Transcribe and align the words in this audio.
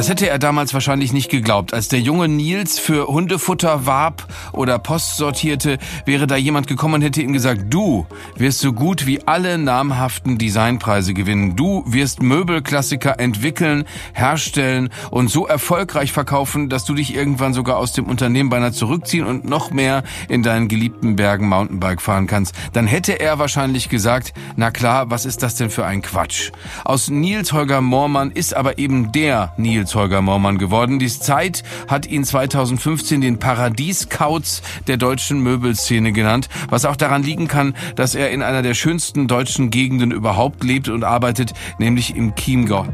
Das 0.00 0.08
hätte 0.08 0.30
er 0.30 0.38
damals 0.38 0.72
wahrscheinlich 0.72 1.12
nicht 1.12 1.30
geglaubt. 1.30 1.74
Als 1.74 1.88
der 1.88 2.00
junge 2.00 2.26
Nils 2.26 2.78
für 2.78 3.08
Hundefutter 3.08 3.84
warb 3.84 4.26
oder 4.54 4.78
Post 4.78 5.18
sortierte, 5.18 5.76
wäre 6.06 6.26
da 6.26 6.36
jemand 6.36 6.68
gekommen 6.68 6.94
und 6.94 7.02
hätte 7.02 7.20
ihm 7.20 7.34
gesagt, 7.34 7.64
du 7.68 8.06
wirst 8.34 8.60
so 8.60 8.72
gut 8.72 9.04
wie 9.04 9.20
alle 9.26 9.58
namhaften 9.58 10.38
Designpreise 10.38 11.12
gewinnen. 11.12 11.54
Du 11.54 11.84
wirst 11.86 12.22
Möbelklassiker 12.22 13.20
entwickeln, 13.20 13.84
herstellen 14.14 14.88
und 15.10 15.28
so 15.28 15.46
erfolgreich 15.46 16.12
verkaufen, 16.12 16.70
dass 16.70 16.86
du 16.86 16.94
dich 16.94 17.14
irgendwann 17.14 17.52
sogar 17.52 17.76
aus 17.76 17.92
dem 17.92 18.06
Unternehmen 18.06 18.48
beinahe 18.48 18.72
zurückziehen 18.72 19.26
und 19.26 19.44
noch 19.44 19.70
mehr 19.70 20.02
in 20.30 20.42
deinen 20.42 20.68
geliebten 20.68 21.16
Bergen 21.16 21.46
Mountainbike 21.46 22.00
fahren 22.00 22.26
kannst. 22.26 22.54
Dann 22.72 22.86
hätte 22.86 23.20
er 23.20 23.38
wahrscheinlich 23.38 23.90
gesagt, 23.90 24.32
na 24.56 24.70
klar, 24.70 25.10
was 25.10 25.26
ist 25.26 25.42
das 25.42 25.56
denn 25.56 25.68
für 25.68 25.84
ein 25.84 26.00
Quatsch? 26.00 26.52
Aus 26.86 27.10
Nils 27.10 27.52
Holger 27.52 27.82
Moormann 27.82 28.30
ist 28.30 28.56
aber 28.56 28.78
eben 28.78 29.12
der 29.12 29.52
Nils 29.58 29.89
Holger 29.94 30.22
Moormann 30.22 30.58
geworden. 30.58 30.98
Die 30.98 31.08
Zeit 31.08 31.62
hat 31.88 32.06
ihn 32.06 32.24
2015 32.24 33.20
den 33.20 33.38
Paradieskauz 33.38 34.62
der 34.86 34.96
deutschen 34.96 35.40
Möbelszene 35.40 36.12
genannt, 36.12 36.48
was 36.68 36.84
auch 36.84 36.96
daran 36.96 37.22
liegen 37.22 37.48
kann, 37.48 37.74
dass 37.96 38.14
er 38.14 38.30
in 38.30 38.42
einer 38.42 38.62
der 38.62 38.74
schönsten 38.74 39.28
deutschen 39.28 39.70
Gegenden 39.70 40.10
überhaupt 40.10 40.64
lebt 40.64 40.88
und 40.88 41.04
arbeitet, 41.04 41.52
nämlich 41.78 42.16
im 42.16 42.34
Chiemgau. 42.34 42.86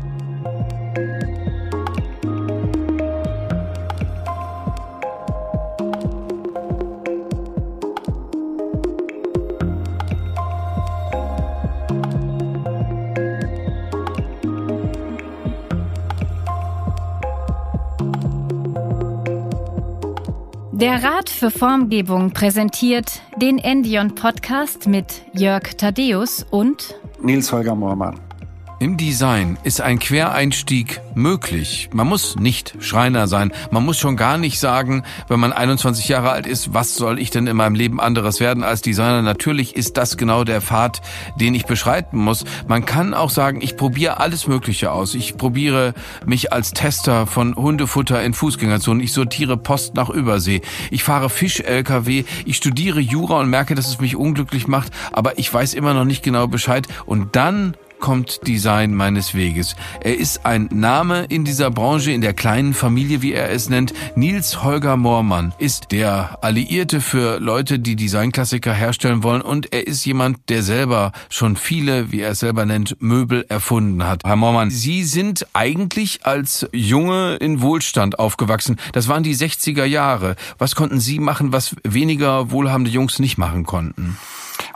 Der 20.78 21.02
Rat 21.02 21.30
für 21.30 21.50
Formgebung 21.50 22.32
präsentiert 22.32 23.22
den 23.40 23.56
Endion 23.56 24.14
Podcast 24.14 24.86
mit 24.86 25.22
Jörg 25.32 25.74
Thaddeus 25.78 26.44
und 26.50 26.94
Nils 27.18 27.50
Holger 27.50 27.74
Moormann. 27.74 28.25
Im 28.78 28.98
Design 28.98 29.56
ist 29.62 29.80
ein 29.80 29.98
Quereinstieg 29.98 31.00
möglich. 31.14 31.88
Man 31.94 32.06
muss 32.06 32.36
nicht 32.36 32.74
Schreiner 32.80 33.26
sein. 33.26 33.50
Man 33.70 33.86
muss 33.86 33.98
schon 33.98 34.18
gar 34.18 34.36
nicht 34.36 34.60
sagen, 34.60 35.02
wenn 35.28 35.40
man 35.40 35.54
21 35.54 36.08
Jahre 36.08 36.30
alt 36.30 36.46
ist, 36.46 36.74
was 36.74 36.94
soll 36.94 37.18
ich 37.18 37.30
denn 37.30 37.46
in 37.46 37.56
meinem 37.56 37.74
Leben 37.74 38.02
anderes 38.02 38.38
werden 38.38 38.62
als 38.62 38.82
Designer? 38.82 39.22
Natürlich 39.22 39.76
ist 39.76 39.96
das 39.96 40.18
genau 40.18 40.44
der 40.44 40.60
Pfad, 40.60 41.00
den 41.40 41.54
ich 41.54 41.64
beschreiten 41.64 42.18
muss. 42.18 42.44
Man 42.68 42.84
kann 42.84 43.14
auch 43.14 43.30
sagen, 43.30 43.62
ich 43.62 43.78
probiere 43.78 44.20
alles 44.20 44.46
Mögliche 44.46 44.92
aus. 44.92 45.14
Ich 45.14 45.38
probiere 45.38 45.94
mich 46.26 46.52
als 46.52 46.72
Tester 46.72 47.26
von 47.26 47.56
Hundefutter 47.56 48.22
in 48.22 48.34
Fußgängerzonen. 48.34 49.02
Ich 49.02 49.14
sortiere 49.14 49.56
Post 49.56 49.94
nach 49.94 50.10
Übersee. 50.10 50.60
Ich 50.90 51.02
fahre 51.02 51.30
Fisch-LKW. 51.30 52.24
Ich 52.44 52.58
studiere 52.58 53.00
Jura 53.00 53.40
und 53.40 53.48
merke, 53.48 53.74
dass 53.74 53.88
es 53.88 54.00
mich 54.00 54.16
unglücklich 54.16 54.68
macht. 54.68 54.92
Aber 55.12 55.38
ich 55.38 55.52
weiß 55.52 55.72
immer 55.72 55.94
noch 55.94 56.04
nicht 56.04 56.22
genau 56.22 56.46
Bescheid. 56.46 56.86
Und 57.06 57.36
dann 57.36 57.74
kommt 57.98 58.46
Design 58.46 58.94
meines 58.94 59.34
Weges. 59.34 59.76
Er 60.00 60.16
ist 60.16 60.46
ein 60.46 60.68
Name 60.72 61.26
in 61.28 61.44
dieser 61.44 61.70
Branche, 61.70 62.12
in 62.12 62.20
der 62.20 62.34
kleinen 62.34 62.74
Familie, 62.74 63.22
wie 63.22 63.32
er 63.32 63.50
es 63.50 63.68
nennt. 63.68 63.92
Nils 64.14 64.62
Holger 64.62 64.96
Moormann 64.96 65.52
ist 65.58 65.92
der 65.92 66.38
Alliierte 66.42 67.00
für 67.00 67.38
Leute, 67.38 67.78
die 67.78 67.96
Designklassiker 67.96 68.72
herstellen 68.72 69.22
wollen 69.22 69.42
und 69.42 69.72
er 69.72 69.86
ist 69.86 70.04
jemand, 70.04 70.48
der 70.48 70.62
selber 70.62 71.12
schon 71.28 71.56
viele, 71.56 72.12
wie 72.12 72.20
er 72.20 72.32
es 72.32 72.40
selber 72.40 72.66
nennt, 72.66 73.00
Möbel 73.00 73.44
erfunden 73.48 74.04
hat. 74.06 74.22
Herr 74.24 74.36
Moormann, 74.36 74.70
Sie 74.70 75.04
sind 75.04 75.46
eigentlich 75.52 76.26
als 76.26 76.66
Junge 76.72 77.36
in 77.36 77.60
Wohlstand 77.60 78.18
aufgewachsen. 78.18 78.76
Das 78.92 79.08
waren 79.08 79.22
die 79.22 79.36
60er 79.36 79.84
Jahre. 79.84 80.36
Was 80.58 80.74
konnten 80.74 81.00
Sie 81.00 81.18
machen, 81.18 81.52
was 81.52 81.76
weniger 81.82 82.50
wohlhabende 82.50 82.90
Jungs 82.90 83.18
nicht 83.18 83.38
machen 83.38 83.64
konnten? 83.64 84.16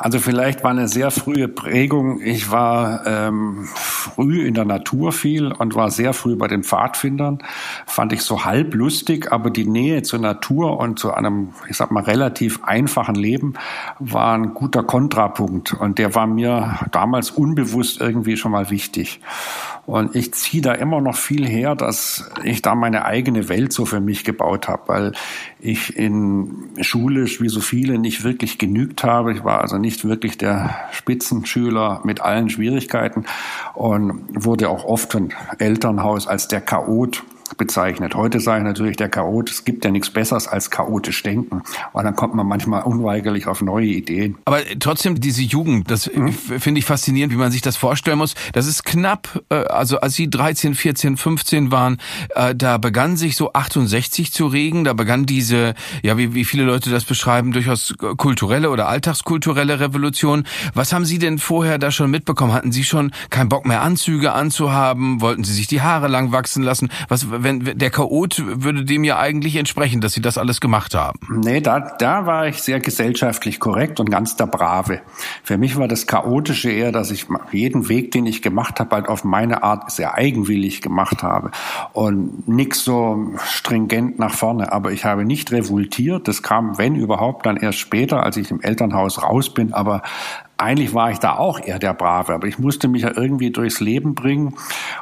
Also 0.02 0.18
vielleicht 0.18 0.64
war 0.64 0.70
eine 0.70 0.88
sehr 0.88 1.10
frühe 1.10 1.46
Prägung. 1.46 2.22
Ich 2.22 2.50
war 2.50 3.06
ähm, 3.06 3.68
früh 3.74 4.46
in 4.46 4.54
der 4.54 4.64
Natur 4.64 5.12
viel 5.12 5.52
und 5.52 5.74
war 5.74 5.90
sehr 5.90 6.14
früh 6.14 6.36
bei 6.36 6.48
den 6.48 6.64
Pfadfindern. 6.64 7.40
Fand 7.84 8.14
ich 8.14 8.22
so 8.22 8.46
halb 8.46 8.72
lustig, 8.72 9.30
aber 9.30 9.50
die 9.50 9.66
Nähe 9.66 10.02
zur 10.02 10.20
Natur 10.20 10.78
und 10.78 10.98
zu 10.98 11.12
einem, 11.12 11.50
ich 11.68 11.76
sag 11.76 11.90
mal, 11.90 12.02
relativ 12.02 12.64
einfachen 12.64 13.14
Leben 13.14 13.52
war 13.98 14.38
ein 14.38 14.54
guter 14.54 14.82
Kontrapunkt. 14.82 15.74
Und 15.74 15.98
der 15.98 16.14
war 16.14 16.26
mir 16.26 16.78
damals 16.92 17.30
unbewusst 17.30 18.00
irgendwie 18.00 18.38
schon 18.38 18.52
mal 18.52 18.70
wichtig. 18.70 19.20
Und 19.84 20.16
ich 20.16 20.32
ziehe 20.32 20.62
da 20.62 20.72
immer 20.72 21.02
noch 21.02 21.16
viel 21.16 21.46
her, 21.46 21.74
dass 21.74 22.30
ich 22.42 22.62
da 22.62 22.74
meine 22.74 23.04
eigene 23.04 23.50
Welt 23.50 23.74
so 23.74 23.84
für 23.84 24.00
mich 24.00 24.24
gebaut 24.24 24.66
habe, 24.66 24.82
weil 24.86 25.12
ich 25.62 25.96
in 25.96 26.70
schulisch 26.80 27.40
wie 27.40 27.48
so 27.48 27.60
viele 27.60 27.98
nicht 27.98 28.24
wirklich 28.24 28.58
genügt 28.58 29.04
habe. 29.04 29.32
Ich 29.32 29.44
war 29.44 29.60
also 29.60 29.78
nicht 29.78 30.04
wirklich 30.04 30.38
der 30.38 30.74
Spitzenschüler 30.92 32.00
mit 32.04 32.20
allen 32.20 32.48
Schwierigkeiten 32.48 33.24
und 33.74 34.24
wurde 34.30 34.68
auch 34.68 34.84
oft 34.84 35.12
von 35.12 35.32
Elternhaus 35.58 36.26
als 36.26 36.48
der 36.48 36.60
Chaot 36.60 37.22
bezeichnet. 37.56 38.14
Heute 38.14 38.40
sage 38.40 38.60
ich 38.60 38.64
natürlich 38.64 38.96
der 38.96 39.08
Chaot, 39.08 39.50
es 39.50 39.64
gibt 39.64 39.84
ja 39.84 39.90
nichts 39.90 40.10
Besseres 40.10 40.48
als 40.48 40.70
chaotisch 40.70 41.22
denken. 41.22 41.62
Und 41.92 42.04
dann 42.04 42.16
kommt 42.16 42.34
man 42.34 42.46
manchmal 42.46 42.82
unweigerlich 42.82 43.46
auf 43.46 43.62
neue 43.62 43.86
Ideen. 43.86 44.36
Aber 44.44 44.60
trotzdem 44.78 45.20
diese 45.20 45.42
Jugend, 45.42 45.90
das 45.90 46.10
mhm. 46.12 46.32
finde 46.32 46.78
ich 46.78 46.84
faszinierend, 46.84 47.32
wie 47.32 47.38
man 47.38 47.50
sich 47.50 47.62
das 47.62 47.76
vorstellen 47.76 48.18
muss. 48.18 48.34
Das 48.52 48.66
ist 48.66 48.84
knapp, 48.84 49.42
äh, 49.50 49.54
also 49.54 50.00
als 50.00 50.14
Sie 50.14 50.28
13, 50.28 50.74
14, 50.74 51.16
15 51.16 51.70
waren, 51.70 51.98
äh, 52.34 52.54
da 52.54 52.78
begann 52.78 53.16
sich 53.16 53.36
so 53.36 53.52
68 53.52 54.32
zu 54.32 54.46
regen, 54.46 54.84
da 54.84 54.92
begann 54.92 55.26
diese, 55.26 55.74
ja, 56.02 56.16
wie, 56.16 56.34
wie 56.34 56.44
viele 56.44 56.64
Leute 56.64 56.90
das 56.90 57.04
beschreiben, 57.04 57.52
durchaus 57.52 57.94
kulturelle 58.16 58.70
oder 58.70 58.88
alltagskulturelle 58.88 59.80
Revolution. 59.80 60.44
Was 60.74 60.92
haben 60.92 61.04
Sie 61.04 61.18
denn 61.18 61.38
vorher 61.38 61.78
da 61.78 61.90
schon 61.90 62.10
mitbekommen? 62.10 62.52
Hatten 62.52 62.72
Sie 62.72 62.84
schon 62.84 63.12
keinen 63.30 63.48
Bock 63.48 63.66
mehr 63.66 63.82
Anzüge 63.82 64.32
anzuhaben? 64.32 65.20
Wollten 65.20 65.44
Sie 65.44 65.52
sich 65.52 65.66
die 65.66 65.82
Haare 65.82 66.08
lang 66.08 66.32
wachsen 66.32 66.62
lassen? 66.62 66.90
Was, 67.08 67.30
wenn, 67.42 67.78
der 67.78 67.90
Chaot 67.90 68.42
würde 68.46 68.84
dem 68.84 69.04
ja 69.04 69.18
eigentlich 69.18 69.56
entsprechen, 69.56 70.00
dass 70.00 70.12
Sie 70.12 70.20
das 70.20 70.38
alles 70.38 70.60
gemacht 70.60 70.94
haben. 70.94 71.18
Nee, 71.28 71.60
da, 71.60 71.80
da 71.80 72.26
war 72.26 72.46
ich 72.48 72.62
sehr 72.62 72.80
gesellschaftlich 72.80 73.60
korrekt 73.60 74.00
und 74.00 74.10
ganz 74.10 74.36
der 74.36 74.46
Brave. 74.46 75.00
Für 75.42 75.58
mich 75.58 75.76
war 75.76 75.88
das 75.88 76.06
Chaotische 76.06 76.70
eher, 76.70 76.92
dass 76.92 77.10
ich 77.10 77.26
jeden 77.52 77.88
Weg, 77.88 78.12
den 78.12 78.26
ich 78.26 78.42
gemacht 78.42 78.80
habe, 78.80 78.96
halt 78.96 79.08
auf 79.08 79.24
meine 79.24 79.62
Art 79.62 79.90
sehr 79.90 80.14
eigenwillig 80.14 80.82
gemacht 80.82 81.22
habe 81.22 81.50
und 81.92 82.48
nix 82.48 82.84
so 82.84 83.32
stringent 83.44 84.18
nach 84.18 84.34
vorne. 84.34 84.72
Aber 84.72 84.92
ich 84.92 85.04
habe 85.04 85.24
nicht 85.24 85.52
revoltiert. 85.52 86.28
Das 86.28 86.42
kam, 86.42 86.78
wenn 86.78 86.94
überhaupt, 86.94 87.46
dann 87.46 87.56
erst 87.56 87.78
später, 87.78 88.22
als 88.22 88.36
ich 88.36 88.50
im 88.50 88.60
Elternhaus 88.60 89.22
raus 89.22 89.52
bin. 89.52 89.72
Aber 89.72 90.02
eigentlich 90.60 90.94
war 90.94 91.10
ich 91.10 91.18
da 91.18 91.36
auch 91.36 91.58
eher 91.60 91.78
der 91.78 91.94
Brave, 91.94 92.34
aber 92.34 92.46
ich 92.46 92.58
musste 92.58 92.88
mich 92.88 93.02
ja 93.02 93.12
irgendwie 93.16 93.50
durchs 93.50 93.80
Leben 93.80 94.14
bringen 94.14 94.54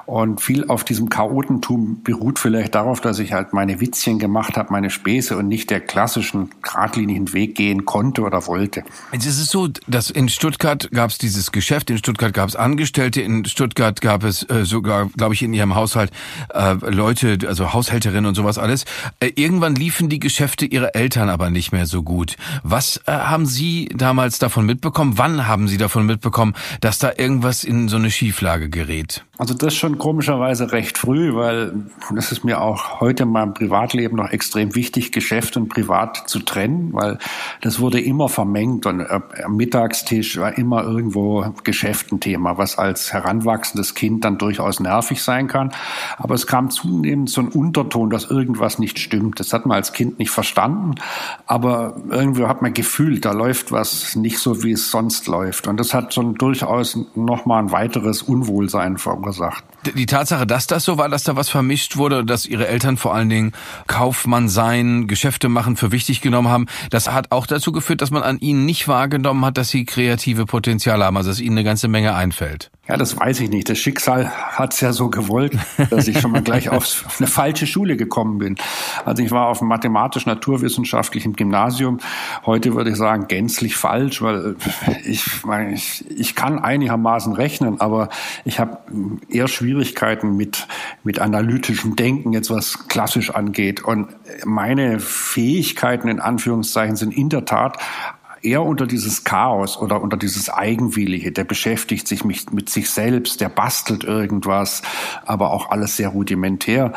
und 0.06 0.40
viel 0.40 0.68
auf 0.68 0.84
diesem 0.84 1.08
Chaotentum 1.08 2.02
beruht 2.02 2.38
vielleicht 2.38 2.74
darauf, 2.74 3.00
dass 3.00 3.18
ich 3.18 3.32
halt 3.32 3.52
meine 3.52 3.80
Witzchen 3.80 4.18
gemacht 4.18 4.56
habe, 4.56 4.72
meine 4.72 4.90
Späße 4.90 5.36
und 5.36 5.48
nicht 5.48 5.70
der 5.70 5.80
klassischen 5.80 6.50
geradlinigen 6.62 7.32
Weg 7.32 7.56
gehen 7.56 7.84
konnte 7.84 8.22
oder 8.22 8.46
wollte. 8.46 8.84
Jetzt 9.12 9.26
ist 9.26 9.38
es 9.40 9.48
so, 9.48 9.68
dass 9.86 10.10
in 10.10 10.28
Stuttgart 10.28 10.88
gab 10.92 11.10
es 11.10 11.18
dieses 11.18 11.50
Geschäft, 11.50 11.90
in 11.90 11.98
Stuttgart 11.98 12.32
gab 12.32 12.48
es 12.48 12.56
Angestellte, 12.56 13.20
in 13.20 13.44
Stuttgart 13.44 14.00
gab 14.00 14.22
es 14.22 14.48
äh, 14.48 14.64
sogar, 14.64 15.06
glaube 15.16 15.34
ich, 15.34 15.42
in 15.42 15.52
ihrem 15.52 15.74
Haushalt 15.74 16.12
äh, 16.54 16.74
Leute, 16.74 17.38
also 17.46 17.72
Haushälterinnen 17.72 18.26
und 18.26 18.34
sowas 18.34 18.58
alles. 18.58 18.84
Äh, 19.18 19.32
irgendwann 19.34 19.74
liefen 19.74 20.08
die 20.08 20.20
Geschäfte 20.20 20.66
ihrer 20.66 20.94
Eltern 20.94 21.28
aber 21.28 21.50
nicht 21.50 21.72
mehr 21.72 21.86
so 21.86 22.02
gut. 22.02 22.36
Was 22.62 23.00
äh, 23.06 23.12
haben 23.12 23.46
Sie 23.46 23.88
damals 23.94 24.38
davon 24.38 24.64
mitbekommen? 24.64 25.18
Wann 25.18 25.47
haben 25.48 25.66
Sie 25.68 25.78
davon 25.78 26.06
mitbekommen, 26.06 26.54
dass 26.80 26.98
da 26.98 27.12
irgendwas 27.16 27.64
in 27.64 27.88
so 27.88 27.96
eine 27.96 28.10
Schieflage 28.10 28.68
gerät? 28.68 29.24
Also 29.38 29.54
das 29.54 29.76
schon 29.76 29.98
komischerweise 29.98 30.72
recht 30.72 30.98
früh, 30.98 31.32
weil 31.32 31.72
das 32.12 32.32
ist 32.32 32.42
mir 32.42 32.60
auch 32.60 33.00
heute 33.00 33.22
in 33.22 33.30
meinem 33.30 33.54
Privatleben 33.54 34.16
noch 34.16 34.30
extrem 34.30 34.74
wichtig, 34.74 35.12
Geschäft 35.12 35.56
und 35.56 35.68
Privat 35.68 36.28
zu 36.28 36.40
trennen, 36.40 36.92
weil 36.92 37.18
das 37.60 37.78
wurde 37.78 38.00
immer 38.00 38.28
vermengt 38.28 38.84
und 38.84 38.98
äh, 38.98 39.20
am 39.44 39.54
Mittagstisch 39.54 40.38
war 40.38 40.58
immer 40.58 40.82
irgendwo 40.82 41.54
Geschäft 41.62 42.10
ein 42.10 42.18
Thema, 42.18 42.58
was 42.58 42.78
als 42.78 43.12
heranwachsendes 43.12 43.94
Kind 43.94 44.24
dann 44.24 44.38
durchaus 44.38 44.80
nervig 44.80 45.22
sein 45.22 45.46
kann. 45.46 45.70
Aber 46.16 46.34
es 46.34 46.48
kam 46.48 46.70
zunehmend 46.70 47.30
so 47.30 47.40
ein 47.40 47.48
Unterton, 47.48 48.10
dass 48.10 48.28
irgendwas 48.28 48.80
nicht 48.80 48.98
stimmt. 48.98 49.38
Das 49.38 49.52
hat 49.52 49.66
man 49.66 49.76
als 49.76 49.92
Kind 49.92 50.18
nicht 50.18 50.30
verstanden, 50.30 50.96
aber 51.46 51.94
irgendwie 52.10 52.46
hat 52.46 52.60
man 52.60 52.74
gefühlt, 52.74 53.24
da 53.24 53.30
läuft 53.30 53.70
was 53.70 54.16
nicht 54.16 54.40
so, 54.40 54.64
wie 54.64 54.72
es 54.72 54.90
sonst 54.90 55.28
läuft. 55.28 55.68
Und 55.68 55.78
das 55.78 55.94
hat 55.94 56.18
ein 56.18 56.34
durchaus 56.34 56.98
nochmal 57.14 57.62
ein 57.62 57.70
weiteres 57.70 58.22
Unwohlsein 58.22 58.98
verursacht 58.98 59.27
verursacht. 59.32 59.64
Die 59.94 60.06
Tatsache, 60.06 60.46
dass 60.46 60.66
das 60.66 60.84
so 60.84 60.98
war, 60.98 61.08
dass 61.08 61.24
da 61.24 61.36
was 61.36 61.48
vermischt 61.48 61.96
wurde, 61.96 62.24
dass 62.24 62.46
ihre 62.46 62.66
Eltern 62.66 62.96
vor 62.96 63.14
allen 63.14 63.28
Dingen 63.28 63.52
Kaufmann 63.86 64.48
sein, 64.48 65.06
Geschäfte 65.06 65.48
machen 65.48 65.76
für 65.76 65.92
wichtig 65.92 66.20
genommen 66.20 66.48
haben, 66.48 66.66
das 66.90 67.10
hat 67.10 67.30
auch 67.32 67.46
dazu 67.46 67.72
geführt, 67.72 68.02
dass 68.02 68.10
man 68.10 68.22
an 68.22 68.38
ihnen 68.38 68.64
nicht 68.66 68.88
wahrgenommen 68.88 69.44
hat, 69.44 69.56
dass 69.56 69.70
sie 69.70 69.84
kreative 69.84 70.46
Potenziale 70.46 71.04
haben, 71.04 71.16
also 71.16 71.30
dass 71.30 71.40
ihnen 71.40 71.58
eine 71.58 71.64
ganze 71.64 71.88
Menge 71.88 72.14
einfällt. 72.14 72.70
Ja, 72.88 72.96
das 72.96 73.18
weiß 73.18 73.40
ich 73.40 73.50
nicht. 73.50 73.68
Das 73.68 73.78
Schicksal 73.78 74.30
hat 74.30 74.72
es 74.72 74.80
ja 74.80 74.94
so 74.94 75.10
gewollt, 75.10 75.52
dass 75.90 76.08
ich 76.08 76.20
schon 76.20 76.32
mal 76.32 76.40
gleich 76.40 76.70
auf 76.70 77.04
eine 77.18 77.26
falsche 77.26 77.66
Schule 77.66 77.98
gekommen 77.98 78.38
bin. 78.38 78.56
Also 79.04 79.22
ich 79.22 79.30
war 79.30 79.48
auf 79.48 79.58
dem 79.58 79.68
mathematisch-naturwissenschaftlichen 79.68 81.34
Gymnasium. 81.34 81.98
Heute 82.46 82.74
würde 82.74 82.90
ich 82.90 82.96
sagen, 82.96 83.28
gänzlich 83.28 83.76
falsch, 83.76 84.22
weil 84.22 84.56
ich, 85.04 85.26
ich, 85.74 86.04
ich 86.10 86.34
kann 86.34 86.58
einigermaßen 86.58 87.34
rechnen, 87.34 87.78
aber 87.78 88.08
ich 88.46 88.58
habe 88.58 88.78
eher 89.28 89.48
Schwierigkeiten 89.48 90.36
mit, 90.38 90.66
mit 91.04 91.18
analytischem 91.18 91.94
Denken, 91.94 92.32
jetzt 92.32 92.48
was 92.48 92.88
klassisch 92.88 93.30
angeht. 93.30 93.84
Und 93.84 94.08
meine 94.46 94.98
Fähigkeiten 94.98 96.08
in 96.08 96.20
Anführungszeichen 96.20 96.96
sind 96.96 97.12
in 97.12 97.28
der 97.28 97.44
Tat 97.44 97.76
eher 98.42 98.62
unter 98.62 98.86
dieses 98.86 99.24
Chaos 99.24 99.76
oder 99.76 100.00
unter 100.00 100.16
dieses 100.16 100.50
Eigenwillige. 100.50 101.32
Der 101.32 101.44
beschäftigt 101.44 102.08
sich 102.08 102.24
mit, 102.24 102.52
mit 102.52 102.68
sich 102.68 102.90
selbst, 102.90 103.40
der 103.40 103.48
bastelt 103.48 104.04
irgendwas, 104.04 104.82
aber 105.24 105.52
auch 105.52 105.70
alles 105.70 105.96
sehr 105.96 106.08
rudimentär. 106.08 106.92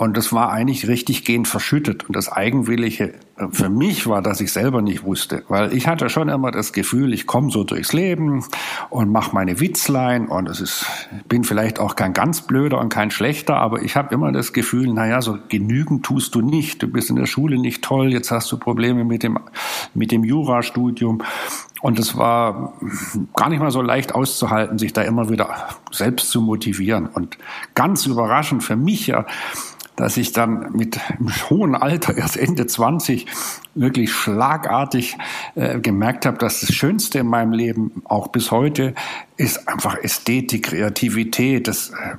Und 0.00 0.16
das 0.16 0.32
war 0.32 0.50
eigentlich 0.50 0.88
richtig 0.88 1.26
gehend 1.26 1.46
verschüttet. 1.46 2.08
Und 2.08 2.16
das 2.16 2.32
Eigenwillige 2.32 3.12
äh, 3.36 3.48
für 3.52 3.68
mich 3.68 4.06
war, 4.06 4.22
dass 4.22 4.40
ich 4.40 4.50
selber 4.50 4.80
nicht 4.80 5.04
wusste. 5.04 5.42
Weil 5.48 5.74
ich 5.74 5.86
hatte 5.86 6.08
schon 6.08 6.30
immer 6.30 6.50
das 6.50 6.72
Gefühl, 6.72 7.12
ich 7.12 7.26
komme 7.26 7.50
so 7.50 7.64
durchs 7.64 7.92
Leben 7.92 8.42
und 8.88 9.12
mache 9.12 9.34
meine 9.34 9.60
Witzlein. 9.60 10.26
Und 10.26 10.48
es 10.48 10.62
ist, 10.62 10.86
bin 11.28 11.44
vielleicht 11.44 11.78
auch 11.78 11.96
kein 11.96 12.14
ganz 12.14 12.40
blöder 12.40 12.80
und 12.80 12.88
kein 12.88 13.10
schlechter, 13.10 13.56
aber 13.56 13.82
ich 13.82 13.94
habe 13.94 14.14
immer 14.14 14.32
das 14.32 14.54
Gefühl, 14.54 14.90
naja, 14.90 15.20
so 15.20 15.36
genügend 15.50 16.02
tust 16.02 16.34
du 16.34 16.40
nicht. 16.40 16.82
Du 16.82 16.88
bist 16.88 17.10
in 17.10 17.16
der 17.16 17.26
Schule 17.26 17.58
nicht 17.58 17.84
toll, 17.84 18.10
jetzt 18.10 18.30
hast 18.30 18.50
du 18.50 18.56
Probleme 18.56 19.04
mit 19.04 19.22
dem, 19.22 19.38
mit 19.92 20.12
dem 20.12 20.24
Jurastudium. 20.24 21.20
Und 21.82 21.98
es 21.98 22.16
war 22.16 22.72
gar 23.36 23.50
nicht 23.50 23.60
mal 23.60 23.70
so 23.70 23.82
leicht 23.82 24.14
auszuhalten, 24.14 24.78
sich 24.78 24.94
da 24.94 25.02
immer 25.02 25.28
wieder 25.28 25.68
selbst 25.90 26.30
zu 26.30 26.40
motivieren. 26.40 27.06
Und 27.06 27.36
ganz 27.74 28.06
überraschend 28.06 28.62
für 28.64 28.76
mich 28.76 29.06
ja, 29.06 29.26
dass 30.00 30.16
ich 30.16 30.32
dann 30.32 30.72
mit 30.72 30.98
hohem 31.50 31.74
Alter, 31.74 32.16
erst 32.16 32.36
Ende 32.36 32.66
20, 32.66 33.26
wirklich 33.74 34.12
schlagartig 34.12 35.16
äh, 35.54 35.78
gemerkt 35.78 36.26
habe, 36.26 36.38
dass 36.38 36.60
das 36.60 36.74
Schönste 36.74 37.20
in 37.20 37.26
meinem 37.26 37.52
Leben, 37.52 38.02
auch 38.04 38.28
bis 38.28 38.50
heute, 38.50 38.94
ist 39.36 39.68
einfach 39.68 39.96
Ästhetik, 39.96 40.64
Kreativität. 40.64 41.68
Das, 41.68 41.90
äh, 41.90 42.16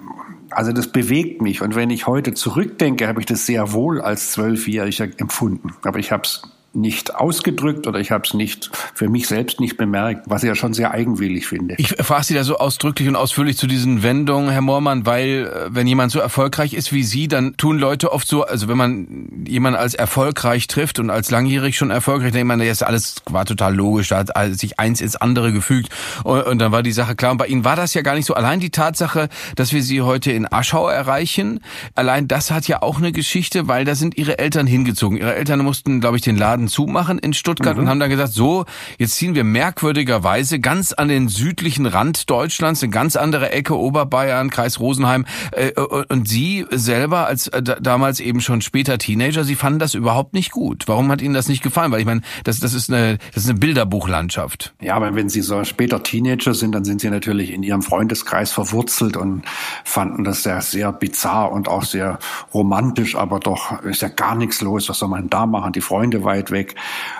also 0.50 0.72
das 0.72 0.92
bewegt 0.92 1.42
mich. 1.42 1.62
Und 1.62 1.76
wenn 1.76 1.90
ich 1.90 2.08
heute 2.08 2.34
zurückdenke, 2.34 3.08
habe 3.08 3.20
ich 3.20 3.26
das 3.26 3.46
sehr 3.46 3.74
wohl 3.74 4.02
als 4.02 4.32
Zwölfjähriger 4.32 5.08
empfunden. 5.18 5.74
Aber 5.84 6.00
ich 6.00 6.12
habe 6.12 6.24
es 6.24 6.42
nicht 6.74 7.16
ausgedrückt 7.16 7.86
oder 7.86 8.00
ich 8.00 8.12
habe 8.12 8.24
es 8.26 8.34
nicht 8.34 8.70
für 8.94 9.10
mich 9.10 9.28
selbst 9.28 9.60
nicht 9.60 9.76
bemerkt, 9.76 10.30
was 10.30 10.44
ich 10.44 10.48
ja 10.48 10.56
schon 10.56 10.74
sehr 10.74 10.92
eigenwillig 10.92 11.48
finde. 11.48 11.76
Ich 11.78 11.90
frage 12.00 12.24
Sie 12.24 12.34
da 12.34 12.46
so 12.46 12.58
ausdrücklich 12.58 13.10
und 13.10 13.18
ausführlich 13.18 13.58
zu 13.58 13.68
diesen 13.68 14.04
Wendungen, 14.04 14.50
Herr 14.50 14.62
Moormann, 14.62 15.06
weil 15.06 15.52
äh, 15.54 15.76
wenn 15.76 15.86
jemand 15.86 16.14
so 16.14 16.20
erfolgreich 16.20 16.74
ist 16.74 16.94
wie 16.94 17.04
Sie, 17.04 17.28
dann 17.28 17.58
tun 17.58 17.78
Leute 17.78 18.14
oft 18.14 18.26
so, 18.26 18.46
also 18.46 18.70
wenn 18.70 18.78
man 18.78 19.28
jemanden 19.46 19.78
als 19.78 19.96
erfolgreich 19.96 20.68
trifft 20.68 21.00
und 21.00 21.10
als 21.10 21.30
langjährig 21.30 21.76
schon 21.76 21.92
erfolgreich, 21.92 22.32
denkt 22.32 22.48
man, 22.48 22.60
das 22.60 22.84
alles 22.84 23.16
war 23.30 23.46
total 23.46 23.76
logisch, 23.76 24.08
da 24.08 24.20
hat 24.20 24.32
sich 24.54 24.80
eins 24.80 25.02
ins 25.02 25.18
andere 25.18 25.52
gefügt 25.52 25.90
und, 26.24 26.44
und 26.44 26.60
dann 26.60 26.72
war 26.72 26.84
die 26.84 26.94
Sache 26.94 27.16
klar. 27.16 27.32
Und 27.32 27.38
bei 27.38 27.48
Ihnen 27.48 27.66
war 27.66 27.76
das 27.76 27.94
ja 27.94 28.02
gar 28.02 28.16
nicht 28.16 28.26
so. 28.26 28.34
Allein 28.34 28.62
die 28.62 28.70
Tatsache, 28.70 29.28
dass 29.58 29.74
wir 29.74 29.84
Sie 29.84 30.02
heute 30.02 30.32
in 30.32 30.52
Aschau 30.52 30.88
erreichen, 30.88 31.60
allein 31.96 32.30
das 32.30 32.50
hat 32.50 32.68
ja 32.70 32.82
auch 32.82 32.98
eine 32.98 33.12
Geschichte, 33.12 33.68
weil 33.68 33.84
da 33.84 33.96
sind 33.96 34.18
Ihre 34.18 34.40
Eltern 34.40 34.68
hingezogen. 34.68 35.18
Ihre 35.18 35.36
Eltern 35.36 35.60
mussten, 35.60 36.00
glaube 36.00 36.16
ich, 36.16 36.24
den 36.24 36.38
Laden 36.38 36.61
Laden 36.62 36.68
zumachen 36.68 37.20
in 37.20 37.34
Stuttgart 37.34 37.76
mhm. 37.76 37.84
und 37.84 37.90
haben 37.90 38.00
dann 38.00 38.10
gesagt, 38.10 38.34
so, 38.34 38.66
jetzt 38.98 39.16
ziehen 39.16 39.36
wir 39.36 39.44
merkwürdigerweise 39.44 40.60
ganz 40.60 40.94
an 40.94 41.08
den 41.08 41.28
südlichen 41.28 41.86
Rand 41.86 42.30
Deutschlands, 42.30 42.84
eine 42.84 42.92
ganz 42.92 43.16
andere 43.16 43.52
Ecke, 43.52 43.78
Oberbayern, 43.78 44.50
Kreis 44.50 44.80
Rosenheim. 44.80 45.26
Äh, 45.52 45.72
und 46.10 46.28
Sie 46.28 46.66
selber 46.70 47.26
als 47.26 47.48
äh, 47.48 47.62
damals 47.62 48.20
eben 48.20 48.42
schon 48.42 48.62
später 48.62 48.98
Teenager, 48.98 49.44
Sie 49.44 49.56
fanden 49.56 49.80
das 49.80 49.94
überhaupt 49.94 50.34
nicht 50.34 50.52
gut. 50.52 50.88
Warum 50.88 51.12
hat 51.12 51.22
Ihnen 51.22 51.34
das 51.34 51.48
nicht 51.48 51.64
gefallen? 51.64 51.92
Weil 51.92 52.02
ich 52.02 52.06
meine, 52.06 52.22
das, 52.44 52.60
das, 52.60 52.74
ist, 52.74 52.92
eine, 52.92 53.18
das 53.34 53.44
ist 53.44 53.50
eine 53.50 53.60
Bilderbuchlandschaft. 53.60 54.74
Ja, 54.82 54.96
aber 54.96 55.16
wenn 55.16 55.30
Sie 55.30 55.42
so 55.42 55.64
später 55.64 56.04
Teenager 56.04 56.54
sind, 56.54 56.74
dann 56.74 56.84
sind 56.84 57.02
Sie 57.02 57.10
natürlich 57.10 57.52
in 57.52 57.64
Ihrem 57.64 57.82
Freundeskreis 57.82 58.52
verwurzelt 58.52 59.18
und 59.18 59.44
fanden 59.84 60.24
das 60.24 60.44
sehr, 60.44 60.62
sehr 60.62 60.92
bizarr 60.92 61.52
und 61.52 61.68
auch 61.68 61.84
sehr 61.84 62.20
romantisch, 62.54 63.16
aber 63.16 63.40
doch 63.40 63.82
ist 63.84 64.02
ja 64.02 64.10
gar 64.10 64.36
nichts 64.36 64.62
los. 64.62 64.90
Was 64.90 65.00
soll 65.00 65.10
man 65.10 65.30
da 65.30 65.46
machen? 65.46 65.74
Die 65.74 65.82
Freunde 65.82 66.24
weit 66.24 66.51
weg. 66.52 66.76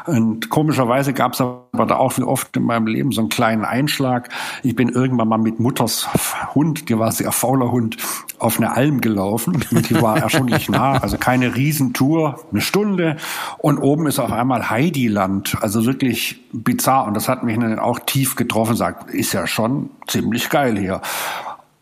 Und 0.06 0.50
komischerweise 0.50 1.14
gab 1.14 1.34
es 1.34 1.42
aber 1.42 1.86
da 1.86 1.96
auch 1.96 2.18
wie 2.18 2.24
oft 2.24 2.56
in 2.58 2.64
meinem 2.64 2.88
Leben 2.88 3.12
so 3.12 3.22
einen 3.22 3.30
kleinen 3.30 3.66
Einschlag. 3.66 4.30
Ich 4.64 4.76
bin 4.76 4.90
irgendwann 4.90 5.28
mal 5.28 5.38
mit 5.38 5.60
Mutters 5.60 6.10
Hund, 6.54 6.90
die 6.90 6.98
war 7.00 7.12
sehr 7.12 7.32
fauler 7.32 7.72
Hund, 7.72 7.98
auf 8.40 8.58
eine 8.58 8.76
Alm 8.76 9.02
gelaufen. 9.02 9.64
Und 9.72 9.90
die 9.90 10.02
war 10.02 10.18
erstaunlich 10.18 10.70
nah, 10.70 10.94
also 10.94 11.18
keine 11.18 11.56
Riesentour, 11.56 12.40
eine 12.52 12.62
Stunde. 12.62 13.18
Und 13.58 13.78
oben 13.78 14.08
ist 14.08 14.20
auf 14.20 14.32
einmal 14.32 14.70
Heidiland, 14.70 15.58
also 15.62 15.86
wirklich 15.86 16.42
bizarr. 16.52 17.08
Und 17.08 17.16
das 17.16 17.30
hat 17.30 17.44
mich 17.44 17.58
dann 17.58 17.80
auch 17.80 18.00
tief 18.00 18.36
getroffen, 18.36 18.76
sagt, 18.76 19.12
ist 19.12 19.34
ja 19.34 19.48
schon 19.48 19.90
ziemlich 20.08 20.50
geil 20.50 20.78
hier. 20.78 21.02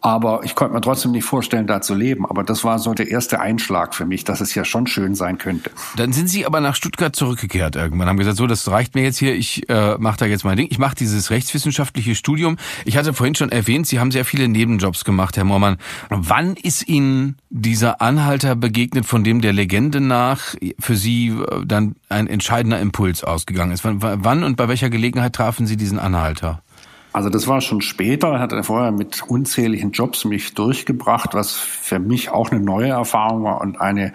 Aber 0.02 0.42
ich 0.44 0.56
konnte 0.56 0.74
mir 0.74 0.82
trotzdem 0.82 1.12
nicht 1.12 1.26
vorstellen, 1.26 1.68
da 1.68 1.82
zu 1.82 1.94
leben. 1.94 2.26
Aber 2.26 2.44
das 2.44 2.64
war 2.64 2.80
so 2.80 2.94
der 2.94 3.10
erste 3.10 3.42
Einschlag 3.42 3.94
für 3.94 4.06
mich, 4.06 4.24
dass 4.24 4.40
es 4.40 4.56
ja 4.56 4.64
schon 4.64 4.88
schön 4.88 5.14
sein 5.14 5.38
könnte. 5.38 5.72
Dann 5.98 6.14
sind 6.14 6.30
Sie 6.30 6.46
aber 6.46 6.62
nach 6.62 6.76
Stuttgart 6.76 7.16
zurückgekehrt 7.16 7.76
irgendwann. 7.76 8.08
Haben 8.08 8.18
gesagt, 8.18 8.38
so, 8.38 8.48
das 8.48 8.70
reicht 8.70 8.96
mir 8.96 9.04
jetzt 9.04 9.18
hier. 9.18 9.36
Ich 9.36 9.68
äh, 9.70 9.98
mache 9.98 10.18
da 10.18 10.26
jetzt 10.26 10.46
mein 10.46 10.56
Ding. 10.56 10.68
Ich 10.70 10.80
mache 10.80 10.96
dieses 10.96 11.32
rechtswissenschaftliche 11.32 12.16
Studium. 12.16 12.58
Ich 12.86 12.96
hatte 12.96 13.14
vorhin 13.14 13.36
schon 13.36 13.52
erwähnt, 13.52 13.88
Sie 13.88 14.00
haben 14.00 14.12
sehr 14.12 14.24
viele 14.24 14.48
Nebenjobs 14.48 15.04
gemacht, 15.04 15.36
Herr 15.36 15.44
Moormann. 15.44 15.78
Wann 16.10 16.56
ist 16.56 16.88
Ihnen 16.88 17.38
dieser 17.50 18.02
Anhalter 18.02 18.56
begegnet, 18.56 19.06
von 19.06 19.26
dem 19.26 19.42
der 19.42 19.52
Legende 19.52 20.00
nach 20.00 20.56
für 20.80 20.96
Sie 20.96 21.28
äh, 21.30 21.66
dann 21.66 21.96
ein 22.08 22.28
entscheidender 22.28 22.80
Impuls 22.80 23.26
ausgegangen 23.26 23.74
ist? 23.74 23.82
Wann 23.84 24.44
und 24.44 24.56
bei 24.56 24.70
welcher 24.70 24.90
Gelegenheit 24.90 25.34
trafen 25.34 25.68
Sie 25.68 25.76
diesen 25.76 26.00
Anhalter? 26.00 26.62
Also 27.12 27.30
das 27.30 27.48
war 27.48 27.60
schon 27.62 27.82
später, 27.82 28.40
hat 28.40 28.52
er 28.52 28.64
vorher 28.64 28.92
mit 28.92 29.24
unzähligen 29.28 29.92
Jobs 29.92 30.26
mich 30.26 30.54
durchgebracht, 30.54 31.34
was 31.34 31.54
für 31.54 31.98
mich 31.98 32.30
auch 32.30 32.52
eine 32.52 32.60
neue 32.60 32.90
Erfahrung 32.90 33.44
war 33.44 33.62
und 33.62 33.82
eine, 33.82 34.14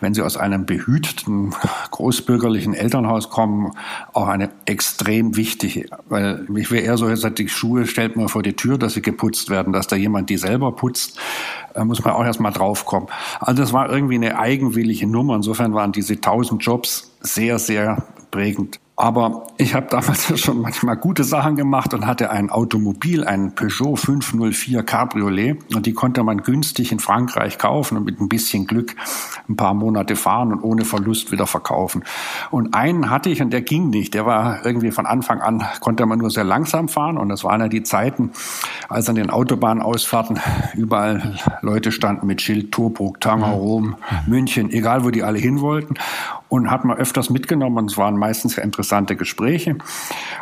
wenn 0.00 0.12
Sie 0.12 0.22
aus 0.22 0.36
einem 0.36 0.66
behüteten 0.66 1.54
großbürgerlichen 1.92 2.74
Elternhaus 2.74 3.30
kommen, 3.30 3.72
auch 4.12 4.26
eine 4.26 4.50
extrem 4.64 5.36
wichtige. 5.36 5.86
Weil 6.08 6.46
ich 6.56 6.72
wäre 6.72 6.82
eher 6.82 6.96
so, 6.96 7.08
jetzt 7.08 7.26
die 7.38 7.48
Schuhe 7.48 7.86
stellt 7.86 8.16
man 8.16 8.28
vor 8.28 8.42
die 8.42 8.54
Tür, 8.54 8.76
dass 8.76 8.94
sie 8.94 9.02
geputzt 9.02 9.48
werden, 9.48 9.72
dass 9.72 9.86
da 9.86 9.94
jemand 9.94 10.28
die 10.28 10.36
selber 10.36 10.72
putzt, 10.72 11.18
muss 11.76 12.04
man 12.04 12.14
auch 12.14 12.24
erstmal 12.24 12.52
draufkommen. 12.52 13.08
Also 13.38 13.62
das 13.62 13.72
war 13.72 13.88
irgendwie 13.88 14.16
eine 14.16 14.38
eigenwillige 14.38 15.06
Nummer. 15.06 15.36
Insofern 15.36 15.74
waren 15.74 15.92
diese 15.92 16.20
tausend 16.20 16.64
Jobs 16.64 17.12
sehr, 17.20 17.60
sehr 17.60 18.04
prägend. 18.30 18.81
Aber 19.02 19.48
ich 19.56 19.74
habe 19.74 19.88
damals 19.90 20.38
schon 20.40 20.60
manchmal 20.60 20.96
gute 20.96 21.24
Sachen 21.24 21.56
gemacht 21.56 21.92
und 21.92 22.06
hatte 22.06 22.30
ein 22.30 22.50
Automobil, 22.50 23.24
ein 23.24 23.52
Peugeot 23.52 23.96
504 23.96 24.84
Cabriolet. 24.84 25.58
Und 25.74 25.86
die 25.86 25.92
konnte 25.92 26.22
man 26.22 26.44
günstig 26.44 26.92
in 26.92 27.00
Frankreich 27.00 27.58
kaufen 27.58 27.96
und 27.96 28.04
mit 28.04 28.20
ein 28.20 28.28
bisschen 28.28 28.68
Glück 28.68 28.94
ein 29.48 29.56
paar 29.56 29.74
Monate 29.74 30.14
fahren 30.14 30.52
und 30.52 30.62
ohne 30.62 30.84
Verlust 30.84 31.32
wieder 31.32 31.48
verkaufen. 31.48 32.04
Und 32.52 32.74
einen 32.74 33.10
hatte 33.10 33.28
ich 33.28 33.42
und 33.42 33.52
der 33.52 33.62
ging 33.62 33.90
nicht. 33.90 34.14
Der 34.14 34.24
war 34.24 34.64
irgendwie 34.64 34.92
von 34.92 35.06
Anfang 35.06 35.40
an, 35.40 35.64
konnte 35.80 36.06
man 36.06 36.20
nur 36.20 36.30
sehr 36.30 36.44
langsam 36.44 36.86
fahren. 36.86 37.18
Und 37.18 37.28
das 37.28 37.42
waren 37.42 37.60
ja 37.60 37.66
die 37.66 37.82
Zeiten, 37.82 38.30
als 38.88 39.08
an 39.08 39.16
den 39.16 39.30
Autobahnausfahrten 39.30 40.38
überall 40.74 41.40
Leute 41.60 41.90
standen 41.90 42.28
mit 42.28 42.40
Schild 42.40 42.70
Turburg, 42.70 43.20
Tanger, 43.20 43.48
Rom, 43.48 43.96
München, 44.28 44.70
egal 44.70 45.02
wo 45.02 45.10
die 45.10 45.24
alle 45.24 45.40
hin 45.40 45.60
wollten. 45.60 45.94
Und 46.52 46.70
hat 46.70 46.84
man 46.84 46.98
öfters 46.98 47.30
mitgenommen. 47.30 47.78
Und 47.78 47.90
es 47.90 47.96
waren 47.96 48.18
meistens 48.18 48.58
interessante 48.58 49.16
Gespräche. 49.16 49.78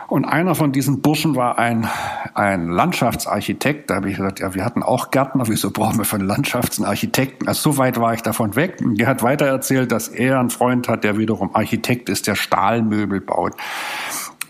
Und 0.08 0.24
einer 0.24 0.56
von 0.56 0.72
diesen 0.72 1.02
Burschen 1.02 1.36
war 1.36 1.56
ein, 1.56 1.88
ein 2.34 2.68
Landschaftsarchitekt. 2.68 3.90
Da 3.90 3.94
habe 3.94 4.10
ich 4.10 4.16
gesagt, 4.16 4.40
ja, 4.40 4.52
wir 4.52 4.64
hatten 4.64 4.82
auch 4.82 5.12
Gärtner, 5.12 5.46
wieso 5.46 5.70
brauchen 5.70 5.98
wir 5.98 6.04
von 6.04 6.20
Landschaftsarchitekten? 6.20 7.46
Also 7.46 7.70
so 7.70 7.78
weit 7.78 8.00
war 8.00 8.12
ich 8.12 8.22
davon 8.22 8.56
weg. 8.56 8.78
Und 8.84 8.98
der 8.98 9.06
hat 9.06 9.22
weiter 9.22 9.46
erzählt, 9.46 9.92
dass 9.92 10.08
er 10.08 10.40
einen 10.40 10.50
Freund 10.50 10.88
hat, 10.88 11.04
der 11.04 11.16
wiederum 11.16 11.54
Architekt 11.54 12.08
ist, 12.08 12.26
der 12.26 12.34
Stahlmöbel 12.34 13.20
baut. 13.20 13.52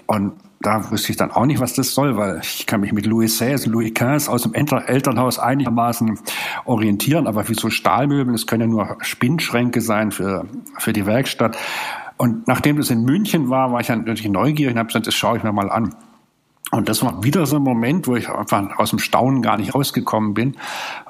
Und 0.06 0.32
da 0.60 0.90
wusste 0.90 1.10
ich 1.10 1.16
dann 1.16 1.30
auch 1.30 1.46
nicht, 1.46 1.60
was 1.60 1.72
das 1.72 1.94
soll, 1.94 2.18
weil 2.18 2.40
ich 2.42 2.66
kann 2.66 2.82
mich 2.82 2.92
mit 2.92 3.06
Louis 3.06 3.34
XVI, 3.34 3.68
Louis 3.68 3.94
XV 3.94 4.28
aus 4.28 4.42
dem 4.42 4.52
Elternhaus 4.52 5.38
einigermaßen 5.38 6.18
orientieren, 6.66 7.26
aber 7.26 7.48
wieso 7.48 7.70
Stahlmöbel? 7.70 8.32
Das 8.32 8.46
können 8.46 8.62
ja 8.62 8.66
nur 8.66 8.98
Spinnschränke 9.00 9.80
sein 9.80 10.10
für, 10.12 10.46
für 10.78 10.92
die 10.92 11.06
Werkstatt. 11.06 11.56
Und 12.18 12.46
nachdem 12.46 12.76
das 12.76 12.90
in 12.90 13.04
München 13.04 13.48
war, 13.48 13.72
war 13.72 13.80
ich 13.80 13.86
dann 13.86 14.00
natürlich 14.00 14.28
neugierig 14.28 14.74
und 14.74 14.78
habe 14.78 14.88
gesagt, 14.88 15.06
das 15.06 15.14
schaue 15.14 15.38
ich 15.38 15.42
mir 15.42 15.52
mal 15.52 15.70
an. 15.70 15.94
Und 16.72 16.88
das 16.88 17.02
war 17.02 17.24
wieder 17.24 17.46
so 17.46 17.56
ein 17.56 17.62
Moment, 17.62 18.06
wo 18.06 18.14
ich 18.14 18.28
einfach 18.28 18.78
aus 18.78 18.90
dem 18.90 19.00
Staunen 19.00 19.42
gar 19.42 19.56
nicht 19.56 19.74
rausgekommen 19.74 20.34
bin, 20.34 20.56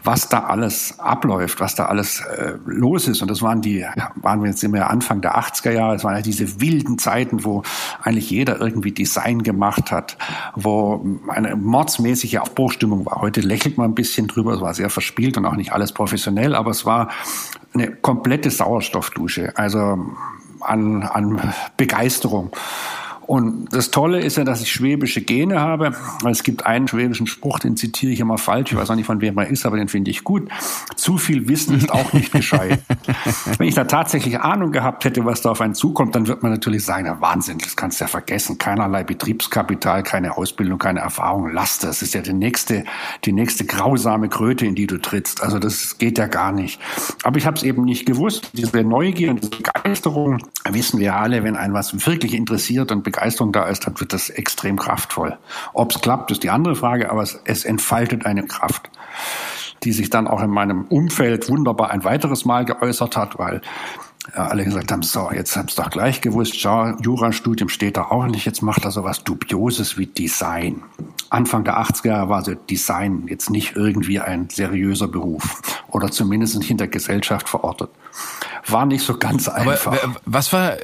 was 0.02 0.30
da 0.30 0.44
alles 0.44 0.98
abläuft, 0.98 1.60
was 1.60 1.74
da 1.74 1.86
alles 1.86 2.20
äh, 2.20 2.54
los 2.64 3.08
ist. 3.08 3.20
Und 3.20 3.30
das 3.30 3.42
waren 3.42 3.60
die, 3.60 3.84
waren 4.14 4.42
wir 4.42 4.48
jetzt 4.48 4.64
immer 4.64 4.88
Anfang 4.88 5.20
der 5.20 5.38
80er 5.38 5.72
Jahre, 5.72 5.96
es 5.96 6.04
waren 6.04 6.16
ja 6.16 6.22
diese 6.22 6.62
wilden 6.62 6.96
Zeiten, 6.96 7.44
wo 7.44 7.62
eigentlich 8.02 8.30
jeder 8.30 8.58
irgendwie 8.58 8.92
Design 8.92 9.42
gemacht 9.42 9.92
hat, 9.92 10.16
wo 10.54 11.04
eine 11.28 11.54
mordsmäßige 11.56 12.38
Aufbruchstimmung 12.38 13.04
war. 13.04 13.20
Heute 13.20 13.42
lächelt 13.42 13.76
man 13.76 13.90
ein 13.90 13.94
bisschen 13.94 14.28
drüber, 14.28 14.54
es 14.54 14.62
war 14.62 14.72
sehr 14.72 14.88
verspielt 14.88 15.36
und 15.36 15.44
auch 15.44 15.56
nicht 15.56 15.72
alles 15.72 15.92
professionell, 15.92 16.54
aber 16.54 16.70
es 16.70 16.86
war 16.86 17.10
eine 17.74 17.90
komplette 17.90 18.50
Sauerstoffdusche, 18.50 19.56
also 19.58 19.98
an, 20.60 21.02
an 21.02 21.52
Begeisterung. 21.76 22.50
Und 23.30 23.72
das 23.72 23.92
Tolle 23.92 24.18
ist 24.18 24.38
ja, 24.38 24.42
dass 24.42 24.60
ich 24.60 24.72
schwäbische 24.72 25.20
Gene 25.20 25.60
habe. 25.60 25.92
Es 26.28 26.42
gibt 26.42 26.66
einen 26.66 26.88
schwäbischen 26.88 27.28
Spruch, 27.28 27.60
den 27.60 27.76
zitiere 27.76 28.10
ich 28.10 28.18
immer 28.18 28.38
falsch. 28.38 28.72
Ich 28.72 28.76
weiß 28.76 28.90
auch 28.90 28.96
nicht, 28.96 29.06
von 29.06 29.20
wem 29.20 29.38
er 29.38 29.46
ist, 29.46 29.64
aber 29.64 29.76
den 29.76 29.86
finde 29.86 30.10
ich 30.10 30.24
gut. 30.24 30.48
Zu 30.96 31.16
viel 31.16 31.46
Wissen 31.46 31.76
ist 31.76 31.92
auch 31.92 32.12
nicht 32.12 32.32
gescheit. 32.32 32.80
Wenn 33.56 33.68
ich 33.68 33.76
da 33.76 33.84
tatsächlich 33.84 34.40
Ahnung 34.40 34.72
gehabt 34.72 35.04
hätte, 35.04 35.24
was 35.24 35.42
da 35.42 35.52
auf 35.52 35.60
einen 35.60 35.76
zukommt, 35.76 36.16
dann 36.16 36.26
wird 36.26 36.42
man 36.42 36.50
natürlich 36.50 36.84
sagen, 36.84 37.06
ja, 37.06 37.20
Wahnsinn, 37.20 37.58
das 37.58 37.76
kannst 37.76 38.00
du 38.00 38.04
ja 38.06 38.08
vergessen. 38.08 38.58
Keinerlei 38.58 39.04
Betriebskapital, 39.04 40.02
keine 40.02 40.36
Ausbildung, 40.36 40.80
keine 40.80 40.98
Erfahrung. 40.98 41.52
Lass 41.52 41.78
das. 41.78 42.00
Das 42.00 42.02
ist 42.02 42.14
ja 42.14 42.22
die 42.22 42.32
nächste, 42.32 42.82
die 43.24 43.32
nächste 43.32 43.64
grausame 43.64 44.28
Kröte, 44.28 44.66
in 44.66 44.74
die 44.74 44.88
du 44.88 44.98
trittst. 44.98 45.40
Also 45.40 45.60
das 45.60 45.98
geht 45.98 46.18
ja 46.18 46.26
gar 46.26 46.50
nicht. 46.50 46.80
Aber 47.22 47.38
ich 47.38 47.46
habe 47.46 47.56
es 47.56 47.62
eben 47.62 47.84
nicht 47.84 48.06
gewusst. 48.06 48.50
Diese 48.54 48.82
Neugier 48.82 49.30
und 49.30 49.40
diese 49.40 49.50
Begeisterung 49.50 50.38
wissen 50.68 50.98
wir 50.98 51.14
alle, 51.14 51.44
wenn 51.44 51.54
einen 51.54 51.74
was 51.74 51.94
wirklich 52.08 52.34
interessiert 52.34 52.90
und 52.90 53.04
begeistert 53.04 53.19
Begeisterung 53.20 53.52
da 53.52 53.64
ist, 53.64 53.86
dann 53.86 54.00
wird 54.00 54.14
das 54.14 54.30
extrem 54.30 54.78
kraftvoll. 54.78 55.36
Ob 55.74 55.92
es 55.92 56.00
klappt, 56.00 56.30
ist 56.30 56.42
die 56.42 56.50
andere 56.50 56.74
Frage, 56.74 57.10
aber 57.10 57.22
es, 57.22 57.38
es 57.44 57.66
entfaltet 57.66 58.24
eine 58.24 58.46
Kraft, 58.46 58.88
die 59.84 59.92
sich 59.92 60.08
dann 60.08 60.26
auch 60.26 60.42
in 60.42 60.50
meinem 60.50 60.86
Umfeld 60.86 61.48
wunderbar 61.50 61.90
ein 61.90 62.02
weiteres 62.02 62.46
Mal 62.46 62.64
geäußert 62.64 63.18
hat, 63.18 63.38
weil 63.38 63.60
ja, 64.34 64.46
alle 64.46 64.64
gesagt 64.64 64.90
haben, 64.90 65.02
so, 65.02 65.30
jetzt 65.32 65.54
hab's 65.56 65.74
doch 65.74 65.90
gleich 65.90 66.22
gewusst, 66.22 66.58
schau, 66.58 66.94
Jurastudium 67.02 67.68
steht 67.68 67.98
da 67.98 68.04
auch 68.04 68.26
nicht, 68.26 68.46
jetzt 68.46 68.62
macht 68.62 68.84
er 68.84 68.90
so 68.90 69.04
was 69.04 69.22
Dubioses 69.22 69.98
wie 69.98 70.06
Design. 70.06 70.82
Anfang 71.28 71.64
der 71.64 71.78
80er 71.78 72.28
war 72.28 72.42
so 72.42 72.54
Design 72.54 73.26
jetzt 73.28 73.50
nicht 73.50 73.76
irgendwie 73.76 74.18
ein 74.18 74.48
seriöser 74.50 75.08
Beruf 75.08 75.62
oder 75.88 76.10
zumindest 76.10 76.58
nicht 76.58 76.70
in 76.70 76.78
der 76.78 76.88
Gesellschaft 76.88 77.48
verortet. 77.48 77.90
War 78.66 78.86
nicht 78.86 79.04
so 79.04 79.16
ganz 79.16 79.48
einfach. 79.48 80.02
Aber 80.02 80.16
was 80.24 80.52
war 80.52 80.74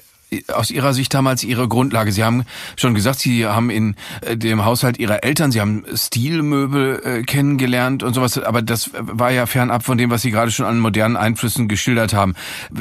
aus 0.53 0.71
Ihrer 0.71 0.95
Sicht 0.95 1.15
damals 1.15 1.45
Ihre 1.45 1.69
Grundlage? 1.69 2.11
Sie 2.13 2.25
haben 2.25 2.45
schon 2.77 2.95
gesagt, 2.95 3.21
Sie 3.21 3.47
haben 3.47 3.71
in 3.71 3.95
äh, 4.23 4.37
dem 4.37 4.65
Haushalt 4.65 4.99
Ihrer 4.99 5.23
Eltern, 5.23 5.53
Sie 5.53 5.61
haben 5.61 5.85
Stilmöbel 5.95 7.01
äh, 7.05 7.23
kennengelernt 7.23 8.03
und 8.03 8.15
sowas, 8.15 8.39
aber 8.39 8.63
das 8.63 8.91
war 8.95 9.31
ja 9.31 9.47
fernab 9.47 9.85
von 9.85 9.99
dem, 9.99 10.11
was 10.11 10.23
Sie 10.23 10.31
gerade 10.31 10.51
schon 10.51 10.67
an 10.67 10.79
modernen 10.79 11.17
Einflüssen 11.17 11.69
geschildert 11.69 12.15
haben. 12.15 12.35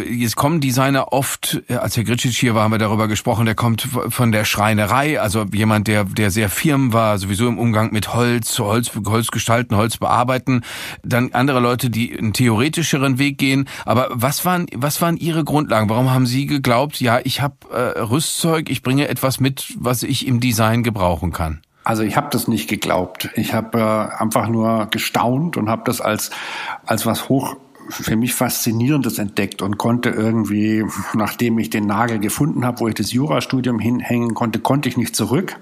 Jetzt 0.10 0.36
kommen 0.36 0.60
Designer 0.62 1.14
oft, 1.14 1.62
äh, 1.70 1.76
als 1.76 1.96
Herr 1.98 2.04
Gritschic 2.04 2.34
hier 2.34 2.56
war, 2.56 2.64
haben 2.64 2.72
wir 2.72 2.80
darüber 2.80 3.08
gesprochen, 3.08 3.46
der 3.46 3.56
kommt 3.56 3.88
von 4.10 4.32
der 4.32 4.46
Schreinerei, 4.46 5.20
also 5.20 5.46
jemand, 5.54 5.88
der, 5.88 6.06
der 6.06 6.32
sehr 6.32 6.50
firm 6.50 6.94
war, 6.94 7.18
sowieso 7.20 7.48
im 7.48 7.60
Umgang 7.60 7.94
mit 7.94 8.14
Holz, 8.14 8.58
Holz, 8.58 8.92
Holz 9.06 9.28
gestalten, 9.28 9.76
Holz 9.76 9.98
bearbeiten. 9.98 10.62
Dann 11.04 11.32
andere 11.34 11.60
Leute, 11.60 11.90
die 11.90 12.18
einen 12.18 12.34
theoretischeren 12.34 13.20
Weg 13.20 13.38
gehen. 13.38 13.68
Aber 13.86 14.10
was 14.12 14.46
waren, 14.46 14.66
was 14.74 15.02
waren 15.02 15.18
Ihre 15.18 15.44
Grundlagen? 15.44 15.90
Warum 15.90 16.10
haben 16.12 16.26
Sie 16.26 16.48
geglaubt, 16.48 17.00
ja, 17.00 17.20
ich 17.24 17.36
ich 17.36 17.42
habe 17.46 17.56
äh, 17.72 18.00
Rüstzeug, 18.02 18.70
ich 18.70 18.84
bringe 18.84 19.08
etwas 19.08 19.40
mit, 19.40 19.74
was 19.80 20.04
ich 20.04 20.28
im 20.28 20.42
Design 20.42 20.84
gebrauchen 20.84 21.32
kann? 21.32 21.62
Also 21.86 22.04
ich 22.04 22.18
habe 22.18 22.28
das 22.32 22.48
nicht 22.48 22.68
geglaubt. 22.68 23.30
Ich 23.36 23.54
habe 23.54 23.80
äh, 23.80 24.22
einfach 24.22 24.50
nur 24.50 24.88
gestaunt 24.88 25.56
und 25.56 25.70
habe 25.70 25.84
das 25.86 26.02
als 26.02 26.32
als 26.86 27.06
was 27.06 27.30
hoch 27.30 27.56
für 27.90 28.16
mich 28.16 28.34
Faszinierendes 28.34 29.20
entdeckt 29.20 29.62
und 29.62 29.78
konnte 29.78 30.10
irgendwie, 30.10 30.84
nachdem 31.14 31.60
ich 31.60 31.70
den 31.70 31.86
Nagel 31.86 32.20
gefunden 32.20 32.66
habe, 32.66 32.80
wo 32.80 32.88
ich 32.88 32.96
das 32.96 33.12
Jurastudium 33.12 33.80
hinhängen 33.80 34.34
konnte, 34.34 34.60
konnte 34.60 34.90
ich 34.90 34.98
nicht 34.98 35.16
zurück 35.16 35.56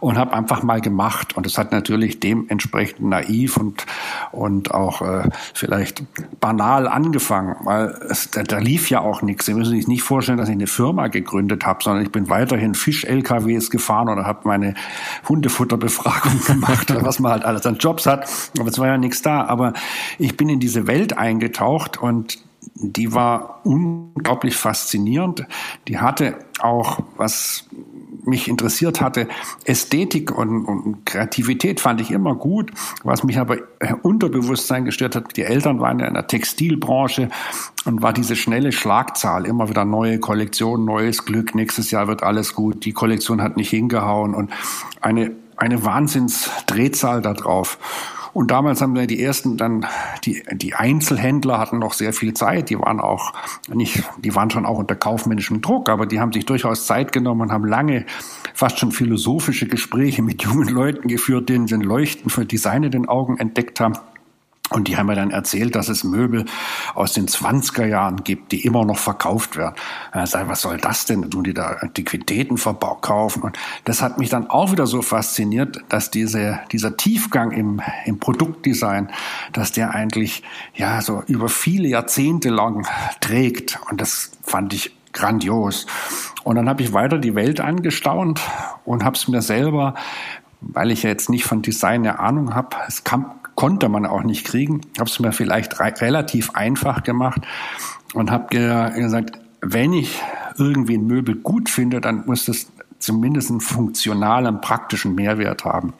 und 0.00 0.18
habe 0.18 0.32
einfach 0.32 0.62
mal 0.62 0.80
gemacht. 0.80 1.36
Und 1.36 1.46
es 1.46 1.58
hat 1.58 1.72
natürlich 1.72 2.18
dementsprechend 2.18 3.08
naiv 3.08 3.56
und, 3.56 3.86
und 4.32 4.72
auch 4.72 5.02
äh, 5.02 5.28
vielleicht 5.54 6.02
banal 6.40 6.88
angefangen, 6.88 7.56
weil 7.64 7.88
es, 8.08 8.30
da, 8.30 8.42
da 8.42 8.58
lief 8.58 8.90
ja 8.90 9.00
auch 9.00 9.22
nichts. 9.22 9.46
Sie 9.46 9.54
müssen 9.54 9.76
sich 9.76 9.86
nicht 9.86 10.02
vorstellen, 10.02 10.38
dass 10.38 10.48
ich 10.48 10.54
eine 10.54 10.66
Firma 10.66 11.08
gegründet 11.08 11.66
habe, 11.66 11.84
sondern 11.84 12.02
ich 12.02 12.10
bin 12.10 12.28
weiterhin 12.28 12.74
Fisch-LKWs 12.74 13.70
gefahren 13.70 14.08
oder 14.08 14.24
habe 14.24 14.40
meine 14.44 14.74
Hundefutterbefragung 15.28 16.40
gemacht 16.46 16.90
oder 16.90 17.02
was 17.04 17.20
man 17.20 17.32
halt 17.32 17.44
alles 17.44 17.64
an 17.66 17.76
Jobs 17.78 18.06
hat. 18.06 18.28
Aber 18.58 18.68
es 18.68 18.78
war 18.78 18.88
ja 18.88 18.98
nichts 18.98 19.22
da. 19.22 19.44
Aber 19.44 19.72
ich 20.18 20.36
bin 20.36 20.48
in 20.48 20.58
diese 20.58 20.86
Welt 20.86 21.16
eingetreten 21.16 21.59
getaucht 21.60 21.98
und 21.98 22.38
die 22.74 23.12
war 23.12 23.60
unglaublich 23.64 24.56
faszinierend. 24.56 25.46
Die 25.88 25.98
hatte 25.98 26.36
auch, 26.60 27.00
was 27.16 27.66
mich 28.24 28.48
interessiert 28.48 29.00
hatte, 29.00 29.28
Ästhetik 29.64 30.36
und, 30.36 30.64
und, 30.66 31.06
Kreativität 31.06 31.80
fand 31.80 32.00
ich 32.00 32.10
immer 32.10 32.34
gut. 32.34 32.70
Was 33.02 33.24
mich 33.24 33.38
aber 33.38 33.58
Unterbewusstsein 34.02 34.84
gestört 34.84 35.16
hat, 35.16 35.36
die 35.36 35.42
Eltern 35.42 35.80
waren 35.80 35.98
ja 36.00 36.06
in 36.06 36.14
der 36.14 36.26
Textilbranche 36.26 37.30
und 37.84 38.02
war 38.02 38.12
diese 38.12 38.36
schnelle 38.36 38.72
Schlagzahl, 38.72 39.46
immer 39.46 39.68
wieder 39.68 39.84
neue 39.84 40.18
Kollektion, 40.18 40.84
neues 40.84 41.24
Glück, 41.24 41.54
nächstes 41.54 41.90
Jahr 41.90 42.08
wird 42.08 42.22
alles 42.22 42.54
gut, 42.54 42.84
die 42.84 42.92
Kollektion 42.92 43.42
hat 43.42 43.56
nicht 43.56 43.70
hingehauen 43.70 44.34
und 44.34 44.50
eine, 45.00 45.32
eine 45.56 45.84
Wahnsinnsdrehzahl 45.84 47.22
da 47.22 47.32
drauf. 47.32 47.78
Und 48.32 48.50
damals 48.50 48.80
haben 48.80 48.94
wir 48.94 49.06
die 49.06 49.22
ersten 49.22 49.56
dann, 49.56 49.86
die, 50.24 50.42
die 50.52 50.74
Einzelhändler 50.74 51.58
hatten 51.58 51.78
noch 51.78 51.92
sehr 51.92 52.12
viel 52.12 52.34
Zeit. 52.34 52.70
Die 52.70 52.78
waren 52.78 53.00
auch 53.00 53.32
nicht, 53.68 54.02
die 54.18 54.34
waren 54.34 54.50
schon 54.50 54.66
auch 54.66 54.78
unter 54.78 54.94
kaufmännischem 54.94 55.60
Druck, 55.60 55.88
aber 55.88 56.06
die 56.06 56.20
haben 56.20 56.32
sich 56.32 56.46
durchaus 56.46 56.86
Zeit 56.86 57.12
genommen 57.12 57.42
und 57.42 57.52
haben 57.52 57.64
lange, 57.64 58.06
fast 58.54 58.78
schon 58.78 58.92
philosophische 58.92 59.66
Gespräche 59.66 60.22
mit 60.22 60.42
jungen 60.42 60.68
Leuten 60.68 61.08
geführt, 61.08 61.48
denen 61.48 61.66
sie 61.66 61.74
ein 61.74 61.80
Leuchten 61.80 62.30
für 62.30 62.44
Design 62.44 62.84
in 62.84 62.90
den 62.90 63.08
Augen 63.08 63.38
entdeckt 63.38 63.80
haben. 63.80 63.94
Und 64.70 64.86
die 64.86 64.96
haben 64.96 65.06
mir 65.06 65.16
dann 65.16 65.32
erzählt, 65.32 65.74
dass 65.74 65.88
es 65.88 66.04
Möbel 66.04 66.44
aus 66.94 67.12
den 67.12 67.26
20er 67.26 67.86
Jahren 67.86 68.22
gibt, 68.22 68.52
die 68.52 68.64
immer 68.64 68.84
noch 68.84 68.98
verkauft 68.98 69.56
werden. 69.56 69.74
Er 70.12 70.28
sagt, 70.28 70.48
was 70.48 70.60
soll 70.60 70.78
das 70.78 71.06
denn? 71.06 71.28
Tun 71.28 71.42
die 71.42 71.54
da 71.54 71.78
Antiquitäten 71.80 72.56
verkaufen? 72.56 73.42
Und 73.42 73.58
das 73.84 74.00
hat 74.00 74.18
mich 74.18 74.28
dann 74.28 74.48
auch 74.48 74.70
wieder 74.70 74.86
so 74.86 75.02
fasziniert, 75.02 75.80
dass 75.88 76.12
diese, 76.12 76.60
dieser 76.70 76.96
Tiefgang 76.96 77.50
im, 77.50 77.82
im 78.04 78.20
Produktdesign, 78.20 79.10
dass 79.52 79.72
der 79.72 79.92
eigentlich, 79.92 80.44
ja, 80.74 81.02
so 81.02 81.24
über 81.26 81.48
viele 81.48 81.88
Jahrzehnte 81.88 82.50
lang 82.50 82.86
trägt. 83.20 83.80
Und 83.90 84.00
das 84.00 84.30
fand 84.44 84.72
ich 84.72 84.94
grandios. 85.12 85.86
Und 86.44 86.54
dann 86.54 86.68
habe 86.68 86.82
ich 86.82 86.92
weiter 86.92 87.18
die 87.18 87.34
Welt 87.34 87.60
angestaunt 87.60 88.40
und 88.84 89.04
habe 89.04 89.16
es 89.16 89.26
mir 89.26 89.42
selber, 89.42 89.94
weil 90.60 90.90
ich 90.90 91.02
ja 91.02 91.10
jetzt 91.10 91.28
nicht 91.28 91.44
von 91.44 91.62
Design 91.62 92.06
eine 92.06 92.18
Ahnung 92.20 92.54
habe, 92.54 92.76
es 92.86 93.02
kam 93.02 93.39
konnte 93.60 93.90
man 93.90 94.06
auch 94.06 94.22
nicht 94.22 94.46
kriegen. 94.46 94.80
Habe 94.98 95.10
es 95.10 95.20
mir 95.20 95.32
vielleicht 95.32 95.80
relativ 95.80 96.52
einfach 96.54 97.02
gemacht 97.02 97.42
und 98.14 98.30
habe 98.30 98.56
gesagt, 98.94 99.38
wenn 99.60 99.92
ich 99.92 100.18
irgendwie 100.56 100.96
ein 100.96 101.06
Möbel 101.06 101.34
gut 101.34 101.68
finde, 101.68 102.00
dann 102.00 102.24
muss 102.24 102.48
es 102.48 102.72
zumindest 102.98 103.50
einen 103.50 103.60
funktionalen, 103.60 104.62
praktischen 104.62 105.14
Mehrwert 105.14 105.66
haben. 105.66 105.92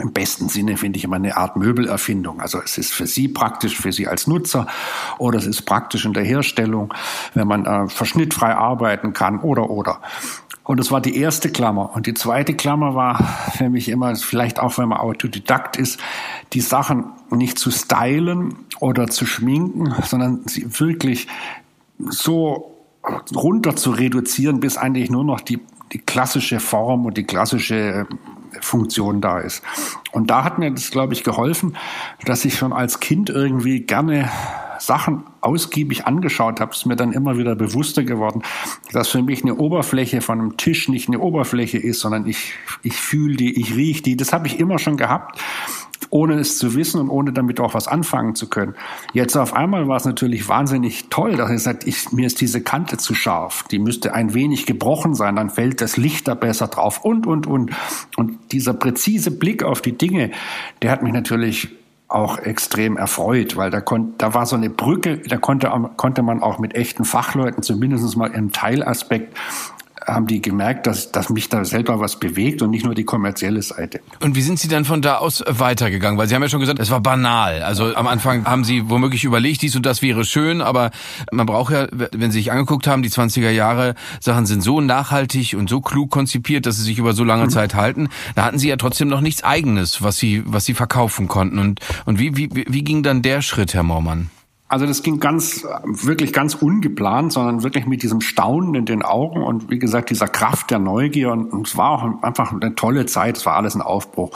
Im 0.00 0.12
besten 0.12 0.48
Sinne 0.48 0.76
finde 0.76 0.98
ich 0.98 1.04
immer 1.04 1.16
eine 1.16 1.36
Art 1.36 1.56
Möbelerfindung. 1.56 2.40
Also 2.40 2.60
es 2.62 2.78
ist 2.78 2.92
für 2.92 3.08
Sie 3.08 3.26
praktisch, 3.26 3.76
für 3.76 3.90
Sie 3.90 4.06
als 4.06 4.28
Nutzer, 4.28 4.68
oder 5.18 5.38
es 5.38 5.46
ist 5.46 5.62
praktisch 5.62 6.04
in 6.04 6.12
der 6.12 6.22
Herstellung, 6.22 6.94
wenn 7.34 7.48
man 7.48 7.66
äh, 7.66 7.88
verschnittfrei 7.88 8.54
arbeiten 8.54 9.12
kann, 9.12 9.40
oder, 9.40 9.70
oder. 9.70 10.02
Und 10.66 10.80
das 10.80 10.90
war 10.90 11.00
die 11.00 11.16
erste 11.16 11.50
Klammer. 11.50 11.94
Und 11.94 12.06
die 12.06 12.14
zweite 12.14 12.54
Klammer 12.54 12.94
war 12.94 13.22
für 13.56 13.70
mich 13.70 13.88
immer, 13.88 14.14
vielleicht 14.16 14.58
auch 14.58 14.76
wenn 14.78 14.88
man 14.88 14.98
Autodidakt 14.98 15.76
ist, 15.76 16.00
die 16.52 16.60
Sachen 16.60 17.12
nicht 17.30 17.58
zu 17.58 17.70
stylen 17.70 18.56
oder 18.80 19.06
zu 19.06 19.26
schminken, 19.26 19.94
sondern 20.04 20.42
sie 20.46 20.66
wirklich 20.80 21.28
so 21.98 22.74
runter 23.34 23.76
zu 23.76 23.92
reduzieren, 23.92 24.58
bis 24.58 24.76
eigentlich 24.76 25.10
nur 25.10 25.24
noch 25.24 25.40
die, 25.40 25.60
die 25.92 25.98
klassische 25.98 26.58
Form 26.58 27.06
und 27.06 27.16
die 27.16 27.24
klassische 27.24 28.08
Funktion 28.60 29.20
da 29.20 29.38
ist. 29.38 29.62
Und 30.12 30.30
da 30.30 30.44
hat 30.44 30.58
mir 30.58 30.70
das, 30.70 30.90
glaube 30.90 31.12
ich, 31.12 31.24
geholfen, 31.24 31.76
dass 32.24 32.44
ich 32.44 32.56
schon 32.56 32.72
als 32.72 33.00
Kind 33.00 33.30
irgendwie 33.30 33.80
gerne 33.80 34.30
Sachen 34.78 35.24
ausgiebig 35.40 36.06
angeschaut 36.06 36.60
habe, 36.60 36.72
ist 36.72 36.86
mir 36.86 36.96
dann 36.96 37.12
immer 37.12 37.38
wieder 37.38 37.54
bewusster 37.54 38.04
geworden, 38.04 38.42
dass 38.92 39.08
für 39.08 39.22
mich 39.22 39.42
eine 39.42 39.56
Oberfläche 39.56 40.20
von 40.20 40.40
einem 40.40 40.56
Tisch 40.56 40.88
nicht 40.88 41.08
eine 41.08 41.20
Oberfläche 41.20 41.78
ist, 41.78 42.00
sondern 42.00 42.26
ich, 42.26 42.52
ich 42.82 42.94
fühle 42.94 43.36
die, 43.36 43.60
ich 43.60 43.74
rieche 43.74 44.02
die. 44.02 44.16
Das 44.16 44.32
habe 44.32 44.46
ich 44.46 44.58
immer 44.58 44.78
schon 44.78 44.96
gehabt. 44.96 45.40
Ohne 46.10 46.34
es 46.34 46.58
zu 46.58 46.74
wissen 46.74 47.00
und 47.00 47.10
ohne 47.10 47.32
damit 47.32 47.60
auch 47.60 47.74
was 47.74 47.88
anfangen 47.88 48.34
zu 48.34 48.48
können. 48.48 48.74
Jetzt 49.12 49.36
auf 49.36 49.54
einmal 49.54 49.88
war 49.88 49.96
es 49.96 50.04
natürlich 50.04 50.48
wahnsinnig 50.48 51.08
toll, 51.10 51.36
dass 51.36 51.50
er 51.50 51.58
sagt, 51.58 51.86
ich, 51.86 52.12
mir 52.12 52.26
ist 52.26 52.40
diese 52.40 52.62
Kante 52.62 52.96
zu 52.96 53.14
scharf, 53.14 53.64
die 53.70 53.78
müsste 53.78 54.14
ein 54.14 54.34
wenig 54.34 54.66
gebrochen 54.66 55.14
sein, 55.14 55.36
dann 55.36 55.50
fällt 55.50 55.80
das 55.80 55.96
Licht 55.96 56.28
da 56.28 56.34
besser 56.34 56.68
drauf 56.68 57.04
und, 57.04 57.26
und, 57.26 57.46
und. 57.46 57.72
Und 58.16 58.52
dieser 58.52 58.74
präzise 58.74 59.30
Blick 59.30 59.62
auf 59.62 59.80
die 59.80 59.96
Dinge, 59.96 60.30
der 60.82 60.90
hat 60.90 61.02
mich 61.02 61.12
natürlich 61.12 61.68
auch 62.08 62.38
extrem 62.38 62.96
erfreut, 62.96 63.56
weil 63.56 63.70
da, 63.70 63.80
kon, 63.80 64.14
da 64.18 64.32
war 64.32 64.46
so 64.46 64.54
eine 64.54 64.70
Brücke, 64.70 65.18
da 65.18 65.38
konnte, 65.38 65.72
konnte 65.96 66.22
man 66.22 66.40
auch 66.40 66.58
mit 66.58 66.74
echten 66.74 67.04
Fachleuten 67.04 67.62
zumindest 67.62 68.16
mal 68.16 68.30
im 68.30 68.52
Teilaspekt 68.52 69.36
haben 70.06 70.26
die 70.26 70.40
gemerkt, 70.40 70.86
dass, 70.86 71.10
dass 71.10 71.30
mich 71.30 71.48
da 71.48 71.64
selber 71.64 72.00
was 72.00 72.18
bewegt 72.18 72.62
und 72.62 72.70
nicht 72.70 72.84
nur 72.84 72.94
die 72.94 73.04
kommerzielle 73.04 73.62
Seite. 73.62 74.00
Und 74.20 74.36
wie 74.36 74.42
sind 74.42 74.58
Sie 74.58 74.68
dann 74.68 74.84
von 74.84 75.02
da 75.02 75.16
aus 75.16 75.42
weitergegangen? 75.46 76.18
Weil 76.18 76.28
Sie 76.28 76.34
haben 76.34 76.42
ja 76.42 76.48
schon 76.48 76.60
gesagt, 76.60 76.78
es 76.78 76.90
war 76.90 77.00
banal. 77.00 77.62
Also 77.62 77.94
am 77.94 78.06
Anfang 78.06 78.44
haben 78.44 78.64
Sie 78.64 78.88
womöglich 78.88 79.24
überlegt, 79.24 79.62
dies 79.62 79.74
und 79.74 79.84
das 79.84 80.02
wäre 80.02 80.24
schön, 80.24 80.60
aber 80.60 80.90
man 81.32 81.46
braucht 81.46 81.72
ja, 81.72 81.86
wenn 81.90 82.30
Sie 82.30 82.38
sich 82.38 82.52
angeguckt 82.52 82.86
haben, 82.86 83.02
die 83.02 83.10
20er 83.10 83.50
Jahre 83.50 83.94
Sachen 84.20 84.46
sind 84.46 84.62
so 84.62 84.80
nachhaltig 84.80 85.54
und 85.56 85.68
so 85.68 85.80
klug 85.80 86.10
konzipiert, 86.10 86.66
dass 86.66 86.76
sie 86.76 86.82
sich 86.82 86.98
über 86.98 87.12
so 87.12 87.24
lange 87.24 87.44
mhm. 87.44 87.50
Zeit 87.50 87.74
halten. 87.74 88.08
Da 88.34 88.44
hatten 88.44 88.58
Sie 88.58 88.68
ja 88.68 88.76
trotzdem 88.76 89.08
noch 89.08 89.20
nichts 89.20 89.42
Eigenes, 89.42 90.02
was 90.02 90.18
Sie, 90.18 90.42
was 90.46 90.64
Sie 90.64 90.74
verkaufen 90.74 91.28
konnten. 91.28 91.58
Und, 91.58 91.80
und 92.04 92.18
wie, 92.18 92.36
wie, 92.36 92.50
wie 92.52 92.84
ging 92.84 93.02
dann 93.02 93.22
der 93.22 93.42
Schritt, 93.42 93.74
Herr 93.74 93.82
Mormann? 93.82 94.30
Also 94.68 94.84
das 94.84 95.04
ging 95.04 95.20
ganz, 95.20 95.64
wirklich 95.84 96.32
ganz 96.32 96.56
ungeplant, 96.56 97.32
sondern 97.32 97.62
wirklich 97.62 97.86
mit 97.86 98.02
diesem 98.02 98.20
Staunen 98.20 98.74
in 98.74 98.84
den 98.84 99.02
Augen 99.02 99.40
und 99.42 99.70
wie 99.70 99.78
gesagt, 99.78 100.10
dieser 100.10 100.26
Kraft 100.26 100.72
der 100.72 100.80
Neugier. 100.80 101.30
Und, 101.30 101.52
und 101.52 101.68
es 101.68 101.76
war 101.76 101.90
auch 101.90 102.22
einfach 102.22 102.52
eine 102.52 102.74
tolle 102.74 103.06
Zeit, 103.06 103.36
es 103.36 103.46
war 103.46 103.54
alles 103.54 103.76
ein 103.76 103.82
Aufbruch. 103.82 104.30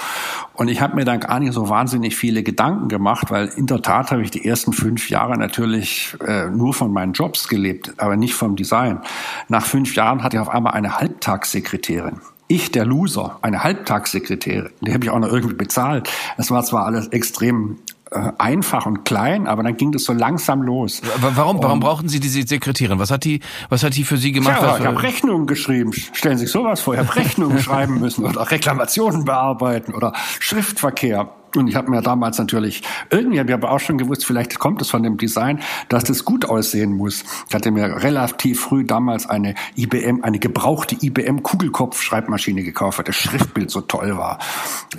Und 0.55 0.69
ich 0.69 0.81
habe 0.81 0.95
mir 0.95 1.05
dann 1.05 1.19
gar 1.19 1.41
nicht 1.41 1.53
so 1.53 1.69
wahnsinnig 1.69 2.15
viele 2.15 2.45
Gedanken 2.45 2.89
gemacht, 2.89 3.31
weil 3.31 3.49
in 3.57 3.67
der 3.67 3.83
Tat 3.83 4.13
habe 4.13 4.23
ich 4.23 4.31
die 4.31 4.45
ersten 4.47 4.73
fünf 4.73 5.11
Jahre 5.11 5.37
natürlich 5.37 6.17
äh, 6.25 6.49
nur 6.49 6.75
von 6.75 6.93
meinen 6.93 7.13
Jobs 7.13 7.49
gelebt, 7.49 7.95
aber 7.97 8.17
nicht 8.17 8.35
vom 8.35 8.55
Design. 8.55 9.01
Nach 9.49 9.67
fünf 9.67 9.97
Jahren 9.97 10.23
hatte 10.23 10.37
ich 10.37 10.41
auf 10.41 10.49
einmal 10.49 10.75
eine 10.75 10.99
Halbtagssekretärin 10.99 12.21
ich, 12.51 12.73
der 12.73 12.85
Loser, 12.85 13.39
eine 13.43 13.63
Halbtagssekretärin, 13.63 14.73
die 14.81 14.93
habe 14.93 15.05
ich 15.05 15.11
auch 15.11 15.21
noch 15.21 15.33
irgendwie 15.33 15.55
bezahlt. 15.55 16.11
Es 16.37 16.51
war 16.51 16.65
zwar 16.65 16.85
alles 16.85 17.07
extrem 17.09 17.79
einfach 18.11 18.87
und 18.87 19.05
klein, 19.05 19.47
aber 19.47 19.62
dann 19.62 19.76
ging 19.76 19.93
das 19.93 20.05
so 20.05 20.12
langsam 20.12 20.62
los. 20.62 21.00
Warum, 21.21 21.62
warum 21.62 21.81
brauchten 21.81 22.09
Sie 22.09 22.19
diese 22.19 22.43
Sekretärin? 22.43 22.99
Was 22.99 23.11
hat 23.11 23.25
die, 23.25 23.40
was 23.69 23.85
hat 23.85 23.97
die 23.97 24.05
für 24.05 24.17
Sie 24.17 24.33
gemacht? 24.33 24.61
Ja, 24.61 24.79
ich 24.79 24.85
habe 24.85 25.02
Rechnungen 25.02 25.47
geschrieben. 25.47 25.93
Stellen 25.93 26.37
Sie 26.37 26.45
sich 26.45 26.52
sowas 26.52 26.81
vor. 26.81 26.95
Ich 26.95 27.00
habe 27.00 27.14
Rechnungen 27.14 27.59
schreiben 27.62 28.00
müssen 28.00 28.25
oder 28.25 28.50
Reklamationen 28.50 29.25
bearbeiten 29.25 29.95
oder 29.95 30.12
Schriftverkehr. 30.40 31.29
Und 31.57 31.69
ich 31.69 31.75
habe 31.75 31.90
mir 31.90 32.00
damals 32.00 32.38
natürlich, 32.38 32.83
irgendwie 33.11 33.40
habe 33.40 33.50
ich 33.50 33.54
aber 33.54 33.73
auch 33.73 33.80
schon 33.80 33.99
gewusst, 33.99 34.25
vielleicht 34.25 34.59
kommt 34.59 34.80
es 34.83 34.90
von 34.90 35.02
dem 35.02 35.16
Design, 35.16 35.61
dass 35.88 36.04
das 36.04 36.25
gut 36.25 36.45
aussehen 36.45 36.97
muss. 36.97 37.25
Ich 37.49 37.54
hatte 37.54 37.71
mir 37.71 38.02
relativ 38.02 38.61
früh 38.61 38.85
damals 38.85 39.28
eine 39.28 39.54
IBM, 39.76 40.23
eine 40.23 40.38
gebrauchte 40.38 40.97
IBM 41.00 41.42
Kugelkopf-Schreibmaschine 41.42 42.62
gekauft, 42.62 42.99
weil 42.99 43.04
das 43.04 43.16
Schriftbild 43.16 43.71
so 43.71 43.80
toll 43.80 44.16
war. 44.16 44.38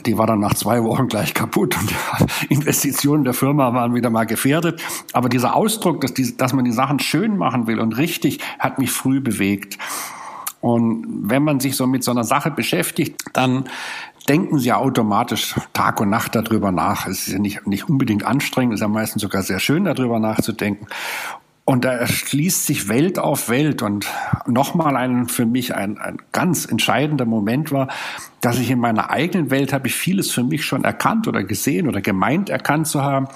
Die 0.05 0.17
war 0.17 0.27
dann 0.27 0.39
nach 0.39 0.55
zwei 0.55 0.83
Wochen 0.83 1.07
gleich 1.07 1.33
kaputt 1.33 1.77
und 1.79 1.89
die 1.89 2.53
Investitionen 2.53 3.23
der 3.23 3.33
Firma 3.33 3.73
waren 3.73 3.95
wieder 3.95 4.09
mal 4.09 4.25
gefährdet. 4.25 4.81
Aber 5.13 5.29
dieser 5.29 5.55
Ausdruck, 5.55 6.01
dass, 6.01 6.13
die, 6.13 6.35
dass 6.35 6.53
man 6.53 6.65
die 6.65 6.71
Sachen 6.71 6.99
schön 6.99 7.37
machen 7.37 7.67
will 7.67 7.79
und 7.79 7.97
richtig, 7.97 8.39
hat 8.59 8.77
mich 8.77 8.91
früh 8.91 9.21
bewegt. 9.21 9.77
Und 10.61 11.05
wenn 11.23 11.43
man 11.43 11.59
sich 11.59 11.75
so 11.75 11.87
mit 11.87 12.03
so 12.03 12.11
einer 12.11 12.23
Sache 12.23 12.51
beschäftigt, 12.51 13.19
dann 13.33 13.65
denken 14.27 14.59
sie 14.59 14.69
ja 14.69 14.77
automatisch 14.77 15.55
Tag 15.73 15.99
und 15.99 16.09
Nacht 16.09 16.35
darüber 16.35 16.71
nach. 16.71 17.07
Es 17.07 17.27
ist 17.27 17.33
ja 17.33 17.39
nicht, 17.39 17.67
nicht 17.67 17.89
unbedingt 17.89 18.25
anstrengend, 18.25 18.73
es 18.73 18.79
ist 18.79 18.83
ja 18.83 18.87
meistens 18.87 19.21
sogar 19.21 19.43
sehr 19.43 19.59
schön, 19.59 19.85
darüber 19.85 20.19
nachzudenken. 20.19 20.87
Und 21.63 21.85
da 21.85 21.93
erschließt 21.93 22.65
sich 22.65 22.89
Welt 22.89 23.19
auf 23.19 23.47
Welt. 23.47 23.81
Und 23.81 24.07
nochmal 24.47 24.97
ein, 24.97 25.27
für 25.27 25.45
mich 25.45 25.75
ein, 25.75 25.99
ein 25.99 26.17
ganz 26.31 26.65
entscheidender 26.65 27.25
Moment 27.25 27.71
war, 27.71 27.87
dass 28.41 28.57
ich 28.57 28.71
in 28.71 28.79
meiner 28.79 29.11
eigenen 29.11 29.51
Welt 29.51 29.71
habe 29.71 29.87
ich 29.87 29.93
vieles 29.93 30.31
für 30.31 30.43
mich 30.43 30.65
schon 30.65 30.83
erkannt 30.83 31.27
oder 31.27 31.43
gesehen 31.43 31.87
oder 31.87 32.01
gemeint 32.01 32.49
erkannt 32.49 32.87
zu 32.87 33.03
haben. 33.03 33.27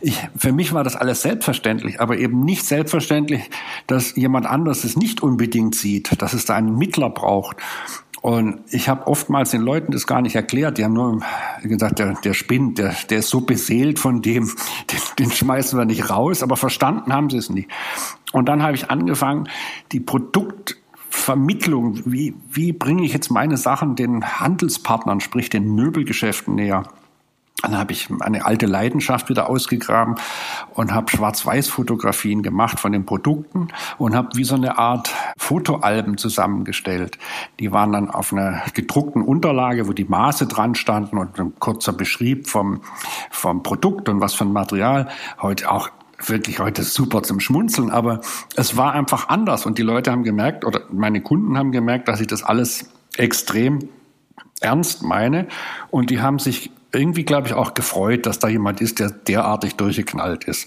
Ich, 0.00 0.18
für 0.36 0.52
mich 0.52 0.72
war 0.72 0.82
das 0.82 0.96
alles 0.96 1.22
selbstverständlich, 1.22 2.00
aber 2.00 2.18
eben 2.18 2.44
nicht 2.44 2.66
selbstverständlich, 2.66 3.48
dass 3.86 4.16
jemand 4.16 4.46
anderes 4.46 4.82
es 4.82 4.96
nicht 4.96 5.22
unbedingt 5.22 5.76
sieht, 5.76 6.20
dass 6.20 6.32
es 6.32 6.44
da 6.44 6.56
einen 6.56 6.76
Mittler 6.76 7.08
braucht. 7.08 7.56
Und 8.22 8.60
ich 8.70 8.88
habe 8.88 9.06
oftmals 9.06 9.50
den 9.50 9.62
Leuten 9.62 9.92
das 9.92 10.06
gar 10.06 10.20
nicht 10.20 10.36
erklärt. 10.36 10.76
Die 10.76 10.84
haben 10.84 10.92
nur 10.92 11.20
gesagt, 11.62 11.98
der, 11.98 12.14
der 12.14 12.34
spinnt, 12.34 12.78
der, 12.78 12.94
der 13.08 13.20
ist 13.20 13.30
so 13.30 13.40
beseelt 13.40 13.98
von 13.98 14.20
dem, 14.20 14.44
den, 14.90 14.98
den 15.18 15.30
schmeißen 15.30 15.78
wir 15.78 15.86
nicht 15.86 16.10
raus. 16.10 16.42
Aber 16.42 16.56
verstanden 16.56 17.12
haben 17.12 17.30
sie 17.30 17.38
es 17.38 17.48
nicht. 17.48 17.70
Und 18.32 18.48
dann 18.48 18.62
habe 18.62 18.74
ich 18.74 18.90
angefangen, 18.90 19.48
die 19.92 20.00
Produktvermittlung, 20.00 22.00
wie, 22.04 22.34
wie 22.50 22.72
bringe 22.72 23.04
ich 23.04 23.12
jetzt 23.12 23.30
meine 23.30 23.56
Sachen 23.56 23.96
den 23.96 24.24
Handelspartnern, 24.24 25.20
sprich 25.20 25.48
den 25.48 25.74
Möbelgeschäften 25.74 26.54
näher. 26.54 26.82
Dann 27.62 27.76
habe 27.76 27.92
ich 27.92 28.08
eine 28.20 28.44
alte 28.44 28.66
Leidenschaft 28.66 29.28
wieder 29.28 29.48
ausgegraben 29.48 30.14
und 30.74 30.94
habe 30.94 31.10
Schwarz-Weiß-Fotografien 31.10 32.42
gemacht 32.42 32.80
von 32.80 32.92
den 32.92 33.04
Produkten 33.04 33.68
und 33.98 34.14
habe 34.14 34.28
wie 34.34 34.44
so 34.44 34.54
eine 34.54 34.78
Art 34.78 35.10
Fotoalben 35.36 36.16
zusammengestellt. 36.16 37.18
Die 37.58 37.72
waren 37.72 37.92
dann 37.92 38.10
auf 38.10 38.32
einer 38.32 38.62
gedruckten 38.74 39.22
Unterlage, 39.22 39.88
wo 39.88 39.92
die 39.92 40.04
Maße 40.04 40.46
dran 40.46 40.74
standen 40.74 41.18
und 41.18 41.38
ein 41.38 41.52
kurzer 41.58 41.92
Beschrieb 41.92 42.48
vom, 42.48 42.80
vom 43.30 43.62
Produkt 43.62 44.08
und 44.08 44.20
was 44.20 44.34
für 44.34 44.44
ein 44.44 44.52
Material. 44.52 45.08
Heute 45.40 45.70
auch 45.70 45.90
wirklich 46.26 46.58
heute 46.58 46.82
super 46.82 47.22
zum 47.22 47.40
Schmunzeln, 47.40 47.90
aber 47.90 48.20
es 48.56 48.76
war 48.76 48.92
einfach 48.92 49.28
anders 49.28 49.66
und 49.66 49.78
die 49.78 49.82
Leute 49.82 50.10
haben 50.10 50.22
gemerkt 50.22 50.64
oder 50.64 50.82
meine 50.90 51.22
Kunden 51.22 51.56
haben 51.56 51.72
gemerkt, 51.72 52.08
dass 52.08 52.20
ich 52.20 52.26
das 52.26 52.42
alles 52.42 52.90
extrem 53.16 53.88
ernst 54.60 55.02
meine 55.02 55.46
und 55.90 56.10
die 56.10 56.20
haben 56.20 56.38
sich 56.38 56.70
irgendwie, 56.92 57.24
glaube 57.24 57.46
ich, 57.48 57.54
auch 57.54 57.74
gefreut, 57.74 58.26
dass 58.26 58.38
da 58.38 58.48
jemand 58.48 58.80
ist, 58.80 58.98
der 58.98 59.10
derartig 59.10 59.76
durchgeknallt 59.76 60.44
ist. 60.44 60.66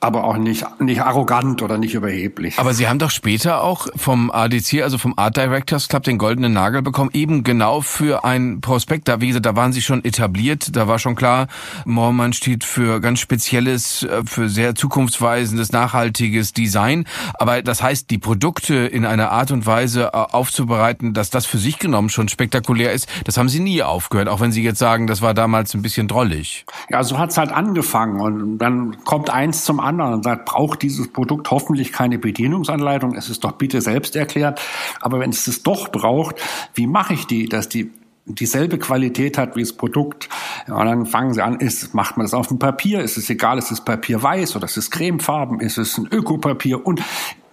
Aber 0.00 0.24
auch 0.24 0.36
nicht, 0.36 0.64
nicht 0.80 1.02
arrogant 1.02 1.60
oder 1.62 1.76
nicht 1.76 1.94
überheblich. 1.94 2.58
Aber 2.58 2.72
Sie 2.72 2.88
haben 2.88 2.98
doch 2.98 3.10
später 3.10 3.62
auch 3.62 3.88
vom 3.96 4.30
ADC, 4.30 4.82
also 4.82 4.96
vom 4.96 5.14
Art 5.16 5.36
Directors 5.36 5.88
Club, 5.88 6.04
den 6.04 6.18
goldenen 6.18 6.52
Nagel 6.52 6.82
bekommen, 6.82 7.10
eben 7.12 7.42
genau 7.42 7.80
für 7.80 8.24
ein 8.24 8.60
Prospekt. 8.60 9.08
Da, 9.08 9.20
wie 9.20 9.28
gesagt, 9.28 9.46
da 9.46 9.56
waren 9.56 9.72
Sie 9.72 9.82
schon 9.82 10.04
etabliert. 10.04 10.76
Da 10.76 10.88
war 10.88 10.98
schon 10.98 11.16
klar, 11.16 11.48
Mormann 11.84 12.32
steht 12.32 12.64
für 12.64 13.00
ganz 13.00 13.20
spezielles, 13.20 14.04
äh, 14.04 14.22
für 14.24 14.48
sehr 14.48 14.74
zukunftsweisendes, 14.74 15.72
nachhaltiges 15.72 16.52
Design. 16.52 17.04
Aber 17.34 17.62
das 17.62 17.82
heißt, 17.82 18.10
die 18.10 18.18
Produkte 18.18 18.74
in 18.74 19.04
einer 19.04 19.32
Art 19.32 19.50
und 19.50 19.66
Weise 19.66 20.10
äh, 20.12 20.16
aufzubereiten, 20.16 21.12
dass 21.12 21.30
das 21.30 21.44
für 21.44 21.58
sich 21.58 21.78
genommen 21.78 22.08
schon 22.08 22.28
spektakulär 22.28 22.92
ist, 22.92 23.08
das 23.24 23.36
haben 23.36 23.48
Sie 23.48 23.60
nie 23.60 23.82
aufgehört. 23.82 24.28
Auch 24.28 24.40
wenn 24.40 24.52
Sie 24.52 24.62
jetzt 24.62 24.78
sagen, 24.78 25.06
das 25.06 25.22
war 25.22 25.34
damals 25.34 25.57
damals 25.58 25.74
ein 25.74 25.82
bisschen 25.82 26.06
drollig. 26.08 26.64
Ja, 26.88 27.02
so 27.02 27.18
hat's 27.18 27.36
halt 27.36 27.50
angefangen 27.50 28.20
und 28.20 28.58
dann 28.58 29.04
kommt 29.04 29.30
eins 29.30 29.64
zum 29.64 29.80
anderen 29.80 30.14
und 30.14 30.22
sagt, 30.22 30.46
braucht 30.46 30.82
dieses 30.82 31.08
Produkt 31.08 31.50
hoffentlich 31.50 31.92
keine 31.92 32.18
Bedienungsanleitung, 32.18 33.16
es 33.16 33.28
ist 33.28 33.42
doch 33.42 33.52
bitte 33.52 33.80
selbst 33.80 34.14
erklärt, 34.14 34.60
aber 35.00 35.18
wenn 35.18 35.30
es 35.30 35.48
es 35.48 35.62
doch 35.62 35.88
braucht, 35.90 36.36
wie 36.74 36.86
mache 36.86 37.14
ich 37.14 37.26
die, 37.26 37.48
dass 37.48 37.68
die 37.68 37.90
dieselbe 38.26 38.78
Qualität 38.78 39.38
hat 39.38 39.56
wie 39.56 39.62
das 39.62 39.72
Produkt. 39.72 40.28
Und 40.66 40.84
dann 40.84 41.06
fangen 41.06 41.32
sie 41.32 41.40
an, 41.40 41.60
ist, 41.60 41.94
macht 41.94 42.18
man 42.18 42.26
das 42.26 42.34
auf 42.34 42.48
dem 42.48 42.58
Papier? 42.58 43.00
Ist 43.00 43.16
es 43.16 43.30
egal, 43.30 43.56
ist 43.56 43.70
es 43.70 43.80
Papier 43.80 44.22
weiß 44.22 44.54
oder 44.54 44.66
ist 44.66 44.76
es 44.76 44.90
cremefarben? 44.90 45.60
Ist 45.60 45.78
es 45.78 45.96
ein 45.96 46.08
Ökopapier? 46.12 46.86
Und 46.86 47.00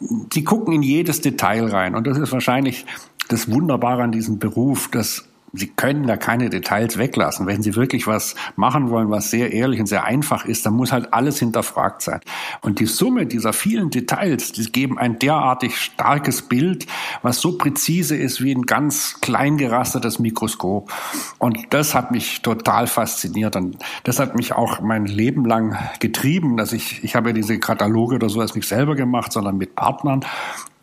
die 0.02 0.44
gucken 0.44 0.74
in 0.74 0.84
jedes 0.84 1.22
Detail 1.22 1.68
rein. 1.68 1.96
Und 1.96 2.06
das 2.08 2.18
ist 2.18 2.34
wahrscheinlich 2.34 2.86
das 3.30 3.50
Wunderbare 3.50 4.04
an 4.04 4.12
diesem 4.12 4.38
Beruf, 4.38 4.90
dass 4.90 5.24
Sie 5.58 5.68
können 5.68 6.08
da 6.08 6.18
keine 6.18 6.50
Details 6.50 6.98
weglassen. 6.98 7.48
Wenn 7.48 7.62
Sie 7.62 7.76
wirklich 7.76 8.08
was 8.08 8.36
machen 8.56 8.90
wollen, 8.90 9.10
was 9.10 9.30
sehr 9.30 9.54
ehrlich 9.54 9.80
und 9.80 9.88
sehr 9.88 10.06
einfach 10.06 10.46
ist, 10.46 10.66
dann 10.66 10.74
muss 10.74 10.92
halt 10.92 11.14
alles 11.14 11.40
hinterfragt 11.40 12.02
sein. 12.02 12.20
Und 12.62 12.80
die 12.80 12.86
Summe 12.86 13.26
dieser 13.26 13.54
vielen 13.54 13.90
Details, 13.90 14.52
die 14.52 14.72
geben 14.72 14.98
ein 14.98 15.20
derartig 15.20 15.78
starkes 15.78 16.44
Bild, 16.44 16.86
was 17.22 17.40
so 17.40 17.58
präzise 17.58 18.16
ist 18.16 18.42
wie 18.44 18.54
ein 18.54 18.64
ganz 18.64 19.20
klein 19.22 19.58
gerastertes 19.58 20.20
Mikroskop. 20.20 20.92
Und 21.38 21.58
das 21.72 21.94
hat 21.94 22.12
mich 22.12 22.42
total 22.42 22.88
fasziniert. 22.88 23.56
Und 23.56 23.78
das 24.04 24.20
hat 24.20 24.36
mich 24.36 24.54
auch 24.54 24.82
mein 24.82 25.06
Leben 25.06 25.46
lang 25.46 25.78
getrieben, 26.00 26.58
dass 26.58 26.74
ich, 26.74 27.04
ich 27.04 27.16
habe 27.16 27.30
ja 27.30 27.34
diese 27.34 27.60
Kataloge 27.60 28.16
oder 28.16 28.30
sowas 28.30 28.56
nicht 28.56 28.68
selber 28.68 28.96
gemacht, 28.96 29.32
sondern 29.32 29.58
mit 29.58 29.76
Partnern. 29.76 30.26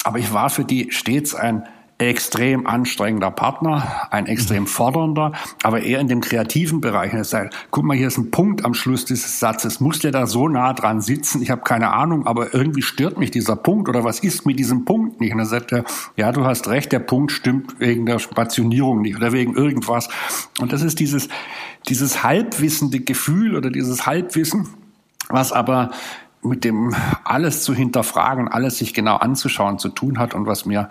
Aber 0.04 0.18
ich 0.18 0.32
war 0.32 0.50
für 0.50 0.64
die 0.64 0.90
stets 0.90 1.34
ein 1.34 1.64
extrem 1.98 2.66
anstrengender 2.66 3.30
Partner, 3.30 4.08
ein 4.10 4.26
extrem 4.26 4.66
fordernder, 4.66 5.32
aber 5.62 5.82
eher 5.82 6.00
in 6.00 6.08
dem 6.08 6.20
kreativen 6.20 6.80
Bereich. 6.80 7.12
Er 7.12 7.24
sagt, 7.24 7.54
guck 7.70 7.84
mal, 7.84 7.96
hier 7.96 8.08
ist 8.08 8.18
ein 8.18 8.30
Punkt 8.30 8.64
am 8.64 8.74
Schluss 8.74 9.04
dieses 9.04 9.38
Satzes. 9.38 9.80
Muss 9.80 10.00
der 10.00 10.10
da 10.10 10.26
so 10.26 10.48
nah 10.48 10.72
dran 10.72 11.00
sitzen? 11.00 11.42
Ich 11.42 11.50
habe 11.50 11.62
keine 11.62 11.92
Ahnung, 11.92 12.26
aber 12.26 12.54
irgendwie 12.54 12.82
stört 12.82 13.18
mich 13.18 13.30
dieser 13.30 13.56
Punkt 13.56 13.88
oder 13.88 14.04
was 14.04 14.20
ist 14.20 14.46
mit 14.46 14.58
diesem 14.58 14.84
Punkt 14.84 15.20
nicht? 15.20 15.32
Und 15.32 15.38
dann 15.38 15.46
sagt 15.46 15.72
er, 15.72 15.84
ja, 16.16 16.32
du 16.32 16.44
hast 16.44 16.68
recht, 16.68 16.92
der 16.92 16.98
Punkt 16.98 17.30
stimmt 17.30 17.78
wegen 17.78 18.06
der 18.06 18.18
Spationierung 18.18 19.02
nicht 19.02 19.16
oder 19.16 19.32
wegen 19.32 19.54
irgendwas. 19.54 20.08
Und 20.60 20.72
das 20.72 20.82
ist 20.82 20.98
dieses, 20.98 21.28
dieses 21.88 22.22
halbwissende 22.24 23.00
Gefühl 23.00 23.56
oder 23.56 23.70
dieses 23.70 24.06
Halbwissen, 24.06 24.68
was 25.28 25.52
aber 25.52 25.90
mit 26.42 26.64
dem 26.64 26.94
alles 27.24 27.62
zu 27.62 27.72
hinterfragen, 27.72 28.48
alles 28.48 28.78
sich 28.78 28.94
genau 28.94 29.16
anzuschauen 29.16 29.78
zu 29.78 29.88
tun 29.88 30.18
hat 30.18 30.34
und 30.34 30.46
was 30.46 30.66
mir 30.66 30.88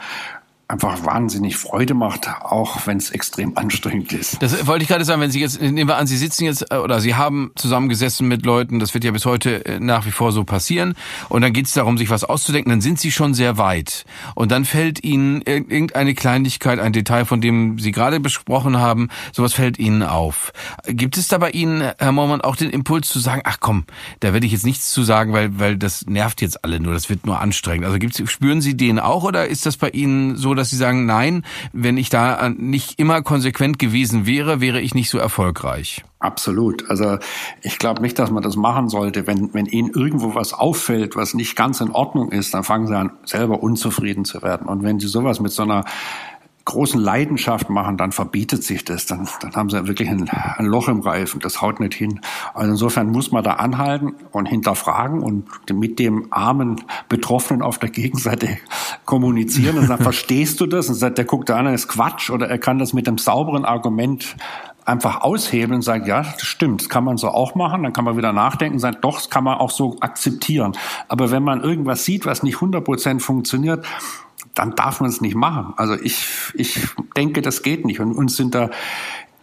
einfach 0.72 1.06
wahnsinnig 1.06 1.58
Freude 1.58 1.94
macht, 1.94 2.28
auch 2.28 2.88
wenn 2.88 2.98
es 2.98 3.12
extrem 3.12 3.52
anstrengend 3.58 4.14
ist. 4.14 4.42
Das 4.42 4.66
wollte 4.68 4.84
ich 4.84 4.90
gerade 4.90 5.06
sagen, 5.06 5.22
wenn 5.22 5.32
Sie 5.32 5.42
jetzt, 5.42 5.62
nehmen 5.62 5.88
wir 5.88 5.98
an, 5.98 6.08
Sie 6.08 6.18
sitzen 6.18 6.46
jetzt 6.46 6.72
äh, 6.72 6.78
oder 6.78 7.00
Sie 7.00 7.16
haben 7.16 7.52
zusammengesessen 7.56 8.28
mit 8.28 8.46
Leuten, 8.46 8.80
das 8.80 8.94
wird 8.94 9.04
ja 9.04 9.12
bis 9.12 9.26
heute 9.26 9.66
äh, 9.66 9.80
nach 9.80 10.06
wie 10.06 10.12
vor 10.12 10.32
so 10.32 10.44
passieren, 10.44 10.96
und 11.30 11.42
dann 11.42 11.54
geht 11.54 11.68
es 11.68 11.74
darum, 11.74 11.98
sich 11.98 12.10
was 12.10 12.24
auszudenken, 12.24 12.70
dann 12.70 12.82
sind 12.82 13.00
Sie 13.00 13.12
schon 13.12 13.34
sehr 13.34 13.58
weit. 13.58 14.06
Und 14.36 14.52
dann 14.52 14.66
fällt 14.66 15.04
Ihnen 15.04 15.42
irgendeine 15.42 16.14
Kleinigkeit, 16.14 16.80
ein 16.80 16.94
Detail, 16.94 17.26
von 17.26 17.42
dem 17.42 17.78
Sie 17.78 17.92
gerade 17.92 18.20
besprochen 18.20 18.78
haben, 18.78 19.10
sowas 19.34 19.54
fällt 19.54 19.78
Ihnen 19.78 20.04
auf. 20.04 20.54
Gibt 20.88 21.18
es 21.18 21.28
da 21.28 21.38
bei 21.38 21.52
Ihnen, 21.52 21.92
Herr 21.98 22.12
Mormann, 22.12 22.42
auch 22.42 22.56
den 22.56 22.70
Impuls 22.70 23.10
zu 23.10 23.20
sagen, 23.20 23.42
ach 23.44 23.58
komm, 23.60 23.86
da 24.22 24.34
werde 24.34 24.46
ich 24.46 24.54
jetzt 24.54 24.66
nichts 24.66 24.92
zu 24.92 25.04
sagen, 25.04 25.34
weil, 25.34 25.60
weil 25.60 25.78
das 25.78 26.06
nervt 26.06 26.42
jetzt 26.42 26.64
alle 26.64 26.80
nur, 26.80 26.94
das 26.94 27.10
wird 27.10 27.26
nur 27.26 27.40
anstrengend. 27.40 27.86
Also 27.86 28.00
gibt's, 28.00 28.22
spüren 28.32 28.62
Sie 28.62 28.78
den 28.78 29.00
auch 29.00 29.24
oder 29.24 29.48
ist 29.48 29.66
das 29.66 29.78
bei 29.78 29.90
Ihnen 29.90 30.38
so, 30.38 30.54
dass 30.62 30.69
Sie 30.69 30.78
sagen, 30.78 31.06
nein, 31.06 31.43
wenn 31.74 31.97
ich 31.97 32.10
da 32.10 32.50
nicht 32.50 33.00
immer 33.00 33.21
konsequent 33.21 33.80
gewesen 33.80 34.26
wäre, 34.26 34.62
wäre 34.62 34.80
ich 34.80 34.95
nicht 34.95 35.10
so 35.10 35.17
erfolgreich? 35.17 36.04
Absolut. 36.19 36.88
Also 36.88 37.17
ich 37.63 37.80
glaube 37.80 38.02
nicht, 38.04 38.19
dass 38.19 38.30
man 38.30 38.43
das 38.43 38.56
machen 38.56 38.89
sollte. 38.89 39.26
Wenn, 39.26 39.54
wenn 39.56 39.65
Ihnen 39.65 39.89
irgendwo 39.89 40.36
was 40.36 40.54
auffällt, 40.54 41.15
was 41.15 41.34
nicht 41.34 41.56
ganz 41.56 41.82
in 41.82 41.89
Ordnung 41.89 42.32
ist, 42.32 42.54
dann 42.54 42.63
fangen 42.63 42.86
Sie 42.86 42.95
an, 42.95 43.12
selber 43.26 43.63
unzufrieden 43.63 44.24
zu 44.24 44.43
werden. 44.43 44.67
Und 44.67 44.84
wenn 44.84 45.00
Sie 45.00 45.08
sowas 45.08 45.39
mit 45.39 45.52
so 45.52 45.63
einer 45.63 45.84
großen 46.65 47.00
Leidenschaft 47.02 47.69
machen, 47.69 47.97
dann 47.97 48.12
verbietet 48.12 48.63
sich 48.63 48.86
das. 48.86 49.06
Dann, 49.06 49.28
dann 49.41 49.54
haben 49.54 49.69
sie 49.69 49.88
wirklich 49.88 50.10
ein, 50.10 50.30
ein, 50.30 50.65
Loch 50.65 50.88
im 50.88 51.02
Reifen. 51.02 51.39
Das 51.39 51.62
haut 51.62 51.80
nicht 51.80 51.93
hin. 51.93 52.21
Also 52.54 52.71
insofern 52.71 53.10
muss 53.10 53.32
man 53.32 53.43
da 53.43 53.54
anhalten 53.54 54.13
und 54.32 54.45
hinterfragen 54.45 55.21
und 55.21 55.45
mit 55.74 56.00
dem 56.00 56.28
armen 56.32 56.82
Betroffenen 57.10 57.62
auf 57.62 57.80
der 57.80 57.89
Gegenseite 57.89 58.58
kommunizieren 59.06 59.78
und 59.78 59.88
sagen, 59.88 60.04
verstehst 60.12 60.62
du 60.62 60.67
das? 60.67 60.89
Und 60.89 60.95
sagt, 60.95 61.17
der 61.17 61.26
guckt 61.26 61.50
da 61.50 61.58
an, 61.58 61.65
das 61.65 61.82
ist 61.82 61.88
Quatsch. 61.88 62.30
Oder 62.30 62.47
er 62.47 62.60
kann 62.60 62.80
das 62.80 62.93
mit 62.93 63.08
einem 63.08 63.17
sauberen 63.17 63.65
Argument 63.65 64.36
einfach 64.86 65.21
aushebeln 65.21 65.76
und 65.76 65.82
sagen, 65.82 66.06
ja, 66.06 66.21
das 66.21 66.41
stimmt, 66.41 66.82
das 66.82 66.89
kann 66.89 67.04
man 67.04 67.17
so 67.17 67.30
auch 67.30 67.56
machen, 67.56 67.84
dann 67.84 67.93
kann 67.93 68.04
man 68.04 68.17
wieder 68.17 68.34
nachdenken 68.34 68.76
und 68.76 68.80
sagen, 68.80 68.97
doch, 69.02 69.15
das 69.15 69.30
kann 69.30 69.43
man 69.43 69.58
auch 69.58 69.69
so 69.69 69.97
akzeptieren. 70.00 70.74
Aber 71.08 71.32
wenn 71.32 71.43
man 71.43 71.62
irgendwas 71.62 72.04
sieht, 72.04 72.26
was 72.26 72.43
nicht 72.43 72.56
100 72.56 72.84
Prozent 72.84 73.21
funktioniert, 73.21 73.86
dann 74.54 74.76
darf 74.76 75.02
man 75.02 75.10
es 75.10 75.22
nicht 75.22 75.36
machen. 75.36 75.74
Also 75.78 75.96
ich, 75.96 76.26
ich 76.56 76.88
denke, 77.16 77.42
das 77.42 77.64
geht 77.64 77.86
nicht. 77.86 78.00
Und 78.00 78.14
uns 78.14 78.36
sind 78.36 78.56
da 78.56 78.70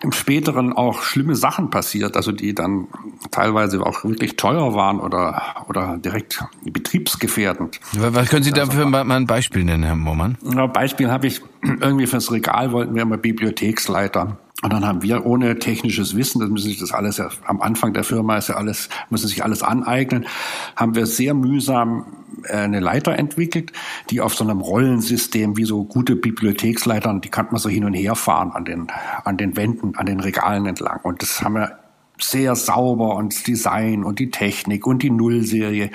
im 0.00 0.12
späteren 0.12 0.72
auch 0.72 1.02
schlimme 1.02 1.34
Sachen 1.34 1.70
passiert, 1.70 2.16
also 2.16 2.30
die 2.30 2.54
dann 2.54 2.86
teilweise 3.32 3.84
auch 3.84 4.04
wirklich 4.04 4.36
teuer 4.36 4.74
waren 4.74 5.00
oder, 5.00 5.64
oder 5.68 5.96
direkt 5.98 6.44
betriebsgefährdend. 6.62 7.80
Was 7.94 8.28
können 8.28 8.44
Sie 8.44 8.52
dafür 8.52 8.86
also, 8.86 9.04
mal 9.04 9.10
ein 9.10 9.26
Beispiel 9.26 9.64
nennen, 9.64 9.82
Herr 9.82 9.96
Mohrmann? 9.96 10.38
Ein 10.44 10.72
Beispiel 10.72 11.10
habe 11.10 11.26
ich 11.26 11.42
irgendwie 11.62 12.06
fürs 12.06 12.30
Regal 12.30 12.70
wollten 12.70 12.94
wir 12.94 13.02
immer 13.02 13.16
Bibliotheksleiter 13.16 14.38
und 14.62 14.72
dann 14.72 14.84
haben 14.84 15.02
wir 15.02 15.24
ohne 15.24 15.58
technisches 15.60 16.16
Wissen, 16.16 16.40
das 16.40 16.48
müssen 16.50 16.68
sich 16.68 16.80
das 16.80 16.92
alles 16.92 17.18
ja, 17.18 17.28
am 17.46 17.60
Anfang 17.60 17.92
der 17.92 18.02
Firma 18.02 18.38
ist 18.38 18.48
ja 18.48 18.56
alles, 18.56 18.88
müssen 19.08 19.28
sich 19.28 19.44
alles 19.44 19.62
aneignen, 19.62 20.26
haben 20.74 20.96
wir 20.96 21.06
sehr 21.06 21.32
mühsam 21.34 22.06
äh, 22.44 22.56
eine 22.56 22.80
Leiter 22.80 23.16
entwickelt, 23.16 23.72
die 24.10 24.20
auf 24.20 24.34
so 24.34 24.42
einem 24.42 24.60
Rollensystem 24.60 25.56
wie 25.56 25.64
so 25.64 25.84
gute 25.84 26.16
Bibliotheksleitern, 26.16 27.20
die 27.20 27.28
kann 27.28 27.46
man 27.50 27.58
so 27.58 27.68
hin 27.68 27.84
und 27.84 27.94
her 27.94 28.16
fahren 28.16 28.50
an 28.50 28.64
den, 28.64 28.88
an 29.24 29.36
den 29.36 29.56
Wänden, 29.56 29.96
an 29.96 30.06
den 30.06 30.18
Regalen 30.18 30.66
entlang. 30.66 31.00
Und 31.04 31.22
das 31.22 31.40
haben 31.42 31.54
wir 31.54 31.78
sehr 32.20 32.56
sauber 32.56 33.14
und 33.16 33.34
das 33.34 33.42
Design 33.42 34.04
und 34.04 34.18
die 34.18 34.30
Technik 34.30 34.86
und 34.86 35.02
die 35.02 35.10
Nullserie. 35.10 35.90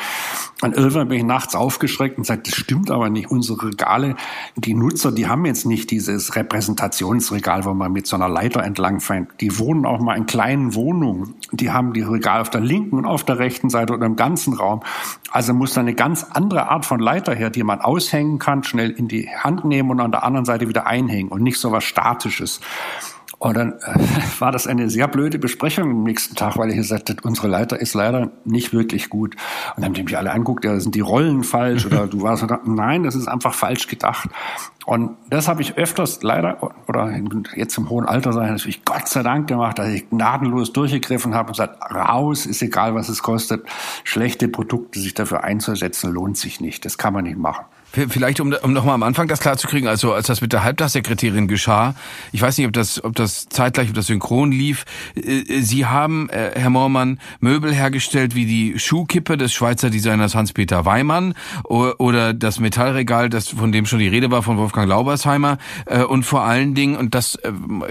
Und 0.62 0.76
irgendwann 0.76 1.10
bin 1.10 1.18
ich 1.18 1.24
nachts 1.26 1.56
aufgeschreckt 1.56 2.18
und 2.18 2.26
sagte, 2.26 2.50
das 2.50 2.60
stimmt 2.60 2.90
aber 2.90 3.10
nicht. 3.10 3.30
Unsere 3.30 3.68
Regale, 3.68 4.16
die 4.56 4.74
Nutzer, 4.74 5.12
die 5.12 5.28
haben 5.28 5.46
jetzt 5.46 5.66
nicht 5.66 5.92
dieses 5.92 6.36
Repräsentationsregal, 6.36 7.66
wo 7.66 7.74
man 7.74 7.92
mit 7.92 8.08
so 8.08 8.16
einer 8.16 8.30
Leiter 8.30 8.64
entlang 8.64 9.00
fährt. 9.00 9.42
Die 9.42 9.60
wohnen 9.60 9.86
auch 9.86 10.00
mal 10.00 10.16
in 10.16 10.26
kleinen 10.26 10.74
Wohnungen. 10.74 11.36
Die 11.52 11.72
haben 11.72 11.94
die 11.94 12.02
Regale 12.02 12.42
auf 12.42 12.50
der 12.50 12.62
linken 12.62 12.98
und 12.98 13.06
auf 13.06 13.24
der 13.24 13.40
rechten 13.40 13.70
Seite 13.70 13.94
oder 13.94 14.06
im 14.06 14.16
ganzen 14.16 14.54
Raum. 14.54 14.82
Also 15.32 15.54
muss 15.54 15.74
da 15.74 15.82
eine 15.82 15.96
ganz 15.96 16.24
andere 16.24 16.70
Art 16.70 16.86
von 16.86 17.00
Leiter 17.00 17.36
her, 17.36 17.50
die 17.50 17.64
man 17.64 17.82
aushängen 17.82 18.40
kann, 18.40 18.64
schnell 18.64 18.92
in 18.92 19.08
die 19.08 19.30
Hand 19.30 19.66
nehmen 19.66 19.92
und 19.92 20.00
an 20.00 20.12
der 20.12 20.24
anderen 20.24 20.46
Seite 20.46 20.70
wieder 20.70 20.88
einhängen 20.88 21.32
und 21.32 21.44
nicht 21.44 21.60
so 21.60 21.72
was 21.72 21.84
Statisches. 21.84 22.62
Und 23.44 23.58
dann 23.58 23.74
äh, 23.74 24.00
war 24.40 24.54
das 24.54 24.68
eine 24.68 24.90
sehr 24.90 25.10
blöde 25.10 25.38
Besprechung 25.38 25.92
am 25.92 26.04
nächsten 26.04 26.34
Tag, 26.36 26.58
weil 26.58 26.70
ich 26.70 26.78
gesagt 26.78 27.10
habe, 27.10 27.20
unsere 27.24 27.50
Leiter 27.50 27.78
ist 27.78 27.94
leider 27.94 28.32
nicht 28.46 28.72
wirklich 28.72 29.10
gut. 29.10 29.36
Und 29.76 29.80
dann 29.80 29.86
haben 29.88 29.94
die 29.96 30.04
mich 30.04 30.18
alle 30.18 30.32
anguckt, 30.32 30.64
ja, 30.64 30.80
sind 30.80 30.96
die 30.96 31.02
Rollen 31.02 31.44
falsch 31.44 31.86
oder 31.86 32.08
du 32.08 32.22
warst, 32.22 32.46
nein, 32.66 33.04
das 33.04 33.16
ist 33.16 33.28
einfach 33.28 33.54
falsch 33.54 33.88
gedacht. 33.88 34.30
Und 34.86 35.18
das 35.30 35.50
habe 35.50 35.62
ich 35.62 35.78
öfters 35.78 36.24
leider 36.24 36.72
oder 36.88 37.14
jetzt 37.56 37.78
im 37.78 37.90
hohen 37.90 38.06
Alter 38.06 38.32
sein 38.32 38.50
natürlich 38.50 38.86
Gott 38.86 39.10
sei 39.10 39.24
Dank 39.24 39.48
gemacht, 39.48 39.78
dass 39.78 39.90
ich 39.90 40.10
gnadenlos 40.10 40.72
durchgegriffen 40.72 41.36
habe 41.36 41.48
und 41.48 41.54
gesagt, 41.58 41.82
raus, 41.94 42.46
ist 42.46 42.62
egal, 42.62 42.96
was 42.96 43.10
es 43.10 43.24
kostet. 43.24 43.66
Schlechte 44.06 44.48
Produkte 44.48 45.02
sich 45.02 45.16
dafür 45.16 45.44
einzusetzen, 45.44 46.14
lohnt 46.14 46.38
sich 46.38 46.62
nicht. 46.62 46.86
Das 46.86 46.98
kann 46.98 47.14
man 47.14 47.26
nicht 47.26 47.38
machen. 47.38 47.66
Vielleicht, 47.94 48.40
um, 48.40 48.52
um 48.64 48.74
nochmal 48.74 48.96
am 48.96 49.04
Anfang 49.04 49.28
das 49.28 49.40
klarzukriegen, 49.40 49.88
also 49.88 50.14
als 50.14 50.26
das 50.26 50.42
mit 50.42 50.52
der 50.52 50.64
Halbtagssekretärin 50.64 51.48
geschah, 51.48 51.94
ich 52.32 52.42
weiß 52.42 52.58
nicht, 52.58 52.66
ob 52.66 52.74
das, 52.74 53.04
ob 53.04 53.16
das 53.16 53.48
zeitgleich, 53.50 53.90
ob 53.90 53.94
das 53.94 54.08
synchron 54.08 54.52
lief, 54.52 54.86
äh, 55.16 55.62
Sie 55.62 55.86
haben, 55.86 56.28
äh, 56.30 56.54
Herr 56.56 56.72
Moormann, 56.72 57.20
Möbel 57.40 57.72
hergestellt 57.72 58.34
wie 58.34 58.48
die 58.48 58.80
Schuhkippe 58.80 59.38
des 59.38 59.54
Schweizer 59.54 59.92
Designers 59.92 60.34
Hans-Peter 60.34 60.86
Weimann 60.86 61.36
oder 61.66 62.34
das 62.34 62.60
Metallregal, 62.60 63.30
das 63.30 63.50
von 63.50 63.72
dem 63.72 63.86
schon 63.86 64.00
die 64.00 64.08
Rede 64.08 64.32
war, 64.32 64.42
von 64.42 64.58
Wolfgang 64.58 64.90
Laubersheimer 64.90 65.60
äh, 65.86 66.02
und 66.02 66.24
vor 66.24 66.42
allen 66.42 66.74
Dingen, 66.74 66.96
und 66.96 67.14
das, 67.14 67.38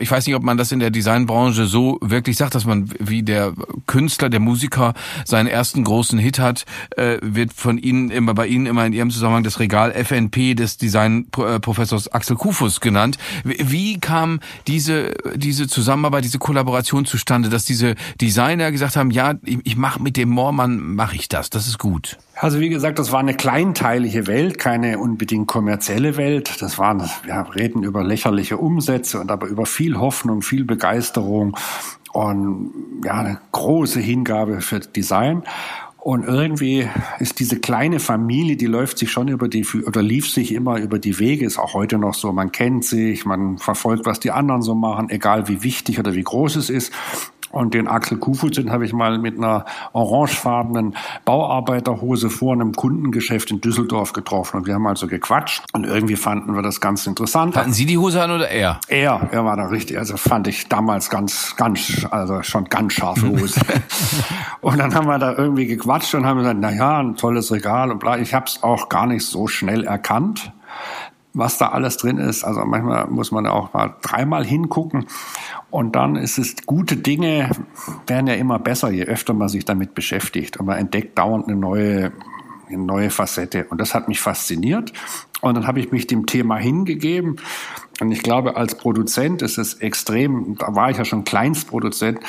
ich 0.00 0.10
weiß 0.10 0.26
nicht, 0.26 0.34
ob 0.34 0.42
man 0.42 0.56
das 0.56 0.72
in 0.72 0.80
der 0.80 0.90
Designbranche 0.90 1.66
so 1.66 1.98
wirklich 2.00 2.36
sagt, 2.36 2.56
dass 2.56 2.64
man 2.64 2.90
wie 2.98 3.22
der 3.22 3.52
Künstler, 3.86 4.30
der 4.30 4.40
Musiker 4.40 4.94
seinen 5.24 5.46
ersten 5.46 5.84
großen 5.84 6.18
Hit 6.18 6.40
hat, 6.40 6.64
wird 6.96 7.52
von 7.52 7.78
Ihnen 7.78 8.10
immer, 8.10 8.34
bei 8.34 8.46
Ihnen 8.46 8.66
immer 8.66 8.84
in 8.84 8.92
Ihrem 8.92 9.10
Zusammenhang 9.10 9.44
das 9.44 9.60
Regal 9.60 9.91
FNP 9.94 10.54
des 10.54 10.76
Designprofessors 10.76 12.12
Axel 12.12 12.36
Kufus 12.36 12.80
genannt. 12.80 13.18
Wie 13.44 13.98
kam 14.00 14.40
diese, 14.66 15.14
diese 15.34 15.68
Zusammenarbeit, 15.68 16.24
diese 16.24 16.38
Kollaboration 16.38 17.04
zustande, 17.04 17.48
dass 17.48 17.64
diese 17.64 17.94
Designer 18.20 18.70
gesagt 18.72 18.96
haben, 18.96 19.10
ja, 19.10 19.34
ich, 19.44 19.58
ich 19.64 19.76
mache 19.76 20.02
mit 20.02 20.16
dem 20.16 20.30
Moormann, 20.30 20.78
mache 20.78 21.16
ich 21.16 21.28
das, 21.28 21.50
das 21.50 21.66
ist 21.66 21.78
gut? 21.78 22.18
Also 22.36 22.60
wie 22.60 22.68
gesagt, 22.70 22.98
das 22.98 23.12
war 23.12 23.20
eine 23.20 23.34
kleinteilige 23.34 24.26
Welt, 24.26 24.58
keine 24.58 24.98
unbedingt 24.98 25.46
kommerzielle 25.46 26.16
Welt. 26.16 26.60
Das 26.60 26.78
waren, 26.78 27.00
wir 27.24 27.46
reden 27.54 27.82
über 27.82 28.02
lächerliche 28.02 28.56
Umsätze 28.56 29.20
und 29.20 29.30
aber 29.30 29.46
über 29.46 29.66
viel 29.66 29.98
Hoffnung, 29.98 30.42
viel 30.42 30.64
Begeisterung 30.64 31.56
und 32.12 32.72
ja, 33.04 33.14
eine 33.14 33.38
große 33.52 34.00
Hingabe 34.00 34.60
für 34.60 34.80
Design. 34.80 35.44
Und 36.04 36.24
irgendwie 36.24 36.88
ist 37.20 37.38
diese 37.38 37.60
kleine 37.60 38.00
Familie, 38.00 38.56
die 38.56 38.66
läuft 38.66 38.98
sich 38.98 39.12
schon 39.12 39.28
über 39.28 39.46
die, 39.46 39.64
oder 39.86 40.02
lief 40.02 40.28
sich 40.28 40.52
immer 40.52 40.80
über 40.80 40.98
die 40.98 41.20
Wege, 41.20 41.46
ist 41.46 41.60
auch 41.60 41.74
heute 41.74 41.96
noch 41.96 42.14
so. 42.14 42.32
Man 42.32 42.50
kennt 42.50 42.84
sich, 42.84 43.24
man 43.24 43.56
verfolgt, 43.58 44.04
was 44.04 44.18
die 44.18 44.32
anderen 44.32 44.62
so 44.62 44.74
machen, 44.74 45.10
egal 45.10 45.46
wie 45.46 45.62
wichtig 45.62 46.00
oder 46.00 46.12
wie 46.14 46.24
groß 46.24 46.56
es 46.56 46.70
ist. 46.70 46.92
Und 47.52 47.74
den 47.74 47.86
Axel 47.86 48.18
Kufut, 48.18 48.56
den 48.56 48.72
habe 48.72 48.84
ich 48.84 48.92
mal 48.92 49.18
mit 49.18 49.36
einer 49.36 49.66
orangefarbenen 49.92 50.96
Bauarbeiterhose 51.24 52.30
vor 52.30 52.54
einem 52.54 52.72
Kundengeschäft 52.72 53.50
in 53.50 53.60
Düsseldorf 53.60 54.12
getroffen. 54.12 54.56
Und 54.56 54.66
wir 54.66 54.74
haben 54.74 54.86
also 54.86 55.06
gequatscht. 55.06 55.62
Und 55.72 55.84
irgendwie 55.84 56.16
fanden 56.16 56.54
wir 56.54 56.62
das 56.62 56.80
ganz 56.80 57.06
interessant. 57.06 57.56
Hatten 57.56 57.72
Sie 57.72 57.86
die 57.86 57.98
Hose 57.98 58.22
an 58.22 58.30
oder 58.30 58.48
er? 58.48 58.80
Er, 58.88 59.28
er 59.30 59.44
war 59.44 59.56
da 59.56 59.66
richtig. 59.66 59.98
Also 59.98 60.16
fand 60.16 60.48
ich 60.48 60.68
damals 60.68 61.10
ganz, 61.10 61.54
ganz, 61.56 62.06
also 62.10 62.42
schon 62.42 62.64
ganz 62.64 62.94
scharfe 62.94 63.28
Hose. 63.28 63.60
und 64.62 64.78
dann 64.78 64.94
haben 64.94 65.06
wir 65.06 65.18
da 65.18 65.34
irgendwie 65.36 65.66
gequatscht 65.66 66.14
und 66.14 66.24
haben 66.24 66.38
gesagt, 66.38 66.58
na 66.58 66.72
ja, 66.72 66.98
ein 66.98 67.16
tolles 67.16 67.52
Regal 67.52 67.90
und 67.90 67.98
bla. 67.98 68.18
Ich 68.18 68.32
habe 68.32 68.46
es 68.46 68.62
auch 68.62 68.88
gar 68.88 69.06
nicht 69.06 69.26
so 69.26 69.46
schnell 69.46 69.84
erkannt 69.84 70.52
was 71.34 71.58
da 71.58 71.68
alles 71.68 71.96
drin 71.96 72.18
ist. 72.18 72.44
Also 72.44 72.64
manchmal 72.64 73.06
muss 73.08 73.32
man 73.32 73.46
auch 73.46 73.72
mal 73.72 73.94
dreimal 74.02 74.44
hingucken. 74.44 75.06
Und 75.70 75.96
dann 75.96 76.16
ist 76.16 76.38
es, 76.38 76.56
gute 76.66 76.96
Dinge 76.96 77.50
werden 78.06 78.26
ja 78.26 78.34
immer 78.34 78.58
besser, 78.58 78.90
je 78.90 79.04
öfter 79.04 79.32
man 79.32 79.48
sich 79.48 79.64
damit 79.64 79.94
beschäftigt. 79.94 80.58
Und 80.58 80.66
man 80.66 80.78
entdeckt 80.78 81.18
dauernd 81.18 81.48
eine 81.48 81.56
neue 81.56 82.12
eine 82.68 82.84
neue 82.84 83.10
Facette. 83.10 83.66
Und 83.68 83.80
das 83.80 83.94
hat 83.94 84.08
mich 84.08 84.20
fasziniert. 84.20 84.92
Und 85.40 85.54
dann 85.56 85.66
habe 85.66 85.80
ich 85.80 85.92
mich 85.92 86.06
dem 86.06 86.26
Thema 86.26 86.56
hingegeben. 86.56 87.36
Und 88.00 88.12
ich 88.12 88.22
glaube, 88.22 88.56
als 88.56 88.76
Produzent 88.76 89.42
ist 89.42 89.58
es 89.58 89.74
extrem, 89.74 90.56
da 90.58 90.74
war 90.74 90.90
ich 90.90 90.96
ja 90.96 91.04
schon 91.04 91.24
Kleinstproduzent, 91.24 92.20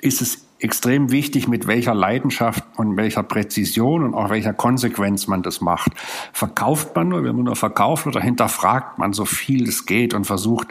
ist 0.00 0.22
es 0.22 0.47
extrem 0.60 1.10
wichtig, 1.10 1.48
mit 1.48 1.66
welcher 1.66 1.94
Leidenschaft 1.94 2.64
und 2.76 2.96
welcher 2.96 3.22
Präzision 3.22 4.04
und 4.04 4.14
auch 4.14 4.30
welcher 4.30 4.52
Konsequenz 4.52 5.26
man 5.26 5.42
das 5.42 5.60
macht. 5.60 5.92
Verkauft 6.32 6.94
man 6.96 7.08
nur, 7.08 7.24
wenn 7.24 7.36
man 7.36 7.44
nur 7.44 7.56
verkauft 7.56 8.06
oder 8.06 8.20
hinterfragt 8.20 8.98
man 8.98 9.12
so 9.12 9.24
viel 9.24 9.68
es 9.68 9.86
geht 9.86 10.14
und 10.14 10.24
versucht, 10.24 10.68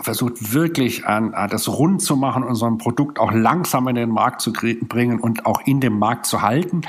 versucht 0.00 0.52
wirklich 0.52 1.06
an, 1.06 1.34
an 1.34 1.50
das 1.50 1.68
rund 1.68 2.02
zu 2.02 2.16
machen 2.16 2.44
ein 2.44 2.78
Produkt 2.78 3.18
auch 3.20 3.32
langsam 3.32 3.86
in 3.88 3.94
den 3.94 4.10
Markt 4.10 4.40
zu 4.40 4.52
bringen 4.52 5.20
und 5.20 5.46
auch 5.46 5.60
in 5.66 5.80
dem 5.80 5.98
Markt 5.98 6.26
zu 6.26 6.42
halten, 6.42 6.82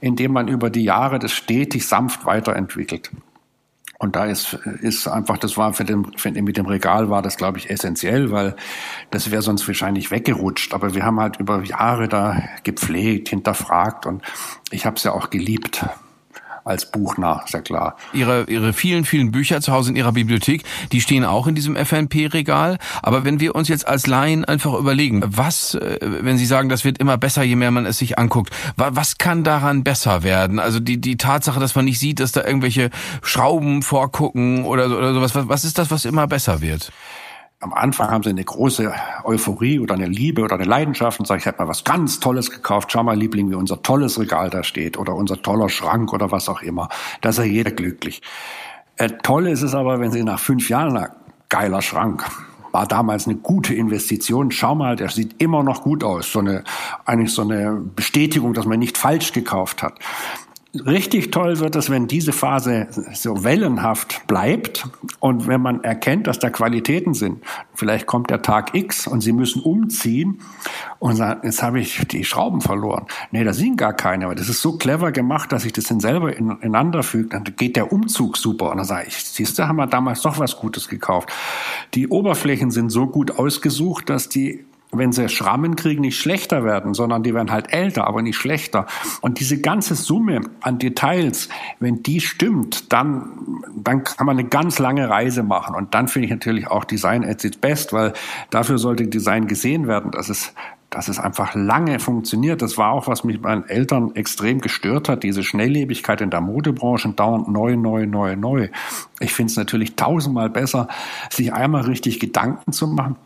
indem 0.00 0.32
man 0.32 0.48
über 0.48 0.70
die 0.70 0.84
Jahre 0.84 1.18
das 1.18 1.32
stetig 1.32 1.86
sanft 1.86 2.24
weiterentwickelt. 2.24 3.10
Und 4.02 4.16
da 4.16 4.24
ist, 4.24 4.54
ist 4.80 5.06
einfach, 5.06 5.38
das 5.38 5.56
war 5.56 5.74
für 5.74 5.84
den, 5.84 6.04
für 6.16 6.32
den, 6.32 6.44
mit 6.44 6.56
dem 6.56 6.66
Regal 6.66 7.08
war 7.08 7.22
das, 7.22 7.36
glaube 7.36 7.58
ich, 7.58 7.70
essentiell, 7.70 8.32
weil 8.32 8.56
das 9.12 9.30
wäre 9.30 9.42
sonst 9.42 9.68
wahrscheinlich 9.68 10.10
weggerutscht. 10.10 10.74
Aber 10.74 10.92
wir 10.92 11.04
haben 11.04 11.20
halt 11.20 11.38
über 11.38 11.62
Jahre 11.62 12.08
da 12.08 12.42
gepflegt, 12.64 13.28
hinterfragt 13.28 14.06
und 14.06 14.22
ich 14.72 14.86
habe 14.86 14.96
es 14.96 15.04
ja 15.04 15.12
auch 15.12 15.30
geliebt 15.30 15.86
als 16.64 16.90
Buchnah, 16.90 17.44
sehr 17.46 17.62
klar. 17.62 17.96
Ihre, 18.12 18.44
Ihre 18.44 18.72
vielen, 18.72 19.04
vielen 19.04 19.32
Bücher 19.32 19.60
zu 19.60 19.72
Hause 19.72 19.90
in 19.90 19.96
Ihrer 19.96 20.12
Bibliothek, 20.12 20.62
die 20.92 21.00
stehen 21.00 21.24
auch 21.24 21.46
in 21.46 21.54
diesem 21.54 21.76
FNP-Regal. 21.76 22.78
Aber 23.02 23.24
wenn 23.24 23.40
wir 23.40 23.54
uns 23.54 23.68
jetzt 23.68 23.86
als 23.86 24.06
Laien 24.06 24.44
einfach 24.44 24.74
überlegen, 24.74 25.22
was, 25.26 25.74
äh, 25.74 25.98
wenn 26.00 26.38
Sie 26.38 26.46
sagen, 26.46 26.68
das 26.68 26.84
wird 26.84 26.98
immer 26.98 27.18
besser, 27.18 27.42
je 27.42 27.56
mehr 27.56 27.70
man 27.70 27.86
es 27.86 27.98
sich 27.98 28.18
anguckt, 28.18 28.50
was 28.76 29.18
kann 29.18 29.44
daran 29.44 29.84
besser 29.84 30.22
werden? 30.22 30.58
Also 30.58 30.80
die, 30.80 31.00
die 31.00 31.16
Tatsache, 31.16 31.60
dass 31.60 31.74
man 31.74 31.84
nicht 31.84 31.98
sieht, 31.98 32.20
dass 32.20 32.32
da 32.32 32.44
irgendwelche 32.44 32.90
Schrauben 33.22 33.82
vorgucken 33.82 34.64
oder, 34.64 34.86
oder 34.86 35.14
sowas, 35.14 35.32
was 35.34 35.64
ist 35.64 35.78
das, 35.78 35.90
was 35.90 36.04
immer 36.04 36.26
besser 36.26 36.60
wird? 36.60 36.92
Am 37.62 37.72
Anfang 37.72 38.10
haben 38.10 38.24
sie 38.24 38.30
eine 38.30 38.44
große 38.44 38.92
Euphorie 39.22 39.78
oder 39.78 39.94
eine 39.94 40.06
Liebe 40.06 40.42
oder 40.42 40.56
eine 40.56 40.64
Leidenschaft 40.64 41.20
und 41.20 41.26
sagen, 41.26 41.40
ich 41.40 41.46
habe 41.46 41.58
mal 41.62 41.68
was 41.68 41.84
ganz 41.84 42.18
Tolles 42.18 42.50
gekauft. 42.50 42.90
Schau 42.90 43.04
mal, 43.04 43.16
Liebling, 43.16 43.50
wie 43.50 43.54
unser 43.54 43.80
tolles 43.82 44.18
Regal 44.18 44.50
da 44.50 44.64
steht 44.64 44.98
oder 44.98 45.14
unser 45.14 45.40
toller 45.40 45.68
Schrank 45.68 46.12
oder 46.12 46.32
was 46.32 46.48
auch 46.48 46.60
immer. 46.62 46.88
Da 47.20 47.28
ist 47.28 47.38
ja 47.38 47.44
jeder 47.44 47.70
glücklich. 47.70 48.20
Äh, 48.96 49.10
toll 49.22 49.46
ist 49.46 49.62
es 49.62 49.76
aber, 49.76 50.00
wenn 50.00 50.10
sie 50.10 50.24
nach 50.24 50.40
fünf 50.40 50.68
Jahren, 50.68 50.94
na, 50.94 51.10
geiler 51.48 51.82
Schrank, 51.82 52.24
war 52.72 52.88
damals 52.88 53.28
eine 53.28 53.36
gute 53.36 53.74
Investition. 53.74 54.50
Schau 54.50 54.74
mal, 54.74 54.96
der 54.96 55.10
sieht 55.10 55.40
immer 55.40 55.62
noch 55.62 55.82
gut 55.82 56.02
aus. 56.02 56.32
So 56.32 56.40
eine, 56.40 56.64
eigentlich 57.04 57.32
so 57.32 57.42
eine 57.42 57.80
Bestätigung, 57.94 58.54
dass 58.54 58.66
man 58.66 58.80
nicht 58.80 58.98
falsch 58.98 59.32
gekauft 59.32 59.84
hat. 59.84 60.00
Richtig 60.74 61.30
toll 61.30 61.58
wird 61.58 61.76
es, 61.76 61.90
wenn 61.90 62.06
diese 62.06 62.32
Phase 62.32 62.88
so 63.12 63.44
wellenhaft 63.44 64.26
bleibt 64.26 64.88
und 65.20 65.46
wenn 65.46 65.60
man 65.60 65.84
erkennt, 65.84 66.26
dass 66.26 66.38
da 66.38 66.48
Qualitäten 66.48 67.12
sind. 67.12 67.44
Vielleicht 67.74 68.06
kommt 68.06 68.30
der 68.30 68.40
Tag 68.40 68.74
X 68.74 69.06
und 69.06 69.20
Sie 69.20 69.32
müssen 69.32 69.60
umziehen 69.60 70.40
und 70.98 71.16
sagen, 71.16 71.40
jetzt 71.44 71.62
habe 71.62 71.78
ich 71.78 72.06
die 72.08 72.24
Schrauben 72.24 72.62
verloren. 72.62 73.04
Nee, 73.32 73.44
da 73.44 73.52
sind 73.52 73.76
gar 73.76 73.92
keine, 73.92 74.24
aber 74.24 74.34
das 74.34 74.48
ist 74.48 74.62
so 74.62 74.78
clever 74.78 75.12
gemacht, 75.12 75.52
dass 75.52 75.66
ich 75.66 75.74
das 75.74 75.84
dann 75.84 76.00
selber 76.00 76.34
ineinander 76.34 77.02
füge. 77.02 77.28
Dann 77.28 77.44
geht 77.44 77.76
der 77.76 77.92
Umzug 77.92 78.38
super. 78.38 78.70
Und 78.70 78.78
dann 78.78 78.86
sage 78.86 79.08
ich, 79.08 79.16
siehst 79.16 79.58
du, 79.58 79.68
haben 79.68 79.76
wir 79.76 79.86
damals 79.86 80.22
doch 80.22 80.38
was 80.38 80.56
Gutes 80.56 80.88
gekauft. 80.88 81.28
Die 81.92 82.08
Oberflächen 82.08 82.70
sind 82.70 82.88
so 82.88 83.08
gut 83.08 83.32
ausgesucht, 83.32 84.08
dass 84.08 84.30
die 84.30 84.64
wenn 84.92 85.10
sie 85.10 85.28
Schrammen 85.30 85.74
kriegen, 85.74 86.02
nicht 86.02 86.18
schlechter 86.18 86.64
werden, 86.64 86.92
sondern 86.92 87.22
die 87.22 87.32
werden 87.34 87.50
halt 87.50 87.72
älter, 87.72 88.06
aber 88.06 88.20
nicht 88.20 88.36
schlechter. 88.36 88.86
Und 89.22 89.40
diese 89.40 89.58
ganze 89.58 89.94
Summe 89.94 90.42
an 90.60 90.78
Details, 90.78 91.48
wenn 91.80 92.02
die 92.02 92.20
stimmt, 92.20 92.92
dann, 92.92 93.62
dann 93.74 94.04
kann 94.04 94.26
man 94.26 94.38
eine 94.38 94.46
ganz 94.46 94.78
lange 94.78 95.08
Reise 95.08 95.42
machen. 95.42 95.74
Und 95.74 95.94
dann 95.94 96.08
finde 96.08 96.26
ich 96.26 96.30
natürlich 96.30 96.68
auch 96.68 96.84
Design 96.84 97.24
at 97.24 97.42
its 97.42 97.56
best, 97.56 97.94
weil 97.94 98.12
dafür 98.50 98.76
sollte 98.76 99.06
Design 99.06 99.46
gesehen 99.46 99.86
werden, 99.86 100.10
dass 100.10 100.28
es 100.28 100.54
dass 100.90 101.08
es 101.08 101.18
einfach 101.18 101.54
lange 101.54 101.98
funktioniert. 102.00 102.60
Das 102.60 102.76
war 102.76 102.92
auch, 102.92 103.06
was 103.06 103.24
mich 103.24 103.40
meinen 103.40 103.64
Eltern 103.64 104.14
extrem 104.14 104.60
gestört 104.60 105.08
hat, 105.08 105.22
diese 105.22 105.42
Schnelllebigkeit 105.42 106.20
in 106.20 106.28
der 106.28 106.42
Modebranche, 106.42 107.08
dauernd 107.08 107.48
neu, 107.48 107.76
neu, 107.76 108.04
neu, 108.04 108.36
neu. 108.36 108.68
Ich 109.18 109.32
finde 109.32 109.52
es 109.52 109.56
natürlich 109.56 109.96
tausendmal 109.96 110.50
besser, 110.50 110.88
sich 111.30 111.50
einmal 111.54 111.84
richtig 111.84 112.20
Gedanken 112.20 112.72
zu 112.72 112.88
machen 112.88 113.16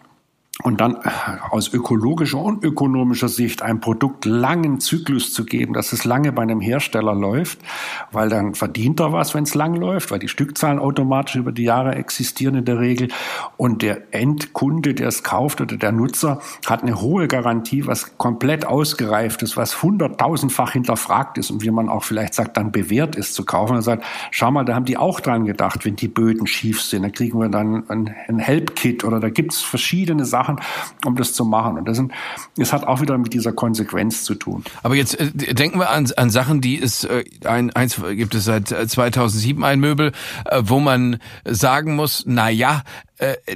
und 0.62 0.80
dann 0.80 0.96
äh, 0.96 1.10
aus 1.50 1.72
ökologischer 1.72 2.38
und 2.38 2.64
ökonomischer 2.64 3.28
Sicht 3.28 3.62
ein 3.62 3.80
Produkt 3.80 4.24
langen 4.24 4.80
Zyklus 4.80 5.32
zu 5.32 5.44
geben, 5.44 5.74
dass 5.74 5.92
es 5.92 6.04
lange 6.04 6.32
bei 6.32 6.42
einem 6.42 6.62
Hersteller 6.62 7.14
läuft, 7.14 7.58
weil 8.10 8.30
dann 8.30 8.54
verdient 8.54 9.00
er 9.00 9.12
was, 9.12 9.34
wenn 9.34 9.44
es 9.44 9.54
lang 9.54 9.74
läuft, 9.74 10.10
weil 10.10 10.18
die 10.18 10.28
Stückzahlen 10.28 10.78
automatisch 10.78 11.36
über 11.36 11.52
die 11.52 11.64
Jahre 11.64 11.94
existieren 11.94 12.54
in 12.54 12.64
der 12.64 12.80
Regel 12.80 13.08
und 13.58 13.82
der 13.82 14.14
Endkunde, 14.14 14.94
der 14.94 15.08
es 15.08 15.22
kauft 15.22 15.60
oder 15.60 15.76
der 15.76 15.92
Nutzer 15.92 16.40
hat 16.64 16.82
eine 16.82 17.02
hohe 17.02 17.28
Garantie, 17.28 17.86
was 17.86 18.16
komplett 18.16 18.66
ausgereift 18.66 19.42
ist, 19.42 19.58
was 19.58 19.82
hunderttausendfach 19.82 20.72
hinterfragt 20.72 21.36
ist 21.36 21.50
und 21.50 21.62
wie 21.62 21.70
man 21.70 21.90
auch 21.90 22.02
vielleicht 22.02 22.32
sagt, 22.32 22.56
dann 22.56 22.72
bewährt 22.72 23.14
ist 23.14 23.34
zu 23.34 23.44
kaufen. 23.44 23.76
Er 23.76 23.82
sagt, 23.82 24.04
schau 24.30 24.50
mal, 24.50 24.64
da 24.64 24.74
haben 24.74 24.86
die 24.86 24.96
auch 24.96 25.20
dran 25.20 25.44
gedacht, 25.44 25.84
wenn 25.84 25.96
die 25.96 26.08
Böden 26.08 26.46
schief 26.46 26.80
sind, 26.82 27.02
dann 27.02 27.12
kriegen 27.12 27.38
wir 27.38 27.50
dann 27.50 27.84
ein, 27.88 28.38
Help-Kit 28.38 29.02
oder 29.02 29.18
da 29.18 29.30
gibt's 29.30 29.62
verschiedene 29.62 30.24
Sachen, 30.24 30.45
Sachen, 30.46 30.60
um 31.04 31.16
das 31.16 31.32
zu 31.32 31.44
machen. 31.44 31.78
Und 31.78 31.88
das, 31.88 31.96
sind, 31.96 32.12
das 32.56 32.72
hat 32.72 32.86
auch 32.86 33.00
wieder 33.00 33.18
mit 33.18 33.32
dieser 33.32 33.52
Konsequenz 33.52 34.24
zu 34.24 34.34
tun. 34.34 34.64
Aber 34.82 34.94
jetzt 34.94 35.18
äh, 35.18 35.54
denken 35.54 35.78
wir 35.78 35.90
an, 35.90 36.10
an 36.16 36.30
Sachen, 36.30 36.60
die 36.60 36.80
es 36.80 37.04
äh, 37.04 37.24
ein, 37.44 37.70
eins 37.74 38.00
gibt 38.10 38.34
es 38.34 38.44
seit 38.44 38.68
2007 38.68 39.62
äh, 39.62 39.66
ein 39.66 39.80
Möbel, 39.80 40.12
äh, 40.44 40.62
wo 40.64 40.80
man 40.80 41.18
sagen 41.44 41.96
muss, 41.96 42.24
na 42.26 42.48
ja, 42.48 42.82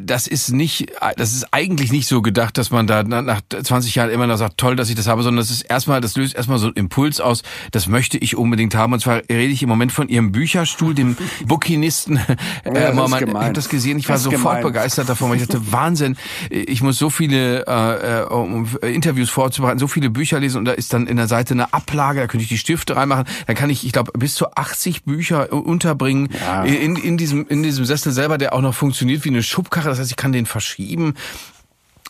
das 0.01 0.27
ist 0.27 0.51
nicht, 0.53 0.93
das 1.17 1.35
ist 1.35 1.53
eigentlich 1.53 1.93
nicht 1.93 2.09
so 2.09 2.23
gedacht, 2.23 2.57
dass 2.57 2.71
man 2.71 2.87
da 2.87 3.03
nach 3.03 3.41
20 3.51 3.95
Jahren 3.95 4.11
immer 4.11 4.27
noch 4.27 4.37
sagt, 4.37 4.57
toll, 4.59 4.77
dass 4.77 4.89
ich 4.89 4.95
das 4.95 5.07
habe, 5.07 5.23
sondern 5.23 5.43
das 5.43 5.51
ist 5.51 5.63
erstmal, 5.63 6.01
das 6.01 6.17
löst 6.17 6.35
erstmal 6.35 6.59
so 6.59 6.69
einen 6.69 6.77
Impuls 6.77 7.21
aus, 7.21 7.43
das 7.71 7.87
möchte 7.87 8.17
ich 8.19 8.37
unbedingt 8.37 8.75
haben. 8.75 8.93
Und 8.93 9.01
zwar 9.01 9.17
rede 9.29 9.53
ich 9.53 9.63
im 9.63 9.69
Moment 9.69 9.93
von 9.93 10.09
ihrem 10.09 10.33
Bücherstuhl, 10.33 10.95
dem 10.95 11.17
Bookinisten. 11.45 12.21
Ja, 12.65 12.73
äh, 12.73 12.93
man, 12.95 13.07
ich 13.07 13.35
habe 13.35 13.53
das 13.53 13.69
gesehen, 13.69 13.99
ich 13.99 14.09
war 14.09 14.19
sofort 14.19 14.41
gemein. 14.41 14.63
begeistert 14.63 15.09
davon, 15.09 15.31
weil 15.31 15.37
ich 15.37 15.47
dachte, 15.47 15.61
Wahnsinn, 15.73 16.17
ich 16.49 16.83
muss 16.83 16.99
so 16.99 17.11
viele 17.11 17.67
äh, 17.67 18.33
um 18.33 18.69
Interviews 18.83 19.31
vorzubereiten, 19.31 19.79
so 19.79 19.89
viele 19.89 20.11
Bücher 20.11 20.41
lesen 20.41 20.59
und 20.59 20.65
da 20.65 20.73
ist 20.73 20.93
dann 20.93 21.07
in 21.07 21.17
der 21.17 21.29
Seite 21.29 21.55
eine 21.55 21.73
Ablage, 21.73 22.21
da 22.21 22.27
könnte 22.27 22.43
ich 22.43 22.49
die 22.49 22.59
Stifte 22.59 22.97
reinmachen, 22.97 23.27
dann 23.47 23.57
kann 23.57 23.71
ich, 23.71 23.85
ich 23.85 23.93
glaube, 23.93 24.13
bis 24.19 24.35
zu 24.35 24.51
80 24.55 25.05
Bücher 25.05 25.53
unterbringen 25.53 26.31
ja. 26.41 26.65
in, 26.65 26.97
in, 26.97 27.17
diesem, 27.17 27.47
in 27.49 27.63
diesem 27.63 27.85
Sessel 27.85 28.13
selber, 28.13 28.39
der 28.39 28.55
auch 28.55 28.61
noch 28.61 28.75
funktioniert 28.75 29.25
wie 29.25 29.31
eine 29.31 29.43
Schubkarre, 29.51 29.89
das 29.89 29.99
heißt, 29.99 30.11
ich 30.11 30.17
kann 30.17 30.33
den 30.33 30.47
verschieben. 30.47 31.15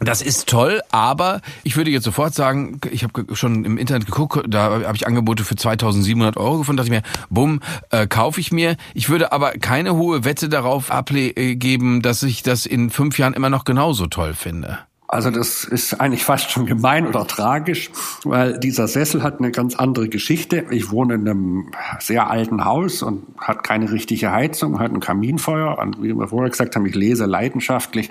Das 0.02 0.22
ist 0.22 0.48
toll, 0.48 0.80
aber 0.92 1.42
ich 1.62 1.76
würde 1.76 1.90
jetzt 1.90 2.04
sofort 2.04 2.34
sagen, 2.34 2.80
ich 2.90 3.04
habe 3.04 3.36
schon 3.36 3.66
im 3.66 3.76
Internet 3.76 4.06
geguckt, 4.06 4.46
da 4.48 4.86
habe 4.86 4.96
ich 4.96 5.06
Angebote 5.06 5.44
für 5.44 5.56
2700 5.56 6.38
Euro 6.38 6.58
gefunden, 6.58 6.78
dachte 6.78 6.88
ich 6.88 7.02
mir, 7.02 7.02
bumm, 7.28 7.60
äh, 7.90 8.06
kaufe 8.06 8.40
ich 8.40 8.50
mir. 8.50 8.76
Ich 8.94 9.10
würde 9.10 9.30
aber 9.30 9.52
keine 9.52 9.94
hohe 9.94 10.24
Wette 10.24 10.48
darauf 10.48 10.90
abgeben, 10.90 12.00
dass 12.00 12.22
ich 12.22 12.42
das 12.42 12.64
in 12.64 12.88
fünf 12.88 13.18
Jahren 13.18 13.34
immer 13.34 13.50
noch 13.50 13.64
genauso 13.64 14.06
toll 14.06 14.32
finde. 14.32 14.78
Also 15.12 15.32
das 15.32 15.64
ist 15.64 16.00
eigentlich 16.00 16.24
fast 16.24 16.52
schon 16.52 16.66
gemein 16.66 17.04
oder 17.04 17.26
tragisch, 17.26 17.90
weil 18.22 18.60
dieser 18.60 18.86
Sessel 18.86 19.24
hat 19.24 19.40
eine 19.40 19.50
ganz 19.50 19.74
andere 19.74 20.08
Geschichte. 20.08 20.66
Ich 20.70 20.92
wohne 20.92 21.14
in 21.14 21.28
einem 21.28 21.66
sehr 21.98 22.30
alten 22.30 22.64
Haus 22.64 23.02
und 23.02 23.24
hat 23.36 23.64
keine 23.64 23.90
richtige 23.90 24.30
Heizung, 24.30 24.78
hat 24.78 24.92
ein 24.92 25.00
Kaminfeuer. 25.00 25.78
Und 25.78 26.00
wie 26.00 26.14
wir 26.14 26.28
vorher 26.28 26.48
gesagt 26.48 26.76
haben, 26.76 26.86
ich 26.86 26.94
lese 26.94 27.26
leidenschaftlich. 27.26 28.08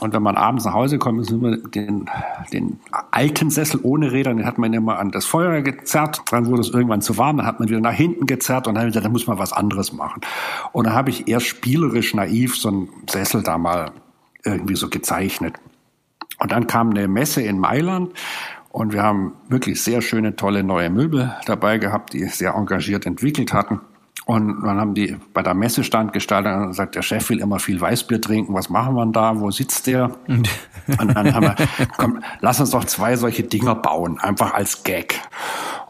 Und 0.00 0.14
wenn 0.14 0.22
man 0.24 0.36
abends 0.36 0.64
nach 0.64 0.72
Hause 0.72 0.98
kommt, 0.98 1.20
ist 1.20 1.30
immer 1.30 1.58
den, 1.58 2.10
den 2.52 2.80
alten 3.12 3.50
Sessel 3.50 3.78
ohne 3.84 4.10
Räder, 4.10 4.34
den 4.34 4.44
hat 4.44 4.58
man 4.58 4.72
immer 4.72 4.98
an 4.98 5.12
das 5.12 5.24
Feuer 5.24 5.62
gezerrt. 5.62 6.22
Dann 6.32 6.46
wurde 6.46 6.62
es 6.62 6.70
irgendwann 6.70 7.02
zu 7.02 7.18
warm, 7.18 7.36
dann 7.36 7.46
hat 7.46 7.60
man 7.60 7.68
wieder 7.68 7.80
nach 7.80 7.92
hinten 7.92 8.26
gezerrt 8.26 8.66
und 8.66 8.74
dann 8.74 8.88
gesagt, 8.88 9.06
da 9.06 9.10
muss 9.10 9.28
man 9.28 9.38
was 9.38 9.52
anderes 9.52 9.92
machen. 9.92 10.22
Und 10.72 10.88
dann 10.88 10.94
habe 10.94 11.10
ich 11.10 11.28
eher 11.28 11.38
spielerisch 11.38 12.14
naiv 12.14 12.56
so 12.56 12.66
einen 12.66 12.88
Sessel 13.08 13.44
da 13.44 13.58
mal 13.58 13.92
irgendwie 14.44 14.74
so 14.74 14.88
gezeichnet. 14.88 15.54
Und 16.42 16.50
dann 16.50 16.66
kam 16.66 16.90
eine 16.90 17.06
Messe 17.06 17.40
in 17.40 17.60
Mailand 17.60 18.10
und 18.70 18.92
wir 18.92 19.04
haben 19.04 19.34
wirklich 19.48 19.80
sehr 19.80 20.02
schöne, 20.02 20.34
tolle 20.34 20.64
neue 20.64 20.90
Möbel 20.90 21.32
dabei 21.46 21.78
gehabt, 21.78 22.14
die 22.14 22.24
sehr 22.24 22.54
engagiert 22.54 23.06
entwickelt 23.06 23.52
hatten. 23.52 23.80
Und 24.26 24.62
dann 24.64 24.80
haben 24.80 24.94
die 24.94 25.16
bei 25.34 25.42
der 25.42 25.54
Messestand 25.54 26.12
gestaltet 26.12 26.52
und 26.52 26.68
gesagt, 26.68 26.96
der 26.96 27.02
Chef 27.02 27.30
will 27.30 27.38
immer 27.38 27.60
viel 27.60 27.80
Weißbier 27.80 28.20
trinken. 28.20 28.54
Was 28.54 28.70
machen 28.70 28.96
wir 28.96 29.06
da? 29.06 29.38
Wo 29.38 29.52
sitzt 29.52 29.86
der? 29.86 30.10
und 30.26 31.14
dann 31.14 31.32
haben 31.32 31.46
wir, 31.46 31.54
komm, 31.96 32.24
lass 32.40 32.58
uns 32.58 32.70
doch 32.70 32.84
zwei 32.86 33.14
solche 33.14 33.44
Dinger 33.44 33.76
bauen, 33.76 34.18
einfach 34.18 34.52
als 34.52 34.82
Gag. 34.82 35.20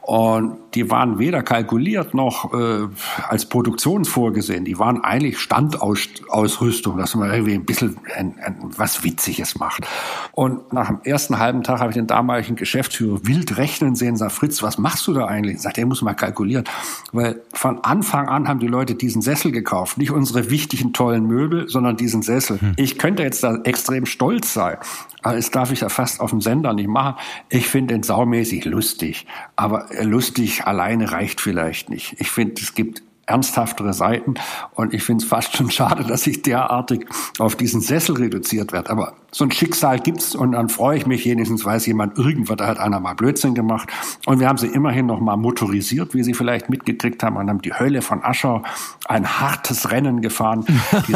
Und 0.03 0.59
die 0.75 0.91
waren 0.91 1.19
weder 1.19 1.43
kalkuliert 1.45 2.13
noch 2.13 2.53
äh, 2.53 2.89
als 3.29 3.47
Produktion 3.47 4.05
vorgesehen. 4.05 4.65
Die 4.65 4.79
waren 4.79 5.05
eigentlich 5.05 5.39
Standausrüstung, 5.39 6.97
dass 6.97 7.15
man 7.15 7.31
irgendwie 7.31 7.55
ein 7.55 7.65
bisschen 7.65 7.99
ein, 8.17 8.35
ein, 8.43 8.57
was 8.77 9.05
Witziges 9.05 9.59
macht. 9.59 9.87
Und 10.33 10.73
nach 10.73 10.89
dem 10.89 11.01
ersten 11.05 11.39
halben 11.39 11.63
Tag 11.63 11.81
habe 11.81 11.91
ich 11.91 11.95
den 11.95 12.09
damaligen 12.09 12.57
Geschäftsführer 12.57 13.21
wild 13.25 13.59
rechnen 13.59 13.95
sehen, 13.95 14.17
sagt 14.17 14.33
Fritz, 14.33 14.61
was 14.63 14.77
machst 14.77 15.07
du 15.07 15.13
da 15.13 15.27
eigentlich? 15.27 15.61
Sagt, 15.61 15.79
er 15.79 15.87
muss 15.87 16.03
mal 16.03 16.15
kalkulieren. 16.15 16.65
Weil 17.13 17.41
von 17.53 17.85
Anfang 17.85 18.29
an 18.29 18.49
haben 18.49 18.59
die 18.59 18.67
Leute 18.67 18.97
diesen 18.97 19.23
Sessel 19.23 19.53
gekauft. 19.53 19.99
Nicht 19.99 20.11
unsere 20.11 20.51
wichtigen, 20.51 20.93
tollen 20.93 21.29
Möbel, 21.29 21.69
sondern 21.69 21.97
diesen 21.97 22.23
Sessel. 22.23 22.61
Hm. 22.61 22.73
Ich 22.77 22.99
könnte 22.99 23.23
jetzt 23.23 23.45
da 23.45 23.57
extrem 23.63 24.07
stolz 24.07 24.53
sein. 24.53 24.79
Aber 25.23 25.37
das 25.37 25.51
darf 25.53 25.71
ich 25.71 25.81
ja 25.81 25.89
fast 25.89 26.21
auf 26.21 26.31
dem 26.31 26.41
Sender 26.41 26.73
nicht 26.73 26.89
machen. 26.89 27.15
Ich 27.49 27.69
finde 27.69 27.95
den 27.95 28.03
saumäßig 28.03 28.65
lustig. 28.65 29.27
Aber 29.55 29.92
lustig 30.01 30.67
alleine 30.67 31.13
reicht 31.13 31.41
vielleicht 31.41 31.91
nicht. 31.91 32.17
Ich 32.19 32.31
finde, 32.31 32.61
es 32.61 32.75
gibt 32.75 33.03
ernsthaftere 33.27 33.93
Seiten. 33.93 34.35
Und 34.75 34.95
ich 34.95 35.03
finde 35.03 35.25
es 35.25 35.29
fast 35.29 35.57
schon 35.57 35.71
schade, 35.71 36.05
dass 36.05 36.27
ich 36.27 36.43
derartig 36.43 37.07
auf 37.39 37.57
diesen 37.57 37.81
Sessel 37.81 38.17
reduziert 38.17 38.73
werde. 38.73 38.91
Aber 38.91 39.15
so 39.31 39.45
ein 39.45 39.51
Schicksal 39.51 40.01
gibt's 40.01 40.35
und 40.35 40.53
dann 40.53 40.69
freue 40.69 40.99
ich 40.99 41.07
mich, 41.07 41.25
wenigstens 41.25 41.65
weiß 41.65 41.87
jemand, 41.87 42.19
irgendwann 42.19 42.59
da 42.59 42.67
hat 42.67 42.79
einer 42.79 43.01
mal 43.01 43.15
Blödsinn 43.15 43.55
gemacht. 43.55 43.89
Und 44.27 44.41
wir 44.41 44.49
haben 44.49 44.59
sie 44.59 44.67
immerhin 44.67 45.07
noch 45.07 45.21
mal 45.21 45.37
motorisiert, 45.37 46.15
wie 46.15 46.23
Sie 46.23 46.35
vielleicht 46.35 46.69
mitgekriegt 46.69 47.23
haben, 47.23 47.37
und 47.37 47.49
haben 47.49 47.63
die 47.63 47.73
Hölle 47.73 48.03
von 48.03 48.23
Aschau 48.23 48.63
ein 49.07 49.41
hartes 49.41 49.91
Rennen 49.91 50.21
gefahren 50.21 50.67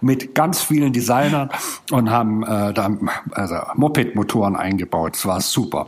mit 0.00 0.34
ganz 0.34 0.62
vielen 0.62 0.92
Designern 0.92 1.50
und 1.90 2.10
haben 2.10 2.42
äh, 2.42 2.74
da 2.74 2.90
also 3.30 3.56
Moped-Motoren 3.74 4.56
eingebaut. 4.56 5.16
Es 5.16 5.24
war 5.24 5.40
super. 5.40 5.86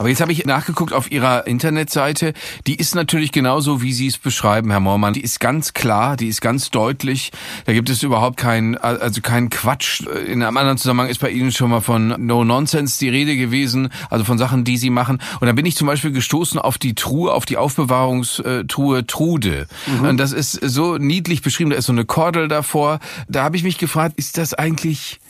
Aber 0.00 0.08
jetzt 0.08 0.22
habe 0.22 0.32
ich 0.32 0.46
nachgeguckt 0.46 0.94
auf 0.94 1.12
Ihrer 1.12 1.46
Internetseite. 1.46 2.32
Die 2.66 2.74
ist 2.74 2.94
natürlich 2.94 3.32
genauso, 3.32 3.82
wie 3.82 3.92
Sie 3.92 4.06
es 4.06 4.16
beschreiben, 4.16 4.70
Herr 4.70 4.80
Moormann. 4.80 5.12
Die 5.12 5.20
ist 5.20 5.40
ganz 5.40 5.74
klar, 5.74 6.16
die 6.16 6.28
ist 6.28 6.40
ganz 6.40 6.70
deutlich. 6.70 7.32
Da 7.66 7.74
gibt 7.74 7.90
es 7.90 8.02
überhaupt 8.02 8.38
keinen, 8.38 8.78
also 8.78 9.20
keinen 9.20 9.50
Quatsch. 9.50 10.00
In 10.00 10.42
einem 10.42 10.56
anderen 10.56 10.78
Zusammenhang 10.78 11.10
ist 11.10 11.20
bei 11.20 11.28
Ihnen 11.28 11.52
schon 11.52 11.68
mal 11.68 11.82
von 11.82 12.14
No 12.16 12.44
Nonsense 12.44 12.98
die 12.98 13.10
Rede 13.10 13.36
gewesen, 13.36 13.90
also 14.08 14.24
von 14.24 14.38
Sachen, 14.38 14.64
die 14.64 14.78
Sie 14.78 14.88
machen. 14.88 15.20
Und 15.38 15.46
da 15.48 15.52
bin 15.52 15.66
ich 15.66 15.76
zum 15.76 15.86
Beispiel 15.86 16.12
gestoßen 16.12 16.58
auf 16.58 16.78
die 16.78 16.94
Truhe, 16.94 17.34
auf 17.34 17.44
die 17.44 17.58
Aufbewahrungstruhe 17.58 19.06
Trude. 19.06 19.66
Mhm. 19.86 20.08
Und 20.08 20.16
das 20.16 20.32
ist 20.32 20.52
so 20.52 20.96
niedlich 20.96 21.42
beschrieben. 21.42 21.68
Da 21.68 21.76
ist 21.76 21.84
so 21.84 21.92
eine 21.92 22.06
Kordel 22.06 22.48
davor. 22.48 23.00
Da 23.28 23.42
habe 23.44 23.58
ich 23.58 23.64
mich 23.64 23.76
gefragt, 23.76 24.14
ist 24.16 24.38
das 24.38 24.54
eigentlich 24.54 25.20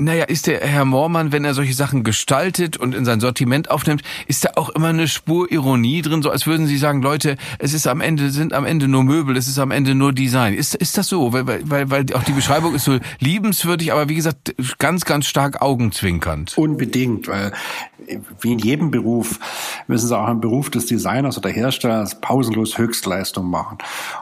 naja, 0.00 0.24
ist 0.24 0.46
der 0.46 0.60
Herr 0.60 0.86
Moormann, 0.86 1.30
wenn 1.30 1.44
er 1.44 1.52
solche 1.52 1.74
Sachen 1.74 2.04
gestaltet 2.04 2.78
und 2.78 2.94
in 2.94 3.04
sein 3.04 3.20
Sortiment 3.20 3.70
aufnimmt, 3.70 4.02
ist 4.26 4.44
da 4.44 4.52
auch 4.56 4.70
immer 4.70 4.88
eine 4.88 5.08
Spur 5.08 5.52
Ironie 5.52 6.00
drin, 6.00 6.22
so 6.22 6.30
als 6.30 6.46
würden 6.46 6.66
Sie 6.66 6.78
sagen, 6.78 7.02
Leute, 7.02 7.36
es 7.58 7.74
ist 7.74 7.86
am 7.86 8.00
Ende, 8.00 8.30
sind 8.30 8.54
am 8.54 8.64
Ende 8.64 8.88
nur 8.88 9.04
Möbel, 9.04 9.36
es 9.36 9.46
ist 9.46 9.58
am 9.58 9.70
Ende 9.70 9.94
nur 9.94 10.12
Design. 10.12 10.54
Ist, 10.54 10.74
ist 10.74 10.96
das 10.96 11.08
so? 11.08 11.32
Weil, 11.34 11.46
weil, 11.46 11.90
weil 11.90 12.06
auch 12.14 12.24
die 12.24 12.32
Beschreibung 12.32 12.74
ist 12.74 12.84
so 12.84 12.98
liebenswürdig, 13.18 13.92
aber 13.92 14.08
wie 14.08 14.14
gesagt, 14.14 14.54
ganz, 14.78 15.04
ganz 15.04 15.26
stark 15.26 15.60
augenzwinkernd. 15.60 16.56
Unbedingt, 16.56 17.28
weil 17.28 17.52
wie 18.40 18.52
in 18.52 18.58
jedem 18.58 18.90
Beruf 18.90 19.38
müssen 19.86 20.08
Sie 20.08 20.18
auch 20.18 20.28
im 20.28 20.40
Beruf 20.40 20.70
des 20.70 20.86
Designers 20.86 21.36
oder 21.36 21.50
Herstellers 21.50 22.20
pausenlos 22.20 22.78
Höchstleistung 22.78 23.48
machen. 23.48 23.78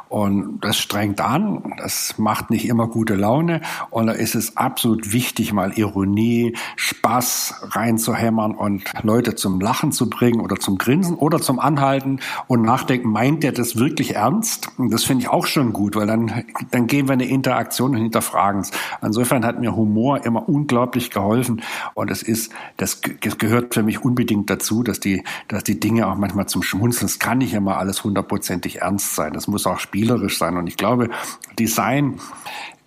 Und 0.09 0.61
das 0.61 0.79
strengt 0.79 1.21
an, 1.21 1.75
das 1.79 2.16
macht 2.18 2.51
nicht 2.51 2.66
immer 2.66 2.88
gute 2.88 3.14
Laune 3.14 3.61
und 3.90 4.07
da 4.07 4.12
ist 4.12 4.35
es 4.35 4.57
absolut 4.57 5.12
wichtig, 5.12 5.53
mal 5.53 5.77
Ironie, 5.77 6.57
Spaß 6.77 7.68
reinzuhämmern 7.71 8.55
und 8.55 8.85
Leute 9.03 9.35
zum 9.35 9.61
Lachen 9.61 9.92
zu 9.92 10.09
bringen 10.09 10.40
oder 10.40 10.57
zum 10.57 10.79
Grinsen 10.79 11.16
oder 11.16 11.40
zum 11.40 11.59
Anhalten 11.59 12.21
und 12.47 12.62
nachdenken, 12.62 13.11
meint 13.11 13.42
der 13.42 13.53
das 13.53 13.77
wirklich 13.77 14.16
ernst? 14.16 14.71
Und 14.79 14.90
das 14.90 15.05
finde 15.05 15.25
ich 15.25 15.29
auch 15.29 15.47
schon 15.47 15.73
gut, 15.73 15.94
weil 15.94 16.07
dann, 16.07 16.44
dann 16.71 16.87
gehen 16.87 17.09
wir 17.09 17.12
eine 17.12 17.29
Interaktion 17.29 17.90
und 17.90 18.03
hinterfragen 18.03 18.62
es. 18.62 18.71
Insofern 19.03 19.44
hat 19.44 19.61
mir 19.61 19.77
Humor 19.77 20.25
immer 20.25 20.49
unglaublich 20.49 21.11
geholfen 21.11 21.62
und 21.94 22.11
es 22.11 22.23
ist, 22.23 22.53
das 22.79 23.03
gehört 23.03 23.75
für 23.75 23.83
mich 23.83 24.03
unbedingt 24.03 24.49
dazu, 24.49 24.83
dass 24.83 25.01
die, 25.01 25.23
dass 25.49 25.64
die 25.64 25.79
Dinge 25.79 26.07
auch 26.07 26.16
manchmal 26.16 26.47
zum 26.47 26.62
Schmunzeln, 26.62 27.07
es 27.07 27.18
kann 27.18 27.38
nicht 27.38 27.53
immer 27.53 27.77
alles 27.77 28.05
hundertprozentig 28.05 28.81
ernst 28.81 29.14
sein. 29.14 29.33
Das 29.35 29.49
muss 29.49 29.66
auch 29.66 29.79
spielerisch 29.99 30.39
sein. 30.39 30.57
Und 30.57 30.67
ich 30.67 30.77
glaube, 30.77 31.11
Design 31.59 32.21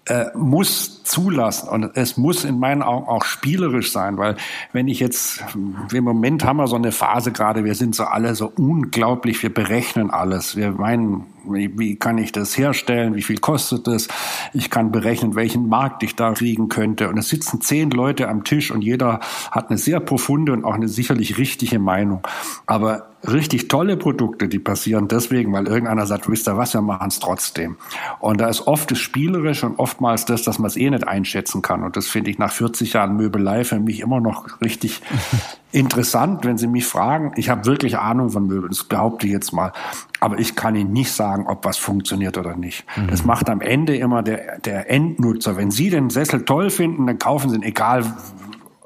äh, 0.06 0.26
muss 0.36 1.04
zulassen 1.04 1.70
und 1.70 1.92
es 1.96 2.18
muss 2.18 2.44
in 2.44 2.60
meinen 2.60 2.82
Augen 2.82 3.08
auch 3.08 3.26
spielerisch 3.26 3.92
sein, 3.92 4.18
weil 4.18 4.36
wenn 4.72 4.88
ich 4.88 5.00
jetzt, 5.00 5.44
im 5.54 6.04
Moment 6.04 6.44
haben 6.46 6.58
wir 6.58 6.68
so 6.68 6.76
eine 6.76 6.92
Phase 6.92 7.32
gerade, 7.32 7.66
wir 7.66 7.76
sind 7.76 7.96
so 7.96 8.06
alle 8.06 8.34
so 8.34 8.52
unglaublich, 8.56 9.44
wir 9.44 9.54
berechnen 9.54 10.10
alles, 10.10 10.56
wir 10.56 10.72
meinen, 10.72 11.26
wie, 11.46 11.78
wie 11.78 11.96
kann 11.96 12.18
ich 12.18 12.32
das 12.32 12.58
herstellen, 12.58 13.16
wie 13.16 13.22
viel 13.22 13.40
kostet 13.40 13.88
es, 13.88 14.08
ich 14.54 14.70
kann 14.70 14.92
berechnen, 14.92 15.36
welchen 15.36 15.68
Markt 15.68 16.04
ich 16.04 16.16
da 16.16 16.34
kriegen 16.34 16.70
könnte 16.70 17.10
und 17.10 17.18
es 17.18 17.30
sitzen 17.30 17.62
zehn 17.62 17.92
Leute 17.92 18.28
am 18.28 18.44
Tisch 18.44 18.72
und 18.72 18.82
jeder 18.82 19.20
hat 19.52 19.70
eine 19.70 19.78
sehr 19.78 20.00
profunde 20.00 20.54
und 20.54 20.66
auch 20.66 20.74
eine 20.74 20.88
sicherlich 20.88 21.38
richtige 21.38 21.80
Meinung, 21.80 22.22
aber 22.66 23.12
richtig 23.28 23.68
tolle 23.68 23.98
Produkte, 23.98 24.48
die 24.48 24.60
passieren 24.60 25.08
deswegen, 25.08 25.54
weil 25.54 25.68
irgendeiner 25.68 26.06
sagt, 26.06 26.30
wisst 26.30 26.48
ihr 26.48 26.58
was, 26.58 26.74
wir 26.74 26.82
machen 26.82 27.08
es 27.08 27.20
trotzdem. 27.20 27.78
Und 28.20 28.42
da 28.42 28.48
ist 28.48 28.68
oft 28.68 28.90
das 28.92 28.98
Spielerisch 28.98 29.64
und 29.64 29.78
oftmals 29.80 30.26
das, 30.26 30.44
dass 30.44 30.60
man 30.60 30.68
es 30.68 30.78
eh 30.78 30.90
nicht 30.90 31.08
einschätzen 31.08 31.62
kann. 31.62 31.84
Und 31.84 31.98
das 31.98 32.08
finde 32.08 32.32
ich 32.32 32.40
nach 32.40 32.52
40 32.52 32.94
Jahren 32.94 33.16
Möbelei 33.16 33.64
für 33.64 33.80
mich 33.80 34.00
immer 34.00 34.20
noch 34.20 34.62
richtig 34.62 35.02
interessant, 35.72 36.44
wenn 36.46 36.58
Sie 36.58 36.68
mich 36.68 36.86
fragen. 36.86 37.34
Ich 37.36 37.50
habe 37.50 37.66
wirklich 37.66 37.98
Ahnung 37.98 38.30
von 38.30 38.48
Möbeln, 38.48 38.70
das 38.70 38.84
behaupte 38.84 39.26
ich 39.26 39.34
jetzt 39.34 39.52
mal. 39.52 39.72
Aber 40.20 40.40
ich 40.40 40.56
kann 40.56 40.76
Ihnen 40.76 40.94
nicht 40.94 41.12
sagen, 41.12 41.48
ob 41.48 41.66
was 41.66 41.78
funktioniert 41.78 42.38
oder 42.38 42.56
nicht. 42.56 42.86
Mhm. 42.96 43.08
Das 43.08 43.26
macht 43.26 43.50
am 43.50 43.62
Ende 43.62 43.96
immer 43.96 44.24
der, 44.24 44.60
der 44.60 44.90
Endnutzer. 44.90 45.58
Wenn 45.58 45.72
Sie 45.72 45.90
den 45.90 46.10
Sessel 46.10 46.46
toll 46.46 46.70
finden, 46.70 47.08
dann 47.08 47.20
kaufen 47.20 47.50
Sie 47.50 47.56
ihn, 47.56 47.64
egal 47.64 48.04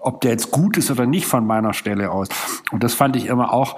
ob 0.02 0.22
der 0.22 0.32
jetzt 0.32 0.52
gut 0.52 0.78
ist 0.78 0.92
oder 0.92 1.06
nicht 1.06 1.26
von 1.26 1.48
meiner 1.48 1.74
Stelle 1.74 2.12
aus. 2.12 2.30
Und 2.72 2.84
das 2.84 2.94
fand 2.94 3.16
ich 3.16 3.26
immer 3.26 3.52
auch 3.52 3.76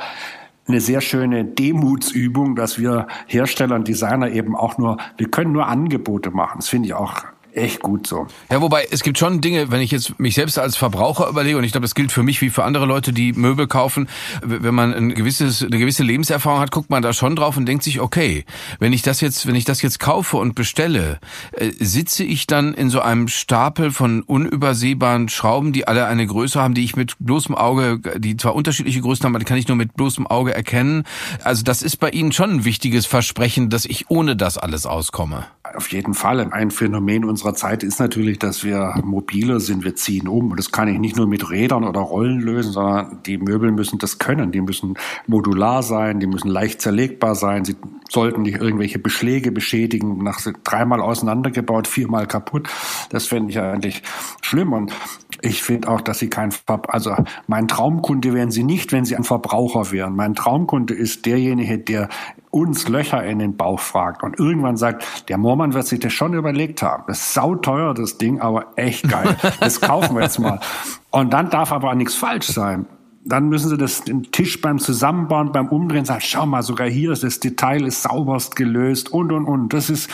eine 0.68 0.82
sehr 0.82 1.00
schöne 1.00 1.46
Demutsübung, 1.46 2.56
dass 2.56 2.78
wir 2.78 3.08
Hersteller 3.28 3.76
und 3.76 3.88
Designer 3.88 4.30
eben 4.30 4.56
auch 4.56 4.78
nur, 4.78 4.98
wir 5.16 5.32
können 5.32 5.54
nur 5.54 5.68
Angebote 5.68 6.32
machen. 6.32 6.58
Das 6.58 6.68
finde 6.68 6.88
ich 6.88 6.94
auch 6.94 7.24
echt 7.54 7.82
gut 7.82 8.08
so. 8.08 8.28
Ja, 8.52 8.62
wobei 8.62 8.88
es 8.92 9.04
gibt 9.04 9.18
schon 9.18 9.42
Dinge, 9.42 9.72
wenn 9.72 9.82
ich 9.82 9.92
jetzt 9.92 10.20
mich 10.20 10.36
selbst 10.36 10.60
als 10.60 10.78
Verbraucher 10.78 11.28
überlege, 11.30 11.58
und 11.58 11.64
ich 11.64 11.72
glaube, 11.72 11.86
das 11.86 11.96
gilt 11.96 12.12
für 12.12 12.24
mich 12.24 12.42
wie 12.42 12.50
für 12.50 12.64
andere 12.64 12.86
Leute, 12.86 13.14
die 13.14 13.34
Möbel 13.34 13.68
kaufen, 13.68 14.08
wenn 14.42 14.76
man 14.76 14.94
ein 14.94 15.14
gewisses, 15.14 15.64
eine 15.64 15.78
gewisse 15.78 16.04
Lebenserfahrung 16.04 16.60
hat, 16.60 16.72
guckt 16.72 16.90
man 16.90 17.02
da 17.02 17.14
schon 17.14 17.36
drauf 17.36 17.58
und 17.58 17.66
denkt 17.66 17.84
sich, 17.84 18.00
okay, 18.00 18.46
wenn 18.80 18.94
ich 18.94 19.02
das 19.02 19.22
jetzt, 19.22 19.48
wenn 19.48 19.56
ich 19.56 19.66
das 19.66 19.82
jetzt 19.82 20.00
kaufe 20.00 20.38
und 20.38 20.56
bestelle, 20.56 21.20
äh, 21.52 21.72
sitze 21.80 22.24
ich 22.24 22.48
dann 22.48 22.74
in 22.74 22.90
so 22.90 23.02
einem 23.02 23.28
Stapel 23.28 23.92
von 23.92 24.22
unübersehbaren 24.22 25.30
Schrauben, 25.30 25.74
die 25.74 25.88
alle 25.88 26.06
eine 26.06 26.26
Größe 26.28 26.62
haben, 26.62 26.74
die 26.74 26.84
ich 26.84 26.96
mit 26.96 27.16
bloßem 27.20 27.56
Auge, 27.56 28.00
die 28.18 28.38
zwar 28.38 28.56
unterschiedliche 28.56 29.02
Größen 29.02 29.26
haben, 29.26 29.34
aber 29.34 29.40
die 29.40 29.46
kann 29.46 29.58
ich 29.58 29.68
nur 29.68 29.78
mit 29.78 29.94
bloßem 29.96 30.28
Auge 30.28 30.54
erkennen. 30.54 31.04
Also 31.44 31.64
das 31.64 31.82
ist 31.82 31.98
bei 31.98 32.10
Ihnen 32.10 32.32
schon 32.32 32.52
ein 32.52 32.66
wichtiges 32.66 33.06
Versprechen, 33.06 33.70
dass 33.70 33.86
ich 33.86 34.10
ohne 34.10 34.36
das 34.36 34.58
alles 34.58 34.86
auskomme. 34.86 35.48
Auf 35.76 35.92
jeden 35.92 36.14
Fall. 36.14 36.40
Ein 36.52 36.72
Phänomen 36.72 37.26
unserer 37.26 37.54
Zeit 37.54 37.84
ist 37.84 38.00
natürlich, 38.00 38.40
dass 38.40 38.64
wir 38.64 38.96
mobiler 39.04 39.60
sind, 39.60 39.84
wir 39.84 39.96
ziehen 39.96 40.28
um. 40.28 40.52
Und 40.52 40.60
das 40.60 40.72
kann 40.72 40.88
ich 40.88 41.00
nicht 41.00 41.16
nur 41.16 41.28
mit 41.28 41.50
Rädern 41.50 41.84
oder 41.84 42.00
Rollen 42.00 42.40
lösen, 42.40 42.72
sondern 42.72 43.24
die 43.26 43.38
Möbel 43.38 43.72
müssen 43.72 44.00
das 44.00 44.20
können. 44.20 44.52
Die 44.52 44.62
müssen 44.62 44.96
modular 45.26 45.84
sein, 45.84 46.20
die 46.20 46.28
müssen 46.28 46.50
leicht 46.50 46.82
zerlegbar 46.82 47.36
sein. 47.36 47.66
Sie 47.66 47.76
sollten 48.10 48.44
nicht 48.44 48.58
irgendwelche 48.58 49.00
Beschläge 49.00 49.52
beschädigen, 49.52 50.24
nach 50.24 50.40
dreimal 50.64 51.02
auseinandergebaut, 51.02 51.88
viermal 51.88 52.28
kaputt. 52.28 52.70
Das 53.10 53.28
fände 53.28 53.52
ich 53.52 53.60
eigentlich 53.60 54.04
schlimm. 54.42 54.74
Und 54.74 54.94
ich 55.42 55.64
finde 55.64 55.90
auch, 55.90 56.02
dass 56.02 56.20
sie 56.20 56.30
kein, 56.30 56.52
Ver 56.52 56.82
also 56.88 57.16
mein 57.48 57.68
Traumkunde 57.68 58.34
wären 58.34 58.52
sie 58.52 58.64
nicht, 58.64 58.92
wenn 58.92 59.06
sie 59.06 59.16
ein 59.16 59.24
Verbraucher 59.24 59.92
wären. 59.92 60.16
Mein 60.16 60.36
Traumkunde 60.36 60.94
ist 60.94 61.26
derjenige, 61.26 61.78
der 61.78 62.10
uns 62.58 62.88
Löcher 62.88 63.24
in 63.24 63.38
den 63.38 63.56
Bauch 63.56 63.80
fragt 63.80 64.24
und 64.24 64.40
irgendwann 64.40 64.78
sagt, 64.78 65.30
der 65.30 65.38
Moormann 65.38 65.74
wird 65.76 65.86
sich 65.86 66.00
das 66.00 66.12
schon 66.12 66.34
überlegt 66.34 66.82
haben. 66.82 67.04
Das 67.08 67.20
ist 67.20 67.34
sauteuer, 67.36 67.94
das 67.94 68.18
Ding, 68.18 68.42
aber 68.42 68.74
echt 68.76 69.08
geil. 69.08 69.38
Das 69.60 69.80
kaufen 69.80 70.16
wir 70.16 70.24
jetzt 70.24 70.40
mal. 70.40 70.60
Und 71.12 71.34
dann 71.34 71.50
darf 71.50 71.72
aber 71.72 71.92
auch 71.92 71.96
nichts 71.96 72.16
falsch 72.16 72.48
sein. 72.48 72.88
Dann 73.24 73.50
müssen 73.50 73.70
sie 73.70 73.78
das 73.78 74.04
den 74.04 74.24
Tisch 74.32 74.60
beim 74.62 74.80
Zusammenbauen, 74.80 75.52
beim 75.52 75.68
Umdrehen 75.68 76.06
sagen, 76.06 76.22
schau 76.24 76.46
mal, 76.46 76.64
sogar 76.64 76.90
hier 76.90 77.12
ist 77.12 77.24
das 77.24 77.40
Detail 77.40 77.86
ist 77.86 78.02
sauberst 78.02 78.56
gelöst 78.56 79.12
und 79.12 79.32
und 79.32 79.46
und. 79.46 79.74
Das 79.74 79.90
ist 79.90 80.10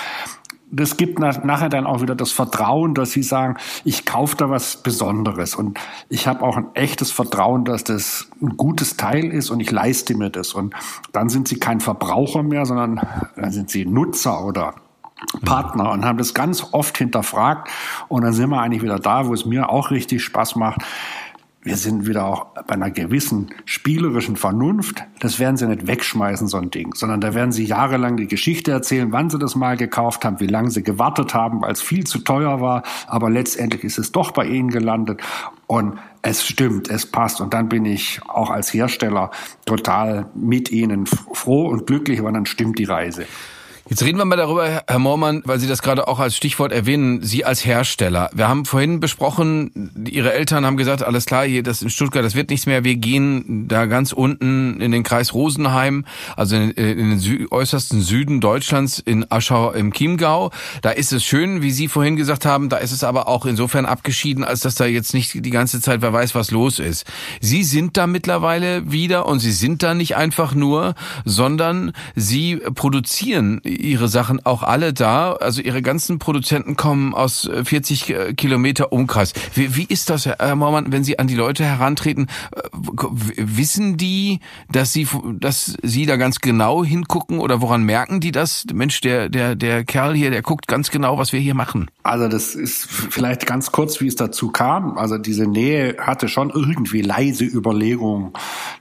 das 0.76 0.98
gibt 0.98 1.20
nachher 1.20 1.70
dann 1.70 1.86
auch 1.86 2.02
wieder 2.02 2.16
das 2.16 2.32
Vertrauen, 2.32 2.96
dass 2.96 3.12
sie 3.12 3.22
sagen, 3.22 3.58
ich 3.84 4.06
kaufe 4.06 4.36
da 4.36 4.50
was 4.50 4.78
Besonderes 4.78 5.54
und 5.54 5.80
ich 6.10 6.28
habe 6.28 6.44
auch 6.44 6.58
ein 6.58 6.68
echtes 6.74 7.12
Vertrauen, 7.12 7.64
dass 7.64 7.84
das 7.84 8.28
ein 8.42 8.58
gutes 8.58 8.98
Teil 8.98 9.26
ist 9.26 9.52
und 9.52 9.60
ich 9.60 9.70
leiste 9.70 10.16
mir 10.16 10.32
das. 10.32 10.54
Und 10.54 10.74
dann 11.12 11.30
sind 11.30 11.48
sie 11.48 11.60
kein 11.60 11.80
Verbraucher 11.80 12.42
mehr, 12.42 12.66
sondern 12.66 13.02
dann 13.36 13.52
sind 13.52 13.70
sie 13.70 13.86
Nutzer 13.86 14.44
oder 14.44 14.74
Partner 15.46 15.92
und 15.92 16.06
haben 16.06 16.18
das 16.18 16.34
ganz 16.34 16.66
oft 16.72 16.98
hinterfragt. 16.98 17.70
Und 18.08 18.24
dann 18.24 18.34
sind 18.34 18.50
wir 18.50 18.60
eigentlich 18.60 18.82
wieder 18.82 19.00
da, 19.00 19.28
wo 19.28 19.34
es 19.34 19.46
mir 19.46 19.70
auch 19.70 19.92
richtig 19.92 20.24
Spaß 20.24 20.56
macht 20.56 20.82
wir 21.64 21.78
sind 21.78 22.06
wieder 22.06 22.26
auch 22.26 22.48
bei 22.68 22.74
einer 22.74 22.92
gewissen 22.92 23.52
spielerischen 23.66 24.36
Vernunft. 24.36 25.04
Das 25.20 25.40
werden 25.40 25.56
sie 25.56 25.68
nicht 25.68 25.88
wegschmeißen, 25.88 26.48
so 26.48 26.58
ein 26.58 26.72
Ding, 26.72 26.94
sondern 26.94 27.22
da 27.22 27.34
werden 27.34 27.54
sie 27.54 27.64
jahrelang 27.64 28.18
die 28.18 28.28
Geschichte 28.28 28.72
erzählen, 28.72 29.12
wann 29.12 29.30
sie 29.30 29.40
das 29.40 29.56
mal 29.56 29.78
gekauft 29.78 30.26
haben, 30.26 30.40
wie 30.40 30.48
lange 30.48 30.72
sie 30.72 30.84
gewartet 30.84 31.34
haben, 31.34 31.62
weil 31.62 31.72
es 31.72 31.82
viel 31.82 32.06
zu 32.06 32.20
teuer 32.20 32.60
war. 32.60 32.84
Aber 33.08 33.30
letztendlich 33.30 33.84
ist 33.84 33.98
es 33.98 34.12
doch 34.12 34.32
bei 34.32 34.46
ihnen 34.46 34.70
gelandet. 34.70 35.22
Und 35.68 35.98
es 36.22 36.46
stimmt, 36.46 36.90
es 36.90 37.06
passt. 37.06 37.40
Und 37.40 37.54
dann 37.54 37.70
bin 37.70 37.86
ich 37.86 38.20
auch 38.28 38.50
als 38.50 38.74
Hersteller 38.74 39.32
total 39.66 40.26
mit 40.36 40.72
ihnen 40.72 41.06
froh 41.06 41.68
und 41.68 41.88
glücklich, 41.88 42.22
weil 42.24 42.34
dann 42.34 42.46
stimmt 42.46 42.78
die 42.78 42.86
Reise. 42.86 43.26
Jetzt 43.94 44.06
reden 44.06 44.18
wir 44.18 44.26
mal 44.26 44.38
darüber, 44.38 44.82
Herr 44.88 44.98
Moormann, 44.98 45.44
weil 45.46 45.60
Sie 45.60 45.68
das 45.68 45.84
gerade 45.84 46.08
auch 46.08 46.18
als 46.18 46.36
Stichwort 46.36 46.72
erwähnen, 46.72 47.22
Sie 47.22 47.46
als 47.46 47.64
Hersteller. 47.64 48.32
Wir 48.34 48.48
haben 48.48 48.66
vorhin 48.66 49.00
besprochen, 49.00 49.92
Ihre 50.10 50.34
Eltern 50.34 50.66
haben 50.66 50.78
gesagt, 50.78 51.04
alles 51.04 51.28
klar, 51.28 51.46
hier 51.46 51.62
das 51.62 51.84
in 51.84 51.92
Stuttgart, 51.92 52.26
das 52.26 52.34
wird 52.34 52.50
nichts 52.50 52.66
mehr. 52.66 52.84
Wir 52.84 52.96
gehen 52.96 53.68
da 53.68 53.86
ganz 53.86 54.12
unten 54.12 54.82
in 54.82 54.92
den 54.92 55.04
Kreis 55.04 55.36
Rosenheim, 55.36 56.06
also 56.36 56.56
in, 56.56 56.72
in 56.72 57.12
den 57.12 57.20
Sü 57.20 57.46
äußersten 57.52 58.02
Süden 58.02 58.42
Deutschlands, 58.42 58.98
in 58.98 59.30
Aschau 59.30 59.72
im 59.74 59.94
Chiemgau. 59.94 60.50
Da 60.82 60.90
ist 60.90 61.14
es 61.14 61.24
schön, 61.24 61.62
wie 61.62 61.70
Sie 61.70 61.88
vorhin 61.88 62.16
gesagt 62.16 62.48
haben, 62.48 62.70
da 62.70 62.78
ist 62.78 62.94
es 62.94 63.04
aber 63.04 63.28
auch 63.28 63.46
insofern 63.46 63.86
abgeschieden, 63.86 64.44
als 64.44 64.62
dass 64.62 64.74
da 64.74 64.88
jetzt 64.88 65.14
nicht 65.14 65.46
die 65.46 65.52
ganze 65.52 65.82
Zeit 65.82 66.02
wer 66.02 66.12
weiß, 66.12 66.34
was 66.34 66.50
los 66.50 66.80
ist. 66.80 67.06
Sie 67.42 67.64
sind 67.64 67.96
da 67.96 68.08
mittlerweile 68.08 68.92
wieder 68.92 69.28
und 69.28 69.38
Sie 69.38 69.52
sind 69.52 69.84
da 69.84 69.94
nicht 69.94 70.16
einfach 70.16 70.56
nur, 70.56 70.96
sondern 71.26 71.92
Sie 72.16 72.56
produzieren 72.74 73.62
ihre 73.84 74.08
Sachen 74.08 74.46
auch 74.46 74.64
alle 74.64 74.94
da. 74.94 75.34
Also 75.34 75.62
ihre 75.62 75.82
ganzen 75.82 76.20
Produzenten 76.20 76.76
kommen 76.76 77.14
aus 77.14 77.50
40 77.64 78.10
äh, 78.10 78.14
äh, 78.14 78.34
Kilometer 78.34 78.92
Umkreis. 78.92 79.34
Wie, 79.54 79.76
wie 79.76 79.84
ist 79.84 80.10
das, 80.10 80.26
Herr 80.26 80.56
Maumann, 80.56 80.92
wenn 80.92 81.04
Sie 81.04 81.20
an 81.20 81.28
die 81.28 81.36
Leute 81.36 81.64
herantreten? 81.64 82.28
Äh, 82.56 82.62
wissen 83.38 83.98
die, 83.98 84.40
dass 84.72 84.94
Sie, 84.94 85.08
dass 85.40 85.78
Sie 85.82 86.06
da 86.06 86.16
ganz 86.16 86.40
genau 86.40 86.84
hingucken 86.84 87.40
oder 87.40 87.62
woran 87.62 87.84
merken 87.84 88.20
die 88.20 88.32
das? 88.32 88.66
Mensch, 88.74 89.02
der, 89.02 89.30
der, 89.30 89.56
der 89.56 89.84
Kerl 89.84 90.16
hier, 90.16 90.32
der 90.32 90.42
guckt 90.42 90.68
ganz 90.68 90.90
genau, 90.90 91.18
was 91.18 91.34
wir 91.34 91.40
hier 91.40 91.56
machen. 91.56 91.90
Also 92.04 92.28
das 92.28 92.56
ist 92.56 92.86
vielleicht 92.86 93.46
ganz 93.46 93.72
kurz, 93.72 94.02
wie 94.02 94.08
es 94.08 94.16
dazu 94.16 94.50
kam. 94.50 94.98
Also 94.98 95.18
diese 95.18 95.48
Nähe 95.48 95.98
hatte 96.00 96.28
schon 96.28 96.50
irgendwie 96.50 97.02
leise 97.02 97.46
Überlegungen 97.46 98.34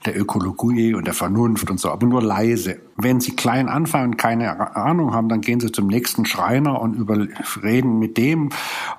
der 0.07 0.19
Ökologie 0.19 0.95
und 0.95 1.07
der 1.07 1.15
Vernunft 1.15 1.71
und 1.71 1.81
so, 1.81 1.91
aber 1.91 2.07
nur 2.07 2.23
leise. 2.23 2.81
Wenn 3.03 3.21
Sie 3.21 3.35
klein 3.37 3.69
anfangen, 3.69 4.17
keine 4.17 4.77
Ahnung 4.77 5.15
haben, 5.15 5.29
dann 5.29 5.41
gehen 5.41 5.61
sie 5.61 5.73
zum 5.73 5.87
nächsten 5.87 6.25
Schreiner 6.25 6.81
und 6.81 6.95
über, 6.95 7.27
reden 7.63 7.99
mit 7.99 8.17
dem. 8.17 8.51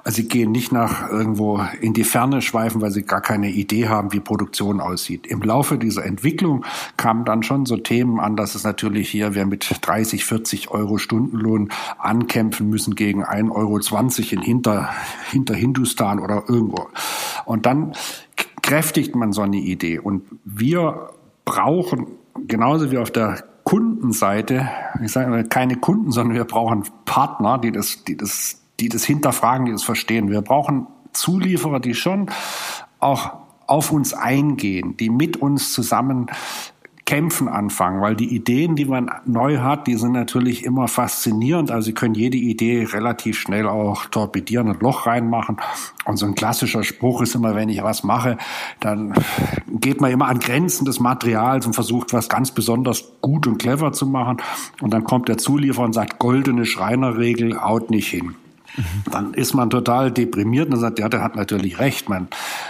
Sie 0.06 0.28
gehen 0.28 0.52
nicht 0.52 0.72
nach 0.72 1.10
irgendwo 1.10 1.62
in 1.82 1.94
die 1.94 2.04
Ferne 2.04 2.42
schweifen, 2.42 2.82
weil 2.82 2.92
sie 2.92 3.04
gar 3.04 3.22
keine 3.22 3.50
Idee 3.50 3.88
haben, 3.88 4.14
wie 4.14 4.20
Produktion 4.20 4.80
aussieht. 4.80 5.28
Im 5.28 5.42
Laufe 5.42 5.78
dieser 5.78 6.06
Entwicklung 6.06 6.66
kamen 6.98 7.26
dann 7.26 7.44
schon 7.44 7.66
so 7.66 7.78
Themen 7.78 8.20
an, 8.20 8.36
dass 8.36 8.56
es 8.56 8.64
natürlich 8.64 9.10
hier, 9.10 9.36
wir 9.36 9.46
mit 9.46 9.70
30, 9.82 10.26
40 10.26 10.72
Euro 10.72 10.98
Stundenlohn 10.98 11.70
ankämpfen 11.98 12.70
müssen 12.70 12.96
gegen 12.96 13.24
1,20 13.24 13.52
Euro 13.52 13.80
in 14.32 14.42
hinter, 14.42 14.90
hinter 15.32 15.56
Hindustan 15.56 16.20
oder 16.20 16.44
irgendwo. 16.48 16.88
Und 17.46 17.66
dann 17.66 17.94
kräftigt 18.62 19.16
man 19.16 19.34
so 19.34 19.42
eine 19.42 19.58
Idee. 19.58 20.00
Und 20.00 20.24
wir 20.44 21.10
brauchen 21.46 22.08
genauso 22.48 22.92
wie 22.92 22.98
auf 22.98 23.12
der 23.12 23.44
Kundenseite, 23.64 24.70
ich 25.04 25.12
sage 25.12 25.44
keine 25.46 25.78
Kunden, 25.78 26.12
sondern 26.12 26.36
wir 26.36 26.46
brauchen 26.46 26.84
Partner, 27.06 27.58
die 27.58 27.72
das, 27.72 28.04
die 28.04 28.18
das, 28.18 28.62
die 28.80 28.90
das 28.90 29.04
hinterfragen, 29.04 29.66
die 29.66 29.72
das 29.72 29.84
verstehen. 29.84 30.30
Wir 30.30 30.42
brauchen 30.42 30.88
Zulieferer, 31.14 31.80
die 31.80 31.94
schon 31.94 32.30
auch 33.00 33.32
auf 33.68 33.92
uns 33.92 34.14
eingehen, 34.14 34.98
die 34.98 35.10
mit 35.10 35.38
uns 35.38 35.72
zusammen 35.72 36.28
Kämpfen 37.14 37.48
anfangen, 37.48 38.02
weil 38.02 38.16
die 38.16 38.34
Ideen, 38.34 38.76
die 38.76 38.86
man 38.86 39.12
neu 39.24 39.60
hat, 39.60 39.86
die 39.86 39.98
sind 39.98 40.14
natürlich 40.14 40.66
immer 40.66 40.88
faszinierend. 40.88 41.70
Also 41.70 41.86
Sie 41.86 41.94
können 41.94 42.16
jede 42.16 42.38
Idee 42.38 42.88
relativ 42.92 43.38
schnell 43.38 43.68
auch 43.68 44.08
torpedieren 44.08 44.68
und 44.68 44.82
Loch 44.82 45.06
reinmachen. 45.06 45.58
Und 46.06 46.18
so 46.18 46.26
ein 46.26 46.34
klassischer 46.34 46.84
Spruch 46.84 47.22
ist 47.22 47.36
immer, 47.36 47.54
wenn 47.54 47.70
ich 47.70 47.84
was 47.84 48.04
mache, 48.04 48.40
dann 48.80 49.14
geht 49.68 50.02
man 50.02 50.10
immer 50.10 50.28
an 50.28 50.40
Grenzen 50.40 50.86
des 50.86 51.00
Materials 51.00 51.68
und 51.68 51.74
versucht, 51.74 52.14
was 52.14 52.30
ganz 52.30 52.50
besonders 52.50 53.04
gut 53.22 53.46
und 53.46 53.60
clever 53.60 53.92
zu 53.92 54.08
machen. 54.08 54.38
Und 54.82 54.92
dann 54.92 55.04
kommt 55.04 55.30
der 55.30 55.38
Zulieferer 55.38 55.86
und 55.86 55.94
sagt, 55.94 56.18
goldene 56.18 56.66
Schreinerregel, 56.66 57.62
haut 57.62 57.92
nicht 57.92 58.10
hin. 58.10 58.34
Dann 59.12 59.34
ist 59.34 59.54
man 59.54 59.70
total 59.70 60.12
deprimiert 60.12 60.72
und 60.74 60.80
sagt, 60.80 61.00
ja, 61.00 61.10
der 61.10 61.22
hat 61.22 61.36
natürlich 61.36 61.80
recht, 61.80 62.10
man, 62.10 62.28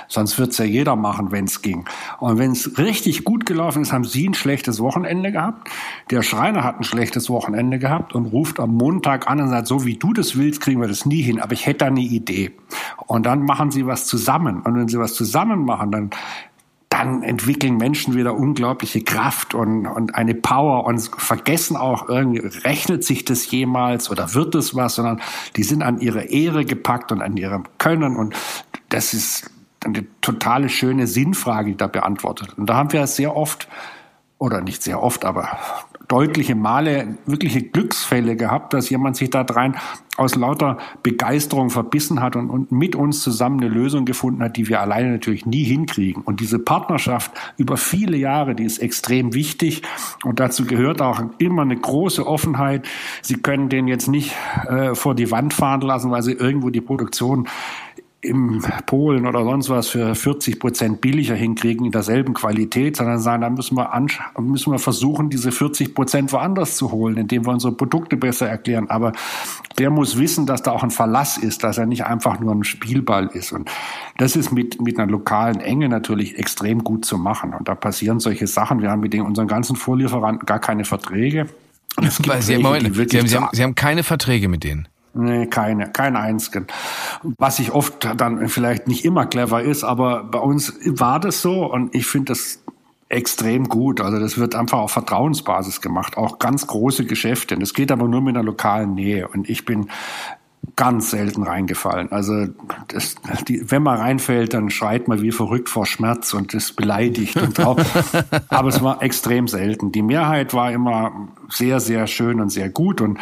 sonst 0.08 0.38
wird's 0.38 0.58
ja 0.58 0.66
jeder 0.66 0.96
machen, 0.96 1.32
wenn's 1.32 1.62
ging. 1.62 1.86
Und 2.20 2.38
wenn 2.38 2.52
es 2.52 2.78
richtig 2.78 3.24
gut 3.24 3.46
gelaufen 3.46 3.82
ist, 3.82 3.94
haben 3.94 4.04
Sie 4.04 4.28
ein 4.28 4.34
schlechtes 4.34 4.80
Wochenende 4.80 5.32
gehabt, 5.32 5.70
der 6.10 6.22
Schreiner 6.22 6.64
hat 6.64 6.80
ein 6.80 6.84
schlechtes 6.84 7.30
Wochenende 7.30 7.80
gehabt 7.80 8.14
und 8.14 8.26
ruft 8.28 8.60
am 8.60 8.76
Montag 8.76 9.30
an 9.30 9.40
und 9.40 9.50
sagt, 9.50 9.68
so 9.68 9.86
wie 9.86 9.96
du 9.96 10.14
das 10.14 10.38
willst, 10.38 10.62
kriegen 10.62 10.82
wir 10.82 10.88
das 10.88 11.06
nie 11.06 11.22
hin, 11.22 11.40
aber 11.40 11.54
ich 11.54 11.66
hätte 11.66 11.80
da 11.80 11.86
eine 11.88 12.02
Idee. 12.02 12.52
Und 13.08 13.26
dann 13.26 13.44
machen 13.44 13.72
Sie 13.72 13.86
was 13.86 14.06
zusammen. 14.06 14.62
Und 14.62 14.76
wenn 14.76 14.88
Sie 14.88 15.00
was 15.00 15.14
zusammen 15.14 15.66
machen, 15.66 15.92
dann 15.92 16.10
dann 16.94 17.24
entwickeln 17.24 17.78
Menschen 17.78 18.14
wieder 18.14 18.36
unglaubliche 18.36 19.02
Kraft 19.04 19.56
und, 19.56 19.88
und 19.88 20.14
eine 20.14 20.36
Power 20.36 20.86
und 20.86 21.00
vergessen 21.18 21.76
auch 21.76 22.08
irgendwie, 22.08 22.46
rechnet 22.60 23.04
sich 23.04 23.26
das 23.26 23.50
jemals 23.50 24.12
oder 24.12 24.36
wird 24.36 24.54
es 24.54 24.76
was, 24.76 24.94
sondern 24.96 25.20
die 25.56 25.64
sind 25.64 25.82
an 25.82 26.00
ihre 26.00 26.26
Ehre 26.26 26.66
gepackt 26.66 27.12
und 27.12 27.24
an 27.24 27.36
ihrem 27.36 27.64
Können 27.80 28.16
und 28.16 28.36
das 28.90 29.16
ist 29.16 29.50
eine 29.84 30.06
totale 30.22 30.70
schöne 30.70 31.08
Sinnfrage, 31.08 31.72
die 31.72 31.78
da 31.78 31.88
beantwortet. 31.88 32.56
Und 32.60 32.68
da 32.68 32.76
haben 32.76 32.94
wir 32.94 33.08
sehr 33.08 33.36
oft, 33.36 33.68
oder 34.38 34.62
nicht 34.62 34.84
sehr 34.84 35.02
oft, 35.02 35.26
aber 35.26 35.50
deutliche 36.08 36.56
Male 36.56 37.18
wirkliche 37.26 37.62
Glücksfälle 37.62 38.36
gehabt, 38.36 38.74
dass 38.74 38.90
jemand 38.90 39.16
sich 39.18 39.30
da 39.30 39.42
rein 39.42 39.76
aus 40.16 40.36
lauter 40.36 40.78
Begeisterung 41.02 41.72
verbissen 41.72 42.22
hat 42.22 42.36
und, 42.36 42.50
und 42.50 42.72
mit 42.72 42.96
uns 42.96 43.22
zusammen 43.22 43.60
eine 43.62 43.70
Lösung 43.70 44.06
gefunden 44.06 44.44
hat, 44.44 44.58
die 44.58 44.68
wir 44.68 44.80
alleine 44.80 45.12
natürlich 45.12 45.46
nie 45.46 45.64
hinkriegen. 45.64 46.22
Und 46.22 46.40
diese 46.40 46.60
Partnerschaft 46.60 47.32
über 47.58 47.78
viele 47.78 48.18
Jahre, 48.18 48.54
die 48.54 48.64
ist 48.64 48.78
extrem 48.78 49.34
wichtig. 49.34 49.82
Und 50.24 50.40
dazu 50.40 50.66
gehört 50.66 51.02
auch 51.02 51.22
immer 51.40 51.64
eine 51.64 51.78
große 51.78 52.28
Offenheit. 52.28 52.88
Sie 53.22 53.36
können 53.36 53.70
den 53.70 53.88
jetzt 53.88 54.08
nicht 54.08 54.36
äh, 54.68 54.94
vor 54.94 55.16
die 55.16 55.32
Wand 55.32 55.54
fahren 55.54 55.82
lassen, 55.82 56.12
weil 56.12 56.22
sie 56.22 56.34
irgendwo 56.34 56.70
die 56.70 56.82
Produktion 56.82 57.48
im 58.24 58.64
Polen 58.86 59.28
oder 59.28 59.44
sonst 59.44 59.70
was 59.70 59.90
für 59.90 60.16
40 60.16 60.60
Prozent 60.60 61.02
billiger 61.02 61.36
hinkriegen 61.36 61.86
in 61.86 61.92
derselben 61.92 62.34
Qualität, 62.34 62.96
sondern 62.96 63.20
sagen, 63.20 63.42
da 63.42 63.50
müssen 63.50 63.76
wir, 63.76 63.90
müssen 64.40 64.72
wir 64.72 64.80
versuchen, 64.80 65.30
diese 65.30 65.52
40 65.52 65.94
Prozent 65.94 66.32
woanders 66.32 66.78
zu 66.78 66.92
holen, 66.92 67.18
indem 67.18 67.46
wir 67.46 67.52
unsere 67.52 67.74
Produkte 67.74 68.16
besser 68.16 68.48
erklären. 68.48 68.90
Aber 68.90 69.12
der 69.78 69.90
muss 69.90 70.18
wissen, 70.18 70.46
dass 70.46 70.64
da 70.64 70.72
auch 70.72 70.84
ein 70.84 70.92
Verlass 70.92 71.38
ist, 71.38 71.64
dass 71.64 71.78
er 71.78 71.86
nicht 71.86 72.06
einfach 72.06 72.40
nur 72.40 72.56
ein 72.56 72.64
Spielball 72.64 73.28
ist. 73.34 73.52
Und 73.52 73.70
das 74.18 74.38
ist 74.38 74.52
mit, 74.52 74.82
mit 74.82 74.98
einer 74.98 75.12
lokalen 75.12 75.60
Enge 75.60 75.90
natürlich 75.90 76.38
extrem 76.40 76.84
gut 76.84 77.04
zu 77.04 77.18
machen. 77.18 77.54
Und 77.54 77.68
da 77.68 77.76
passieren 77.76 78.20
solche 78.20 78.48
Sachen. 78.48 78.82
Wir 78.82 78.90
haben 78.90 79.02
mit 79.02 79.14
den, 79.14 79.22
unseren 79.22 79.48
ganzen 79.48 79.76
Vorlieferanten 79.76 80.46
gar 80.46 80.60
keine 80.60 80.86
Verträge. 80.86 81.48
Es 82.02 82.22
gibt 82.22 82.42
Sie, 82.42 82.54
welche, 82.54 82.64
Moment, 82.64 82.96
Sie, 82.96 83.20
haben, 83.20 83.28
Sie, 83.28 83.36
haben, 83.36 83.50
Sie 83.52 83.64
haben 83.64 83.76
keine 83.76 84.04
Verträge 84.04 84.48
mit 84.48 84.64
denen? 84.64 84.88
Nee, 85.16 85.46
keine, 85.46 85.92
kein 85.92 86.16
einzigen. 86.16 86.66
Was 87.38 87.60
ich 87.60 87.72
oft 87.72 88.08
dann 88.18 88.48
vielleicht 88.50 88.88
nicht 88.88 89.06
immer 89.06 89.28
clever 89.28 89.62
ist, 89.62 89.84
aber 89.84 90.24
bei 90.24 90.40
uns 90.40 90.74
war 90.86 91.20
das 91.20 91.42
so 91.42 91.72
und 91.72 91.94
ich 91.94 92.08
finde 92.08 92.34
das 92.34 92.64
extrem 93.10 93.70
gut. 93.70 94.02
Also 94.02 94.20
das 94.20 94.38
wird 94.40 94.56
einfach 94.56 94.80
auf 94.80 94.92
Vertrauensbasis 94.92 95.82
gemacht, 95.82 96.18
auch 96.18 96.40
ganz 96.40 96.66
große 96.66 97.06
Geschäfte. 97.06 97.56
Das 97.58 97.76
geht 97.76 97.92
aber 97.92 98.08
nur 98.08 98.22
mit 98.22 98.36
einer 98.36 98.44
lokalen 98.44 98.96
Nähe 98.96 99.28
und 99.28 99.50
ich 99.50 99.66
bin 99.66 99.90
ganz 100.76 101.12
selten 101.12 101.44
reingefallen. 101.44 102.12
Also 102.12 102.48
das, 102.88 103.16
die, 103.48 103.70
wenn 103.70 103.84
man 103.84 104.00
reinfällt, 104.00 104.54
dann 104.54 104.70
schreit 104.70 105.08
man 105.08 105.22
wie 105.22 105.32
verrückt 105.32 105.70
vor 105.70 105.86
Schmerz 105.86 106.34
und 106.34 106.54
ist 106.54 106.76
beleidigt 106.76 107.36
und 107.36 107.60
auch. 107.60 107.80
aber 108.50 108.70
es 108.70 108.82
war 108.82 109.04
extrem 109.04 109.48
selten. 109.48 109.92
Die 109.92 110.02
Mehrheit 110.02 110.54
war 110.54 110.72
immer 110.72 111.30
sehr, 111.50 111.80
sehr 111.80 112.08
schön 112.08 112.40
und 112.40 112.50
sehr 112.50 112.70
gut 112.70 113.02
und 113.02 113.20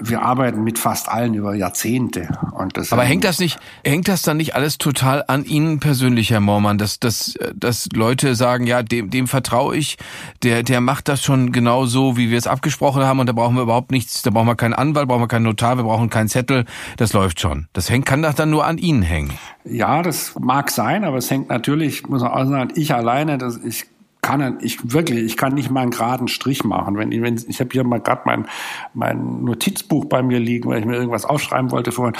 wir 0.00 0.22
arbeiten 0.22 0.64
mit 0.64 0.78
fast 0.78 1.08
allen 1.08 1.34
über 1.34 1.54
Jahrzehnte. 1.54 2.28
Und 2.52 2.76
das 2.76 2.92
Aber 2.92 3.04
hängt 3.04 3.24
das 3.24 3.38
nicht, 3.38 3.58
hängt 3.84 4.08
das 4.08 4.22
dann 4.22 4.36
nicht 4.38 4.54
alles 4.54 4.78
total 4.78 5.24
an 5.28 5.44
Ihnen 5.44 5.80
persönlich, 5.80 6.30
Herr 6.30 6.40
Mormann, 6.40 6.78
dass, 6.78 6.98
dass, 6.98 7.38
dass 7.54 7.88
Leute 7.94 8.34
sagen, 8.34 8.66
ja, 8.66 8.82
dem, 8.82 9.10
dem 9.10 9.28
vertraue 9.28 9.76
ich, 9.76 9.96
der, 10.42 10.62
der 10.62 10.80
macht 10.80 11.08
das 11.08 11.22
schon 11.22 11.52
genau 11.52 11.86
so, 11.86 12.16
wie 12.16 12.30
wir 12.30 12.38
es 12.38 12.46
abgesprochen 12.46 13.04
haben 13.04 13.20
und 13.20 13.28
da 13.28 13.32
brauchen 13.32 13.54
wir 13.54 13.62
überhaupt 13.62 13.92
nichts, 13.92 14.22
da 14.22 14.30
brauchen 14.30 14.48
wir 14.48 14.56
keinen 14.56 14.74
Anwalt, 14.74 15.08
brauchen 15.08 15.22
wir 15.22 15.28
keinen 15.28 15.44
Notar, 15.44 15.76
wir 15.76 15.84
brauchen 15.84 16.10
keinen 16.10 16.28
Zettel, 16.28 16.64
das 16.96 17.12
läuft 17.12 17.40
schon. 17.40 17.68
Das 17.72 17.88
hängt, 17.88 18.06
kann 18.06 18.22
das 18.22 18.34
dann 18.34 18.50
nur 18.50 18.66
an 18.66 18.78
Ihnen 18.78 19.02
hängen? 19.02 19.32
Ja, 19.64 20.02
das 20.02 20.34
mag 20.38 20.70
sein, 20.70 21.04
aber 21.04 21.18
es 21.18 21.30
hängt 21.30 21.48
natürlich, 21.48 22.06
muss 22.08 22.22
man 22.22 22.32
auch 22.32 22.46
sagen, 22.46 22.72
ich 22.74 22.94
alleine, 22.94 23.38
das, 23.38 23.58
ich 23.64 23.86
kann 24.24 24.58
ich 24.62 24.92
wirklich, 24.92 25.22
ich 25.22 25.36
kann 25.36 25.52
nicht 25.52 25.70
mal 25.70 25.82
einen 25.82 25.90
geraden 25.90 26.28
Strich 26.28 26.64
machen. 26.64 26.96
Wenn, 26.96 27.10
wenn 27.22 27.36
ich 27.46 27.60
habe 27.60 27.70
hier 27.72 27.84
mal 27.84 28.00
gerade 28.00 28.22
mein 28.24 28.46
mein 28.94 29.44
Notizbuch 29.44 30.06
bei 30.06 30.22
mir 30.22 30.40
liegen, 30.40 30.68
weil 30.68 30.80
ich 30.80 30.86
mir 30.86 30.96
irgendwas 30.96 31.26
aufschreiben 31.26 31.70
wollte 31.70 31.92
vorhin. 31.92 32.16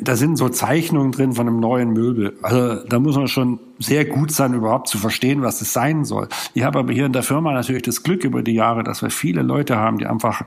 Da 0.00 0.16
sind 0.16 0.36
so 0.36 0.48
Zeichnungen 0.48 1.12
drin 1.12 1.34
von 1.34 1.46
einem 1.46 1.60
neuen 1.60 1.90
Möbel. 1.90 2.38
Also 2.40 2.82
da 2.88 2.98
muss 2.98 3.16
man 3.16 3.28
schon 3.28 3.60
sehr 3.78 4.06
gut 4.06 4.30
sein, 4.30 4.54
überhaupt 4.54 4.88
zu 4.88 4.96
verstehen, 4.96 5.42
was 5.42 5.60
es 5.60 5.74
sein 5.74 6.06
soll. 6.06 6.28
Ich 6.54 6.62
habe 6.62 6.78
aber 6.78 6.92
hier 6.94 7.04
in 7.04 7.12
der 7.12 7.22
Firma 7.22 7.52
natürlich 7.52 7.82
das 7.82 8.02
Glück 8.02 8.24
über 8.24 8.42
die 8.42 8.54
Jahre, 8.54 8.82
dass 8.82 9.02
wir 9.02 9.10
viele 9.10 9.42
Leute 9.42 9.76
haben, 9.76 9.98
die 9.98 10.06
einfach 10.06 10.42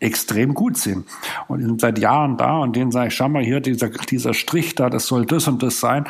extrem 0.00 0.54
gut 0.54 0.76
sind. 0.76 1.06
Und 1.46 1.60
die 1.60 1.66
sind 1.66 1.80
seit 1.80 2.00
Jahren 2.00 2.36
da 2.36 2.58
und 2.58 2.74
denen 2.74 2.90
sage 2.90 3.08
ich, 3.08 3.14
schau 3.14 3.28
mal 3.28 3.44
hier, 3.44 3.60
dieser, 3.60 3.90
dieser 3.90 4.34
Strich 4.34 4.74
da, 4.74 4.90
das 4.90 5.06
soll 5.06 5.26
das 5.26 5.46
und 5.46 5.62
das 5.62 5.78
sein. 5.78 6.06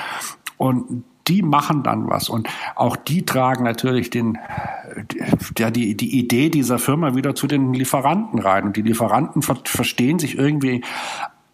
Und 0.57 1.05
die 1.29 1.43
machen 1.43 1.83
dann 1.83 2.09
was 2.09 2.29
und 2.29 2.49
auch 2.77 2.97
die 2.97 3.25
tragen 3.25 3.65
natürlich 3.65 4.11
den, 4.11 4.39
ja, 5.59 5.71
die, 5.71 5.97
die 5.97 6.19
Idee 6.19 6.51
dieser 6.51 6.79
Firma 6.79 7.15
wieder 7.15 7.35
zu 7.35 7.47
den 7.47 7.73
Lieferanten 7.75 8.39
rein 8.39 8.65
und 8.65 8.77
die 8.77 8.83
Lieferanten 8.83 9.43
ver 9.43 9.57
verstehen 9.65 10.19
sich 10.19 10.37
irgendwie 10.39 10.83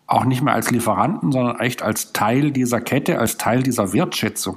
auch 0.07 0.25
nicht 0.25 0.43
mehr 0.43 0.55
als 0.55 0.71
Lieferanten, 0.71 1.33
sondern 1.33 1.59
echt 1.59 1.83
als 1.83 2.13
Teil 2.13 2.53
dieser 2.53 2.81
Kette, 2.81 3.19
als 3.19 3.39
Teil 3.39 3.63
dieser 3.63 3.93
Wertschätzung. 3.93 4.57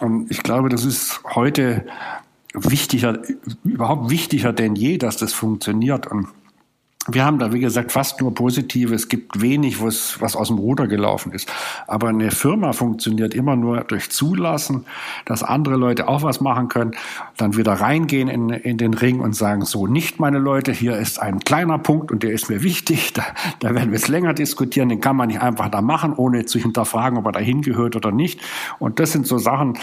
Und 0.00 0.30
ich 0.30 0.42
glaube, 0.42 0.68
das 0.68 0.84
ist 0.84 1.20
heute 1.34 1.84
wichtiger, 2.54 3.18
überhaupt 3.64 4.10
wichtiger 4.10 4.52
denn 4.52 4.76
je, 4.76 4.98
dass 4.98 5.16
das 5.16 5.32
funktioniert. 5.32 6.06
Und 6.06 6.28
wir 7.08 7.24
haben 7.24 7.38
da, 7.38 7.52
wie 7.52 7.60
gesagt, 7.60 7.92
fast 7.92 8.20
nur 8.20 8.34
Positive. 8.34 8.94
Es 8.94 9.08
gibt 9.08 9.40
wenig, 9.42 9.82
was, 9.82 10.18
aus 10.22 10.48
dem 10.48 10.56
Ruder 10.56 10.86
gelaufen 10.86 11.32
ist. 11.32 11.52
Aber 11.86 12.08
eine 12.08 12.30
Firma 12.30 12.72
funktioniert 12.72 13.34
immer 13.34 13.56
nur 13.56 13.82
durch 13.82 14.10
Zulassen, 14.10 14.86
dass 15.26 15.42
andere 15.42 15.76
Leute 15.76 16.08
auch 16.08 16.22
was 16.22 16.40
machen 16.40 16.68
können, 16.68 16.92
dann 17.36 17.56
wieder 17.56 17.74
reingehen 17.74 18.28
in, 18.28 18.48
in 18.48 18.78
den 18.78 18.94
Ring 18.94 19.20
und 19.20 19.36
sagen, 19.36 19.66
so 19.66 19.86
nicht 19.86 20.18
meine 20.18 20.38
Leute, 20.38 20.72
hier 20.72 20.96
ist 20.96 21.20
ein 21.20 21.40
kleiner 21.40 21.78
Punkt 21.78 22.10
und 22.10 22.22
der 22.22 22.32
ist 22.32 22.48
mir 22.48 22.62
wichtig. 22.62 23.12
Da, 23.12 23.24
da 23.60 23.74
werden 23.74 23.90
wir 23.90 23.98
jetzt 23.98 24.08
länger 24.08 24.32
diskutieren. 24.32 24.88
Den 24.88 25.00
kann 25.00 25.16
man 25.16 25.28
nicht 25.28 25.42
einfach 25.42 25.68
da 25.68 25.82
machen, 25.82 26.14
ohne 26.14 26.46
zu 26.46 26.58
hinterfragen, 26.58 27.18
ob 27.18 27.26
er 27.26 27.32
da 27.32 27.40
hingehört 27.40 27.96
oder 27.96 28.12
nicht. 28.12 28.40
Und 28.78 28.98
das 28.98 29.12
sind 29.12 29.26
so 29.26 29.36
Sachen, 29.36 29.78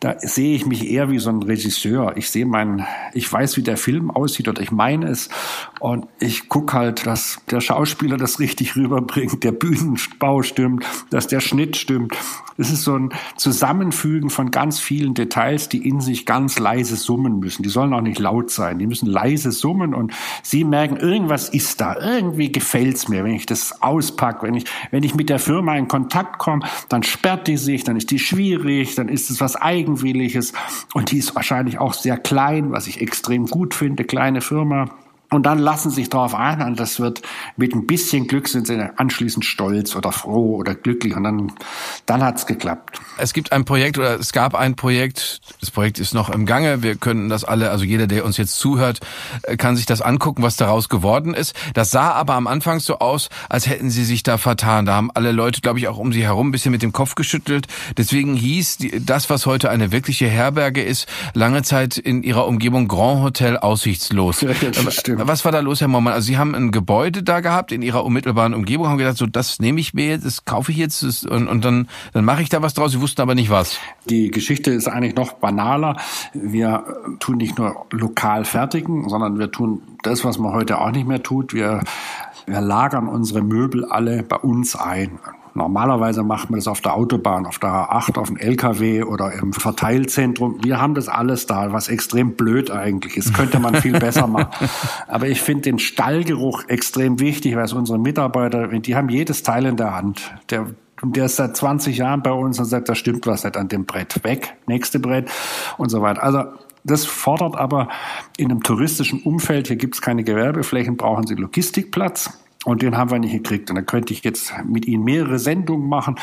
da 0.00 0.16
sehe 0.18 0.54
ich 0.54 0.66
mich 0.66 0.90
eher 0.90 1.10
wie 1.10 1.18
so 1.18 1.30
ein 1.30 1.42
Regisseur. 1.42 2.16
Ich 2.16 2.30
sehe 2.30 2.44
meinen, 2.44 2.86
ich 3.14 3.32
weiß, 3.32 3.56
wie 3.56 3.62
der 3.62 3.76
Film 3.76 4.10
aussieht 4.10 4.48
oder 4.48 4.60
ich 4.60 4.70
meine 4.70 5.08
es 5.08 5.30
und 5.80 6.06
ich 6.20 6.48
gucke 6.48 6.74
halt, 6.74 7.06
dass 7.06 7.40
der 7.50 7.60
Schauspieler 7.60 8.16
das 8.16 8.38
richtig 8.38 8.76
rüberbringt, 8.76 9.42
der 9.42 9.52
Bühnenbau 9.52 10.42
stimmt, 10.42 10.84
dass 11.10 11.26
der 11.26 11.40
Schnitt 11.40 11.76
stimmt. 11.76 12.14
Es 12.58 12.70
ist 12.70 12.84
so 12.84 12.96
ein 12.96 13.10
Zusammenfügen 13.36 14.30
von 14.30 14.50
ganz 14.50 14.80
vielen 14.80 15.14
Details, 15.14 15.68
die 15.68 15.86
in 15.86 16.00
sich 16.00 16.24
ganz 16.24 16.58
leise 16.58 16.96
summen 16.96 17.38
müssen. 17.38 17.62
Die 17.62 17.68
sollen 17.68 17.92
auch 17.92 18.00
nicht 18.00 18.18
laut 18.18 18.50
sein, 18.50 18.78
die 18.78 18.86
müssen 18.86 19.06
leise 19.06 19.52
summen 19.52 19.94
und 19.94 20.12
sie 20.42 20.64
merken, 20.64 20.96
irgendwas 20.96 21.48
ist 21.48 21.80
da, 21.80 21.96
irgendwie 22.00 22.52
gefällt's 22.52 23.08
mir, 23.08 23.24
wenn 23.24 23.34
ich 23.34 23.46
das 23.46 23.82
auspacke, 23.82 24.46
wenn 24.46 24.54
ich, 24.54 24.64
wenn 24.90 25.02
ich 25.02 25.14
mit 25.14 25.28
der 25.30 25.38
Firma 25.38 25.76
in 25.76 25.88
Kontakt 25.88 26.38
komme, 26.38 26.66
dann 26.88 27.02
sperrt 27.02 27.46
die 27.48 27.56
sich, 27.56 27.84
dann 27.84 27.96
ist 27.96 28.10
die 28.10 28.18
schwierig, 28.18 28.94
dann 28.94 29.08
ist 29.08 29.30
es 29.30 29.40
was 29.40 29.56
eigenes 29.56 29.85
Eigenwilliges 29.86 30.52
und 30.94 31.10
die 31.12 31.18
ist 31.18 31.34
wahrscheinlich 31.34 31.78
auch 31.78 31.94
sehr 31.94 32.18
klein, 32.18 32.72
was 32.72 32.86
ich 32.88 33.00
extrem 33.00 33.46
gut 33.46 33.74
finde, 33.74 34.04
kleine 34.04 34.40
Firma. 34.40 34.90
Und 35.30 35.44
dann 35.44 35.58
lassen 35.58 35.90
sich 35.90 36.08
darauf 36.08 36.34
ein 36.34 36.62
und 36.62 36.78
das 36.78 37.00
wird 37.00 37.22
mit 37.56 37.74
ein 37.74 37.86
bisschen 37.86 38.28
Glück 38.28 38.46
sind 38.46 38.68
sie 38.68 38.78
anschließend 38.96 39.44
stolz 39.44 39.96
oder 39.96 40.12
froh 40.12 40.56
oder 40.56 40.76
glücklich 40.76 41.16
und 41.16 41.24
dann, 41.24 41.52
dann 42.06 42.22
hat's 42.22 42.46
geklappt. 42.46 43.00
Es 43.18 43.32
gibt 43.32 43.50
ein 43.50 43.64
Projekt 43.64 43.98
oder 43.98 44.20
es 44.20 44.32
gab 44.32 44.54
ein 44.54 44.76
Projekt, 44.76 45.40
das 45.60 45.72
Projekt 45.72 45.98
ist 45.98 46.14
noch 46.14 46.30
im 46.30 46.46
Gange, 46.46 46.84
wir 46.84 46.94
können 46.94 47.28
das 47.28 47.42
alle, 47.42 47.70
also 47.70 47.84
jeder, 47.84 48.06
der 48.06 48.24
uns 48.24 48.36
jetzt 48.36 48.56
zuhört, 48.56 49.00
äh, 49.42 49.56
kann 49.56 49.76
sich 49.76 49.86
das 49.86 50.00
angucken, 50.00 50.44
was 50.44 50.56
daraus 50.56 50.88
geworden 50.88 51.34
ist. 51.34 51.54
Das 51.74 51.90
sah 51.90 52.12
aber 52.12 52.34
am 52.34 52.46
Anfang 52.46 52.78
so 52.78 53.00
aus, 53.00 53.28
als 53.48 53.66
hätten 53.66 53.90
sie 53.90 54.04
sich 54.04 54.22
da 54.22 54.38
vertan. 54.38 54.86
Da 54.86 54.94
haben 54.94 55.10
alle 55.12 55.32
Leute, 55.32 55.60
glaube 55.60 55.80
ich, 55.80 55.88
auch 55.88 55.98
um 55.98 56.12
sie 56.12 56.22
herum 56.22 56.48
ein 56.48 56.52
bisschen 56.52 56.72
mit 56.72 56.82
dem 56.82 56.92
Kopf 56.92 57.16
geschüttelt. 57.16 57.66
Deswegen 57.96 58.36
hieß 58.36 58.78
das, 59.00 59.28
was 59.28 59.46
heute 59.46 59.70
eine 59.70 59.90
wirkliche 59.90 60.28
Herberge 60.28 60.82
ist, 60.82 61.08
lange 61.34 61.64
Zeit 61.64 61.98
in 61.98 62.22
ihrer 62.22 62.46
Umgebung 62.46 62.86
Grand 62.86 63.22
Hotel 63.22 63.56
aussichtslos. 63.56 64.44
Ja, 65.06 65.15
stimmt. 65.16 65.28
Was 65.28 65.44
war 65.44 65.52
da 65.52 65.60
los, 65.60 65.80
Herr 65.80 65.88
Mormann? 65.88 66.12
Also 66.12 66.26
Sie 66.26 66.38
haben 66.38 66.54
ein 66.54 66.70
Gebäude 66.70 67.22
da 67.22 67.40
gehabt 67.40 67.72
in 67.72 67.82
Ihrer 67.82 68.04
unmittelbaren 68.04 68.54
Umgebung, 68.54 68.88
haben 68.88 68.98
gedacht, 68.98 69.16
so 69.16 69.26
das 69.26 69.58
nehme 69.58 69.80
ich 69.80 69.94
mir 69.94 70.08
jetzt, 70.08 70.24
das 70.24 70.44
kaufe 70.44 70.72
ich 70.72 70.78
jetzt 70.78 71.02
das, 71.02 71.24
und, 71.24 71.48
und 71.48 71.64
dann, 71.64 71.88
dann 72.12 72.24
mache 72.24 72.42
ich 72.42 72.48
da 72.48 72.62
was 72.62 72.74
draus. 72.74 72.92
Sie 72.92 73.00
wussten 73.00 73.20
aber 73.20 73.34
nicht 73.34 73.50
was. 73.50 73.78
Die 74.08 74.30
Geschichte 74.30 74.70
ist 74.70 74.88
eigentlich 74.88 75.16
noch 75.16 75.34
banaler. 75.34 75.96
Wir 76.32 76.84
tun 77.18 77.36
nicht 77.36 77.58
nur 77.58 77.86
lokal 77.90 78.44
fertigen, 78.44 79.08
sondern 79.08 79.38
wir 79.38 79.50
tun 79.50 79.82
das, 80.02 80.24
was 80.24 80.38
man 80.38 80.52
heute 80.52 80.80
auch 80.80 80.90
nicht 80.90 81.06
mehr 81.06 81.22
tut. 81.22 81.54
Wir, 81.54 81.82
wir 82.46 82.60
lagern 82.60 83.08
unsere 83.08 83.42
Möbel 83.42 83.84
alle 83.84 84.22
bei 84.22 84.36
uns 84.36 84.76
ein. 84.76 85.18
Normalerweise 85.56 86.22
macht 86.22 86.50
man 86.50 86.58
das 86.58 86.68
auf 86.68 86.80
der 86.80 86.94
Autobahn, 86.94 87.46
auf 87.46 87.58
der 87.58 87.70
A8, 87.70 88.18
auf 88.18 88.28
dem 88.28 88.36
LKW 88.36 89.02
oder 89.02 89.32
im 89.32 89.52
Verteilzentrum. 89.52 90.58
Wir 90.62 90.80
haben 90.80 90.94
das 90.94 91.08
alles 91.08 91.46
da, 91.46 91.72
was 91.72 91.88
extrem 91.88 92.34
blöd 92.34 92.70
eigentlich 92.70 93.16
ist. 93.16 93.34
Könnte 93.34 93.58
man 93.58 93.74
viel 93.76 93.98
besser 93.98 94.26
machen. 94.26 94.50
Aber 95.08 95.28
ich 95.28 95.40
finde 95.40 95.62
den 95.62 95.78
Stallgeruch 95.78 96.64
extrem 96.68 97.20
wichtig, 97.20 97.56
weil 97.56 97.64
es 97.64 97.72
unsere 97.72 97.98
Mitarbeiter, 97.98 98.68
die 98.68 98.94
haben 98.94 99.08
jedes 99.08 99.42
Teil 99.42 99.66
in 99.66 99.76
der 99.76 99.94
Hand. 99.94 100.34
Der 100.50 100.66
der 101.02 101.26
ist 101.26 101.36
seit 101.36 101.54
20 101.54 101.98
Jahren 101.98 102.22
bei 102.22 102.32
uns 102.32 102.58
und 102.58 102.64
sagt, 102.64 102.88
da 102.88 102.94
stimmt 102.94 103.26
was 103.26 103.44
nicht 103.44 103.58
an 103.58 103.68
dem 103.68 103.84
Brett. 103.84 104.24
Weg, 104.24 104.54
nächste 104.66 104.98
Brett 104.98 105.30
und 105.76 105.90
so 105.90 106.00
weiter. 106.00 106.22
Also 106.22 106.44
das 106.84 107.04
fordert 107.04 107.56
aber 107.56 107.88
in 108.36 108.50
einem 108.50 108.62
touristischen 108.62 109.22
Umfeld, 109.22 109.66
hier 109.66 109.76
gibt 109.76 109.96
es 109.96 110.00
keine 110.00 110.24
Gewerbeflächen, 110.24 110.96
brauchen 110.96 111.26
Sie 111.26 111.34
Logistikplatz. 111.34 112.30
Und 112.66 112.82
den 112.82 112.96
haben 112.96 113.12
wir 113.12 113.20
nicht 113.20 113.30
gekriegt. 113.30 113.70
Und 113.70 113.76
da 113.76 113.82
könnte 113.82 114.12
ich 114.12 114.24
jetzt 114.24 114.52
mit 114.64 114.86
Ihnen 114.86 115.04
mehrere 115.04 115.38
Sendungen 115.38 115.88
machen, 115.88 116.16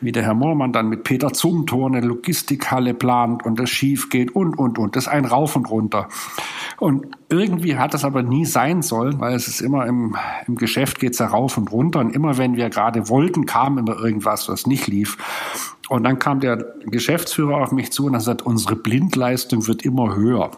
wie 0.00 0.12
der 0.12 0.22
Herr 0.22 0.34
Moormann 0.34 0.72
dann 0.72 0.88
mit 0.88 1.02
Peter 1.02 1.32
Zumthor 1.32 1.88
eine 1.88 2.00
Logistikhalle 2.02 2.94
plant 2.94 3.44
und 3.44 3.58
das 3.58 3.68
schief 3.68 4.08
geht 4.08 4.36
und, 4.36 4.56
und, 4.56 4.78
und. 4.78 4.94
Das 4.94 5.06
ist 5.06 5.08
ein 5.08 5.24
Rauf 5.24 5.56
und 5.56 5.68
runter. 5.68 6.06
Und 6.78 7.08
irgendwie 7.28 7.78
hat 7.78 7.94
das 7.94 8.04
aber 8.04 8.22
nie 8.22 8.44
sein 8.44 8.82
sollen, 8.82 9.18
weil 9.18 9.34
es 9.34 9.48
ist 9.48 9.60
immer 9.60 9.86
im, 9.86 10.14
im 10.46 10.54
Geschäft 10.54 11.00
geht's 11.00 11.18
ja 11.18 11.26
rauf 11.26 11.58
und 11.58 11.72
runter. 11.72 11.98
Und 11.98 12.14
immer 12.14 12.38
wenn 12.38 12.54
wir 12.54 12.70
gerade 12.70 13.08
wollten, 13.08 13.44
kam 13.44 13.76
immer 13.76 13.98
irgendwas, 13.98 14.48
was 14.48 14.68
nicht 14.68 14.86
lief. 14.86 15.18
Und 15.88 16.04
dann 16.04 16.20
kam 16.20 16.38
der 16.38 16.64
Geschäftsführer 16.84 17.56
auf 17.56 17.72
mich 17.72 17.90
zu 17.90 18.06
und 18.06 18.14
er 18.14 18.20
sagt, 18.20 18.42
unsere 18.42 18.76
Blindleistung 18.76 19.66
wird 19.66 19.84
immer 19.84 20.14
höher. 20.14 20.52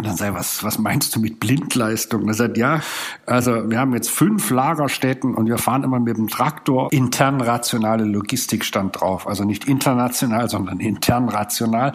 Und 0.00 0.06
dann 0.06 0.16
sei 0.16 0.32
was, 0.32 0.64
was 0.64 0.78
meinst 0.78 1.14
du 1.14 1.20
mit 1.20 1.40
Blindleistung? 1.40 2.26
Er 2.26 2.32
sagt, 2.32 2.56
ja, 2.56 2.80
also 3.26 3.68
wir 3.68 3.78
haben 3.78 3.92
jetzt 3.92 4.08
fünf 4.08 4.48
Lagerstätten 4.48 5.34
und 5.34 5.46
wir 5.46 5.58
fahren 5.58 5.84
immer 5.84 6.00
mit 6.00 6.16
dem 6.16 6.28
Traktor 6.28 6.90
intern 6.90 7.42
rationale 7.42 8.04
Logistik 8.04 8.64
stand 8.64 8.98
drauf. 8.98 9.26
Also 9.26 9.44
nicht 9.44 9.66
international, 9.66 10.48
sondern 10.48 10.80
intern 10.80 11.28
rational. 11.28 11.92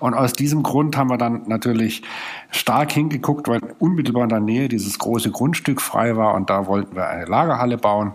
Und 0.00 0.12
aus 0.12 0.34
diesem 0.34 0.62
Grund 0.64 0.98
haben 0.98 1.08
wir 1.08 1.16
dann 1.16 1.44
natürlich 1.46 2.02
stark 2.50 2.92
hingeguckt, 2.92 3.48
weil 3.48 3.60
unmittelbar 3.78 4.24
in 4.24 4.28
der 4.28 4.40
Nähe 4.40 4.68
dieses 4.68 4.98
große 4.98 5.30
Grundstück 5.30 5.80
frei 5.80 6.14
war 6.14 6.34
und 6.34 6.50
da 6.50 6.66
wollten 6.66 6.94
wir 6.94 7.08
eine 7.08 7.24
Lagerhalle 7.24 7.78
bauen 7.78 8.12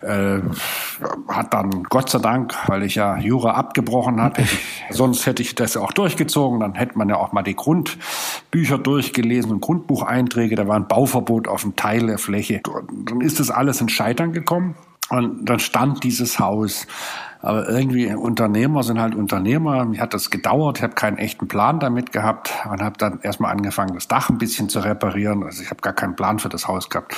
äh, 0.00 0.40
hat 1.28 1.54
dann 1.54 1.84
Gott 1.84 2.10
sei 2.10 2.18
Dank, 2.18 2.54
weil 2.68 2.82
ich 2.82 2.94
ja 2.94 3.18
Jura 3.18 3.52
abgebrochen 3.52 4.22
hatte, 4.22 4.44
sonst 4.90 5.26
hätte 5.26 5.42
ich 5.42 5.54
das 5.54 5.76
auch 5.76 5.92
durchgezogen, 5.92 6.60
dann 6.60 6.74
hätte 6.74 6.96
man 6.96 7.08
ja 7.08 7.16
auch 7.16 7.32
mal 7.32 7.42
die 7.42 7.56
Grundbücher 7.56 8.78
durchgelesen 8.78 9.50
und 9.50 9.60
Grundbucheinträge, 9.60 10.56
da 10.56 10.68
war 10.68 10.76
ein 10.76 10.88
Bauverbot 10.88 11.48
auf 11.48 11.64
einem 11.64 11.76
Teil 11.76 12.06
der 12.06 12.18
Fläche. 12.18 12.60
Dann 12.90 13.20
ist 13.20 13.40
das 13.40 13.50
alles 13.50 13.80
in 13.80 13.88
Scheitern 13.88 14.32
gekommen 14.32 14.74
und 15.10 15.46
dann 15.46 15.58
stand 15.58 16.04
dieses 16.04 16.38
Haus. 16.38 16.86
Aber 17.40 17.68
irgendwie 17.68 18.12
Unternehmer 18.12 18.82
sind 18.82 19.00
halt 19.00 19.14
Unternehmer. 19.14 19.84
Mir 19.84 20.00
hat 20.00 20.12
das 20.12 20.30
gedauert. 20.30 20.78
Ich 20.78 20.82
habe 20.82 20.94
keinen 20.94 21.18
echten 21.18 21.46
Plan 21.46 21.78
damit 21.78 22.10
gehabt 22.10 22.52
und 22.68 22.82
habe 22.82 22.98
dann 22.98 23.20
erstmal 23.22 23.52
angefangen, 23.52 23.94
das 23.94 24.08
Dach 24.08 24.28
ein 24.28 24.38
bisschen 24.38 24.68
zu 24.68 24.80
reparieren. 24.80 25.44
Also 25.44 25.62
ich 25.62 25.70
habe 25.70 25.80
gar 25.80 25.92
keinen 25.92 26.16
Plan 26.16 26.40
für 26.40 26.48
das 26.48 26.66
Haus 26.66 26.90
gehabt. 26.90 27.14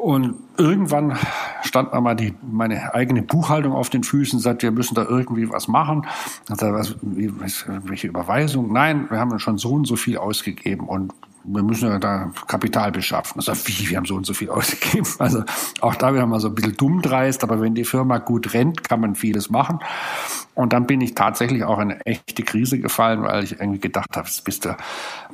Und 0.00 0.36
irgendwann 0.56 1.18
stand 1.60 1.92
mir 1.92 2.00
mal 2.00 2.14
die, 2.14 2.32
meine 2.40 2.94
eigene 2.94 3.20
Buchhaltung 3.20 3.74
auf 3.74 3.90
den 3.90 4.02
Füßen 4.02 4.38
und 4.38 4.42
sagt, 4.42 4.62
wir 4.62 4.70
müssen 4.70 4.94
da 4.94 5.04
irgendwie 5.04 5.50
was 5.50 5.68
machen. 5.68 6.06
Hat 6.48 6.62
er 6.62 6.72
was, 6.72 6.96
welche 7.02 8.06
Überweisung? 8.06 8.72
Nein, 8.72 9.10
wir 9.10 9.18
haben 9.18 9.38
schon 9.38 9.58
so 9.58 9.72
und 9.72 9.86
so 9.86 9.96
viel 9.96 10.16
ausgegeben 10.16 10.88
und 10.88 11.12
wir 11.44 11.62
müssen 11.62 11.88
ja 11.88 11.98
da 11.98 12.30
Kapital 12.46 12.92
beschaffen. 12.92 13.38
Also 13.38 13.52
wie, 13.66 13.88
wir 13.88 13.96
haben 13.96 14.04
so 14.04 14.14
und 14.14 14.26
so 14.26 14.34
viel 14.34 14.50
ausgegeben. 14.50 15.06
Also 15.18 15.44
auch 15.80 15.94
da 15.96 16.14
wieder 16.14 16.26
mal 16.26 16.40
so 16.40 16.48
ein 16.48 16.54
bisschen 16.54 16.76
dumm 16.76 17.02
dreist, 17.02 17.44
aber 17.44 17.60
wenn 17.60 17.74
die 17.74 17.84
Firma 17.84 18.18
gut 18.18 18.54
rennt, 18.54 18.88
kann 18.88 19.00
man 19.00 19.14
vieles 19.14 19.50
machen. 19.50 19.80
Und 20.54 20.72
dann 20.72 20.86
bin 20.86 21.00
ich 21.00 21.14
tatsächlich 21.14 21.64
auch 21.64 21.78
in 21.78 21.92
eine 21.92 22.06
echte 22.06 22.42
Krise 22.42 22.78
gefallen, 22.78 23.22
weil 23.22 23.44
ich 23.44 23.60
irgendwie 23.60 23.78
gedacht 23.80 24.16
habe, 24.16 24.26
jetzt 24.26 24.44
bist 24.44 24.64
du 24.64 24.76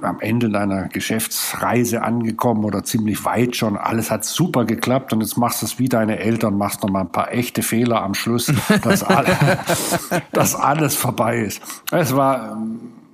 am 0.02 0.20
Ende 0.20 0.50
deiner 0.50 0.88
Geschäftsreise 0.88 2.02
angekommen 2.02 2.64
oder 2.64 2.84
ziemlich 2.84 3.24
weit 3.24 3.56
schon. 3.56 3.76
Alles 3.76 4.10
hat 4.10 4.24
super 4.24 4.64
geklappt 4.64 5.12
und 5.12 5.20
jetzt 5.20 5.36
machst 5.36 5.62
du 5.62 5.66
es 5.66 5.78
wie 5.78 5.88
deine 5.88 6.18
Eltern, 6.18 6.58
machst 6.58 6.82
noch 6.82 6.90
mal 6.90 7.00
ein 7.00 7.12
paar 7.12 7.32
echte 7.32 7.62
Fehler 7.62 8.02
am 8.02 8.14
Schluss, 8.14 8.52
dass, 8.82 9.02
alle, 9.02 9.36
dass 10.32 10.54
alles 10.54 10.94
vorbei 10.94 11.38
ist. 11.38 11.62
Es 11.90 12.14
war, 12.14 12.58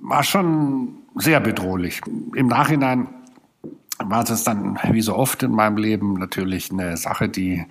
war 0.01 0.23
schon 0.23 1.02
sehr 1.15 1.39
bedrohlich. 1.39 2.01
Im 2.35 2.47
Nachhinein 2.47 3.07
war 3.99 4.23
das 4.23 4.43
dann, 4.43 4.79
wie 4.91 5.01
so 5.01 5.15
oft 5.15 5.43
in 5.43 5.51
meinem 5.51 5.77
Leben, 5.77 6.13
natürlich 6.13 6.71
eine 6.71 6.97
Sache, 6.97 7.29
die 7.29 7.65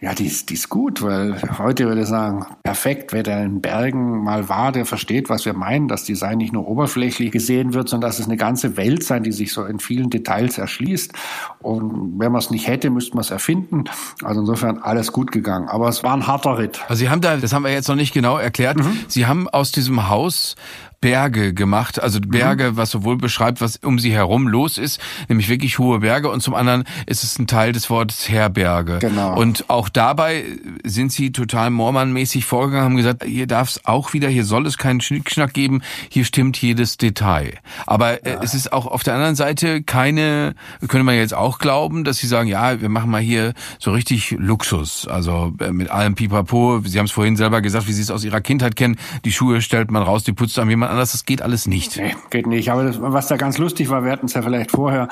ja, 0.00 0.14
die 0.14 0.26
ist, 0.26 0.50
die 0.50 0.54
ist 0.54 0.68
gut, 0.68 1.02
weil 1.02 1.40
heute 1.58 1.86
würde 1.86 2.02
ich 2.02 2.06
sagen, 2.06 2.46
perfekt, 2.62 3.12
wer 3.12 3.24
da 3.24 3.40
in 3.40 3.60
Bergen 3.60 4.22
mal 4.22 4.48
war, 4.48 4.70
der 4.70 4.86
versteht, 4.86 5.28
was 5.28 5.44
wir 5.44 5.54
meinen, 5.54 5.88
dass 5.88 6.04
Design 6.04 6.38
nicht 6.38 6.52
nur 6.52 6.68
oberflächlich 6.68 7.32
gesehen 7.32 7.74
wird, 7.74 7.88
sondern 7.88 8.08
dass 8.08 8.20
es 8.20 8.26
eine 8.26 8.36
ganze 8.36 8.76
Welt 8.76 9.02
sein, 9.02 9.24
die 9.24 9.32
sich 9.32 9.52
so 9.52 9.64
in 9.64 9.80
vielen 9.80 10.08
Details 10.08 10.56
erschließt. 10.56 11.12
Und 11.58 12.20
wenn 12.20 12.30
man 12.30 12.38
es 12.38 12.50
nicht 12.50 12.68
hätte, 12.68 12.90
müsste 12.90 13.16
man 13.16 13.22
es 13.22 13.32
erfinden. 13.32 13.84
Also 14.22 14.40
insofern 14.40 14.78
alles 14.78 15.10
gut 15.10 15.32
gegangen. 15.32 15.68
Aber 15.68 15.88
es 15.88 16.04
war 16.04 16.14
ein 16.14 16.28
harter 16.28 16.58
Ritt. 16.58 16.80
Also 16.88 17.00
Sie 17.00 17.10
haben 17.10 17.20
da, 17.20 17.36
das 17.36 17.52
haben 17.52 17.64
wir 17.64 17.72
jetzt 17.72 17.88
noch 17.88 17.96
nicht 17.96 18.14
genau 18.14 18.38
erklärt, 18.38 18.78
mhm. 18.78 19.00
Sie 19.08 19.26
haben 19.26 19.48
aus 19.48 19.72
diesem 19.72 20.08
Haus 20.08 20.54
Berge 21.00 21.54
gemacht, 21.54 22.02
also 22.02 22.20
Berge, 22.20 22.72
mhm. 22.72 22.76
was 22.76 22.90
sowohl 22.90 23.16
beschreibt, 23.16 23.60
was 23.60 23.76
um 23.76 23.98
sie 23.98 24.12
herum 24.12 24.48
los 24.48 24.78
ist, 24.78 25.00
nämlich 25.28 25.48
wirklich 25.48 25.78
hohe 25.78 26.00
Berge 26.00 26.28
und 26.28 26.42
zum 26.42 26.54
anderen 26.54 26.84
ist 27.06 27.22
es 27.22 27.38
ein 27.38 27.46
Teil 27.46 27.72
des 27.72 27.88
Wortes 27.88 28.28
Herberge. 28.28 28.98
Genau. 29.00 29.38
Und 29.38 29.70
auch 29.70 29.88
dabei 29.88 30.44
sind 30.82 31.12
sie 31.12 31.30
total 31.30 31.70
Mormon-mäßig 31.70 32.44
vorgegangen, 32.44 32.84
haben 32.84 32.96
gesagt, 32.96 33.24
hier 33.24 33.46
darf 33.46 33.70
es 33.70 33.86
auch 33.86 34.12
wieder, 34.12 34.28
hier 34.28 34.44
soll 34.44 34.66
es 34.66 34.76
keinen 34.76 35.00
Schnickschnack 35.00 35.54
geben, 35.54 35.82
hier 36.08 36.24
stimmt 36.24 36.60
jedes 36.60 36.96
Detail. 36.96 37.58
Aber 37.86 38.26
äh, 38.26 38.32
ja. 38.32 38.40
es 38.42 38.54
ist 38.54 38.72
auch 38.72 38.86
auf 38.86 39.04
der 39.04 39.14
anderen 39.14 39.36
Seite 39.36 39.82
keine, 39.82 40.56
könnte 40.80 41.04
man 41.04 41.14
jetzt 41.14 41.34
auch 41.34 41.60
glauben, 41.60 42.02
dass 42.02 42.18
sie 42.18 42.26
sagen, 42.26 42.48
ja, 42.48 42.80
wir 42.80 42.88
machen 42.88 43.10
mal 43.10 43.20
hier 43.20 43.54
so 43.78 43.92
richtig 43.92 44.32
Luxus, 44.32 45.06
also 45.06 45.52
äh, 45.60 45.70
mit 45.70 45.90
allem 45.90 46.16
Pipapo. 46.16 46.80
Sie 46.84 46.98
haben 46.98 47.06
es 47.06 47.12
vorhin 47.12 47.36
selber 47.36 47.62
gesagt, 47.62 47.86
wie 47.86 47.92
Sie 47.92 48.02
es 48.02 48.10
aus 48.10 48.24
Ihrer 48.24 48.40
Kindheit 48.40 48.74
kennen, 48.74 48.96
die 49.24 49.32
Schuhe 49.32 49.62
stellt 49.62 49.92
man 49.92 50.02
raus, 50.02 50.24
die 50.24 50.32
putzt 50.32 50.58
am 50.58 50.68
jemand 50.68 50.87
anders, 50.88 51.12
das 51.12 51.24
geht 51.24 51.42
alles 51.42 51.66
nicht. 51.66 51.96
Nee, 51.96 52.14
geht 52.30 52.46
nicht. 52.46 52.70
Aber 52.70 52.84
das, 52.84 53.00
was 53.00 53.28
da 53.28 53.36
ganz 53.36 53.58
lustig 53.58 53.88
war, 53.90 54.04
wir 54.04 54.12
hatten 54.12 54.26
es 54.26 54.34
ja 54.34 54.42
vielleicht 54.42 54.70
vorher, 54.70 55.08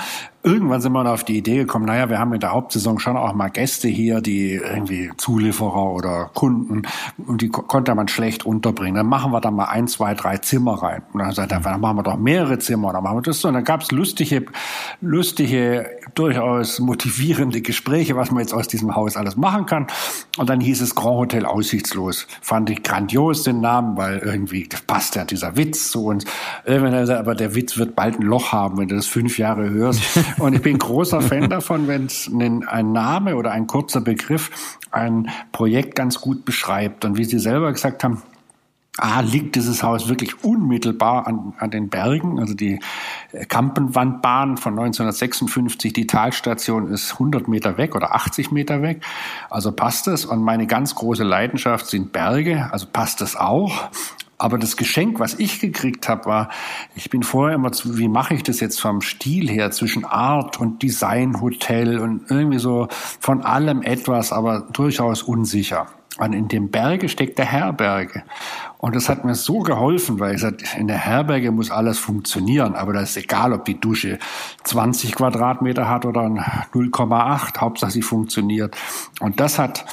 irgendwann 0.46 0.80
sind 0.80 0.92
wir 0.92 1.06
auf 1.12 1.24
die 1.24 1.36
Idee 1.36 1.58
gekommen, 1.58 1.84
naja, 1.84 2.08
wir 2.08 2.18
haben 2.18 2.32
in 2.32 2.40
der 2.40 2.52
Hauptsaison 2.52 2.98
schon 2.98 3.16
auch 3.16 3.34
mal 3.34 3.48
Gäste 3.48 3.88
hier, 3.88 4.22
die 4.22 4.54
irgendwie 4.54 5.10
Zulieferer 5.18 5.92
oder 5.92 6.30
Kunden, 6.32 6.82
und 7.26 7.42
die 7.42 7.50
konnte 7.50 7.94
man 7.94 8.08
schlecht 8.08 8.46
unterbringen. 8.46 8.94
Dann 8.94 9.06
machen 9.06 9.32
wir 9.32 9.40
da 9.40 9.50
mal 9.50 9.66
ein, 9.66 9.88
zwei, 9.88 10.14
drei 10.14 10.38
Zimmer 10.38 10.82
rein. 10.82 11.02
Und 11.12 11.20
dann 11.20 11.32
sagt 11.32 11.52
er, 11.52 11.60
dann 11.60 11.80
machen 11.80 11.98
wir 11.98 12.02
doch 12.02 12.16
mehrere 12.16 12.58
Zimmer, 12.58 12.92
dann 12.92 13.02
machen 13.02 13.18
wir 13.18 13.22
das 13.22 13.40
so. 13.40 13.48
Und 13.48 13.54
dann 13.54 13.64
gab 13.64 13.82
es 13.82 13.90
lustige, 13.90 14.46
lustige, 15.02 15.90
durchaus 16.14 16.80
motivierende 16.80 17.60
Gespräche, 17.60 18.16
was 18.16 18.30
man 18.30 18.40
jetzt 18.40 18.54
aus 18.54 18.68
diesem 18.68 18.96
Haus 18.96 19.16
alles 19.16 19.36
machen 19.36 19.66
kann. 19.66 19.86
Und 20.38 20.48
dann 20.48 20.60
hieß 20.60 20.80
es 20.80 20.94
Grand 20.94 21.16
Hotel 21.16 21.44
Aussichtslos. 21.44 22.26
Fand 22.40 22.70
ich 22.70 22.82
grandios 22.82 23.42
den 23.42 23.60
Namen, 23.60 23.96
weil 23.98 24.18
irgendwie 24.18 24.68
passt 24.86 25.16
ja 25.16 25.24
dieser 25.24 25.56
Witz 25.56 25.66
Witz 25.66 25.90
zu 25.90 26.06
uns. 26.06 26.24
Aber 26.64 27.34
der 27.34 27.54
Witz 27.54 27.76
wird 27.76 27.96
bald 27.96 28.18
ein 28.18 28.22
Loch 28.22 28.52
haben, 28.52 28.78
wenn 28.78 28.88
du 28.88 28.96
das 28.96 29.06
fünf 29.06 29.38
Jahre 29.38 29.70
hörst. 29.70 30.02
Und 30.38 30.54
ich 30.54 30.62
bin 30.62 30.78
großer 30.78 31.20
Fan 31.20 31.48
davon, 31.48 31.88
wenn 31.88 32.06
es 32.06 32.30
ein 32.30 32.92
Name 32.92 33.36
oder 33.36 33.52
ein 33.52 33.66
kurzer 33.66 34.00
Begriff 34.00 34.78
ein 34.90 35.28
Projekt 35.52 35.94
ganz 35.94 36.20
gut 36.20 36.44
beschreibt. 36.44 37.04
Und 37.04 37.16
wie 37.16 37.24
Sie 37.24 37.38
selber 37.38 37.72
gesagt 37.72 38.04
haben, 38.04 38.22
A, 38.98 39.20
liegt 39.20 39.56
dieses 39.56 39.82
Haus 39.82 40.08
wirklich 40.08 40.42
unmittelbar 40.42 41.26
an, 41.26 41.52
an 41.58 41.70
den 41.70 41.90
Bergen. 41.90 42.38
Also 42.38 42.54
die 42.54 42.80
Kampenwandbahn 43.48 44.56
von 44.56 44.72
1956, 44.72 45.92
die 45.92 46.06
Talstation 46.06 46.90
ist 46.90 47.12
100 47.12 47.46
Meter 47.46 47.76
weg 47.76 47.94
oder 47.94 48.14
80 48.14 48.52
Meter 48.52 48.80
weg. 48.80 49.02
Also 49.50 49.72
passt 49.72 50.08
es. 50.08 50.24
Und 50.24 50.42
meine 50.42 50.66
ganz 50.66 50.94
große 50.94 51.24
Leidenschaft 51.24 51.86
sind 51.86 52.12
Berge. 52.12 52.70
Also 52.72 52.86
passt 52.90 53.20
es 53.20 53.36
auch. 53.36 53.90
Aber 54.38 54.58
das 54.58 54.76
Geschenk, 54.76 55.18
was 55.18 55.34
ich 55.34 55.60
gekriegt 55.60 56.08
habe, 56.08 56.26
war, 56.26 56.50
ich 56.94 57.08
bin 57.08 57.22
vorher 57.22 57.54
immer 57.54 57.72
zu, 57.72 57.96
wie 57.96 58.08
mache 58.08 58.34
ich 58.34 58.42
das 58.42 58.60
jetzt 58.60 58.80
vom 58.80 59.00
Stil 59.00 59.48
her 59.48 59.70
zwischen 59.70 60.04
Art 60.04 60.60
und 60.60 60.82
Design 60.82 61.40
Hotel 61.40 61.98
und 61.98 62.30
irgendwie 62.30 62.58
so 62.58 62.88
von 63.20 63.42
allem 63.42 63.82
etwas, 63.82 64.32
aber 64.32 64.66
durchaus 64.72 65.22
unsicher. 65.22 65.86
Und 66.18 66.32
in 66.32 66.48
dem 66.48 66.70
Berge 66.70 67.08
steckt 67.08 67.38
der 67.38 67.44
Herberge. 67.44 68.22
Und 68.78 68.96
das 68.96 69.08
hat 69.08 69.24
mir 69.24 69.34
so 69.34 69.58
geholfen, 69.58 70.18
weil 70.18 70.34
ich 70.34 70.40
sagte, 70.40 70.64
in 70.78 70.86
der 70.86 70.96
Herberge 70.98 71.50
muss 71.50 71.70
alles 71.70 71.98
funktionieren, 71.98 72.74
aber 72.74 72.94
das 72.94 73.10
ist 73.10 73.16
egal, 73.24 73.52
ob 73.52 73.66
die 73.66 73.78
Dusche 73.78 74.18
20 74.64 75.14
Quadratmeter 75.14 75.88
hat 75.88 76.06
oder 76.06 76.22
0,8, 76.22 77.58
Hauptsache 77.58 77.90
sie 77.90 78.02
funktioniert. 78.02 78.76
Und 79.20 79.40
das 79.40 79.58
hat 79.58 79.84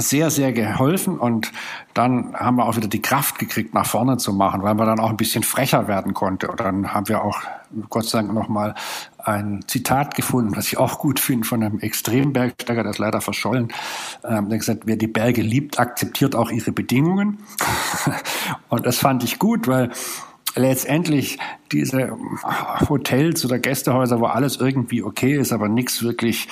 sehr, 0.00 0.30
sehr 0.30 0.52
geholfen 0.52 1.18
und 1.18 1.52
dann 1.94 2.34
haben 2.34 2.56
wir 2.56 2.66
auch 2.66 2.76
wieder 2.76 2.88
die 2.88 3.02
Kraft 3.02 3.38
gekriegt, 3.38 3.74
nach 3.74 3.86
vorne 3.86 4.16
zu 4.16 4.32
machen, 4.32 4.62
weil 4.62 4.74
man 4.74 4.86
dann 4.86 5.00
auch 5.00 5.10
ein 5.10 5.16
bisschen 5.16 5.42
frecher 5.42 5.88
werden 5.88 6.14
konnte. 6.14 6.48
Und 6.48 6.60
dann 6.60 6.92
haben 6.94 7.08
wir 7.08 7.22
auch 7.22 7.40
Gott 7.88 8.06
sei 8.06 8.18
Dank 8.18 8.32
nochmal 8.32 8.74
ein 9.18 9.64
Zitat 9.66 10.14
gefunden, 10.14 10.56
was 10.56 10.66
ich 10.66 10.78
auch 10.78 10.98
gut 10.98 11.20
finde, 11.20 11.46
von 11.46 11.62
einem 11.62 11.78
Extrembergsteiger, 11.80 12.82
der 12.82 12.90
ist 12.90 12.98
leider 12.98 13.20
verschollen. 13.20 13.68
Ähm, 14.24 14.48
der 14.48 14.58
gesagt, 14.58 14.82
wer 14.86 14.96
die 14.96 15.06
Berge 15.06 15.42
liebt, 15.42 15.78
akzeptiert 15.78 16.34
auch 16.34 16.50
ihre 16.50 16.72
Bedingungen. 16.72 17.38
und 18.68 18.86
das 18.86 18.98
fand 18.98 19.22
ich 19.24 19.38
gut, 19.38 19.68
weil 19.68 19.90
letztendlich 20.56 21.38
diese 21.70 22.16
Hotels 22.88 23.44
oder 23.44 23.58
Gästehäuser, 23.58 24.20
wo 24.20 24.26
alles 24.26 24.56
irgendwie 24.56 25.02
okay 25.02 25.36
ist, 25.36 25.52
aber 25.52 25.68
nichts 25.68 26.02
wirklich 26.02 26.48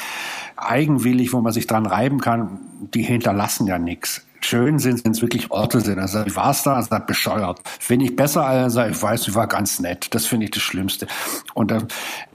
eigenwillig, 0.58 1.32
wo 1.32 1.40
man 1.40 1.52
sich 1.52 1.66
dran 1.66 1.86
reiben 1.86 2.20
kann, 2.20 2.58
die 2.94 3.02
hinterlassen 3.02 3.66
ja 3.66 3.78
nichts. 3.78 4.24
Schön 4.40 4.78
sind, 4.78 5.04
wenn 5.04 5.12
es 5.12 5.20
wirklich 5.20 5.50
Orte 5.50 5.80
sind. 5.80 5.98
Also 5.98 6.24
ich 6.24 6.36
war 6.36 6.56
da, 6.64 6.74
also 6.74 6.96
bescheuert. 7.04 7.60
Finde 7.80 8.04
ich 8.04 8.14
besser, 8.14 8.46
als 8.46 8.76
ich 8.76 9.02
weiß, 9.02 9.28
ich 9.28 9.34
war 9.34 9.48
ganz 9.48 9.80
nett. 9.80 10.14
Das 10.14 10.26
finde 10.26 10.44
ich 10.44 10.52
das 10.52 10.62
Schlimmste. 10.62 11.08
Und 11.54 11.72
da 11.72 11.82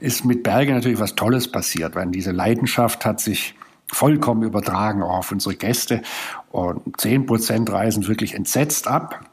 ist 0.00 0.24
mit 0.24 0.42
Berge 0.42 0.74
natürlich 0.74 1.00
was 1.00 1.14
Tolles 1.14 1.50
passiert, 1.50 1.94
weil 1.94 2.06
diese 2.08 2.30
Leidenschaft 2.30 3.06
hat 3.06 3.20
sich 3.20 3.54
vollkommen 3.86 4.42
übertragen 4.42 5.02
auf 5.02 5.32
unsere 5.32 5.54
Gäste. 5.54 6.02
Und 6.50 7.00
zehn 7.00 7.24
Prozent 7.24 7.72
reisen 7.72 8.06
wirklich 8.06 8.34
entsetzt 8.34 8.86
ab 8.86 9.24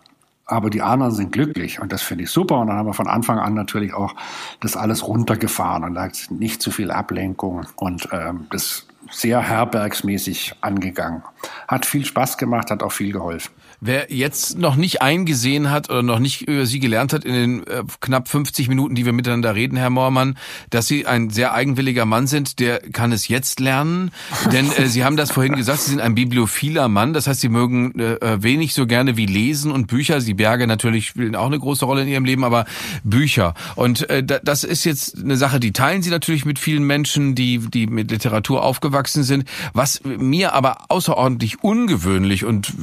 aber 0.51 0.69
die 0.69 0.81
anderen 0.81 1.13
sind 1.13 1.31
glücklich 1.31 1.79
und 1.79 1.91
das 1.91 2.01
finde 2.01 2.25
ich 2.25 2.29
super. 2.29 2.59
Und 2.59 2.67
dann 2.67 2.77
haben 2.77 2.87
wir 2.87 2.93
von 2.93 3.07
Anfang 3.07 3.39
an 3.39 3.53
natürlich 3.53 3.93
auch 3.93 4.15
das 4.59 4.75
alles 4.75 5.07
runtergefahren 5.07 5.83
und 5.83 5.95
da 5.95 6.09
nicht 6.29 6.61
zu 6.61 6.71
viel 6.71 6.91
Ablenkung 6.91 7.65
und 7.75 8.09
ähm, 8.11 8.47
das 8.49 8.87
sehr 9.09 9.41
herbergsmäßig 9.41 10.55
angegangen. 10.61 11.23
Hat 11.67 11.85
viel 11.85 12.05
Spaß 12.05 12.37
gemacht, 12.37 12.69
hat 12.69 12.83
auch 12.83 12.91
viel 12.91 13.11
geholfen. 13.11 13.51
Wer 13.83 14.13
jetzt 14.13 14.59
noch 14.59 14.75
nicht 14.75 15.01
eingesehen 15.01 15.71
hat 15.71 15.89
oder 15.89 16.03
noch 16.03 16.19
nicht 16.19 16.43
über 16.43 16.67
Sie 16.67 16.79
gelernt 16.79 17.13
hat 17.13 17.25
in 17.25 17.33
den 17.33 17.65
äh, 17.65 17.81
knapp 17.99 18.27
50 18.27 18.67
Minuten, 18.67 18.93
die 18.93 19.07
wir 19.07 19.11
miteinander 19.11 19.55
reden, 19.55 19.75
Herr 19.75 19.89
Moormann, 19.89 20.37
dass 20.69 20.85
Sie 20.85 21.07
ein 21.07 21.31
sehr 21.31 21.55
eigenwilliger 21.55 22.05
Mann 22.05 22.27
sind, 22.27 22.59
der 22.59 22.79
kann 22.79 23.11
es 23.11 23.27
jetzt 23.27 23.59
lernen. 23.59 24.11
Denn 24.51 24.71
äh, 24.71 24.85
Sie 24.85 25.03
haben 25.03 25.17
das 25.17 25.31
vorhin 25.31 25.55
gesagt, 25.55 25.79
Sie 25.79 25.89
sind 25.89 25.99
ein 25.99 26.13
bibliophiler 26.13 26.89
Mann. 26.89 27.13
Das 27.13 27.25
heißt, 27.25 27.41
Sie 27.41 27.49
mögen 27.49 27.99
äh, 27.99 28.13
äh 28.17 28.43
wenig 28.43 28.75
so 28.75 28.85
gerne 28.85 29.17
wie 29.17 29.25
Lesen 29.25 29.71
und 29.71 29.87
Bücher. 29.87 30.21
Sie 30.21 30.35
Berge 30.35 30.67
natürlich 30.67 31.07
spielen 31.07 31.35
auch 31.35 31.47
eine 31.47 31.57
große 31.57 31.83
Rolle 31.83 32.03
in 32.03 32.07
Ihrem 32.07 32.25
Leben, 32.25 32.43
aber 32.43 32.65
Bücher. 33.03 33.55
Und 33.75 34.07
äh, 34.11 34.23
das 34.23 34.63
ist 34.63 34.83
jetzt 34.83 35.17
eine 35.17 35.37
Sache, 35.37 35.59
die 35.59 35.71
teilen 35.71 36.03
Sie 36.03 36.11
natürlich 36.11 36.45
mit 36.45 36.59
vielen 36.59 36.83
Menschen, 36.83 37.33
die, 37.33 37.57
die 37.57 37.87
mit 37.87 38.11
Literatur 38.11 38.61
aufgewachsen 38.63 39.23
sind. 39.23 39.45
Was 39.73 40.03
mir 40.03 40.53
aber 40.53 40.85
außerordentlich 40.89 41.63
ungewöhnlich 41.63 42.45
und 42.45 42.73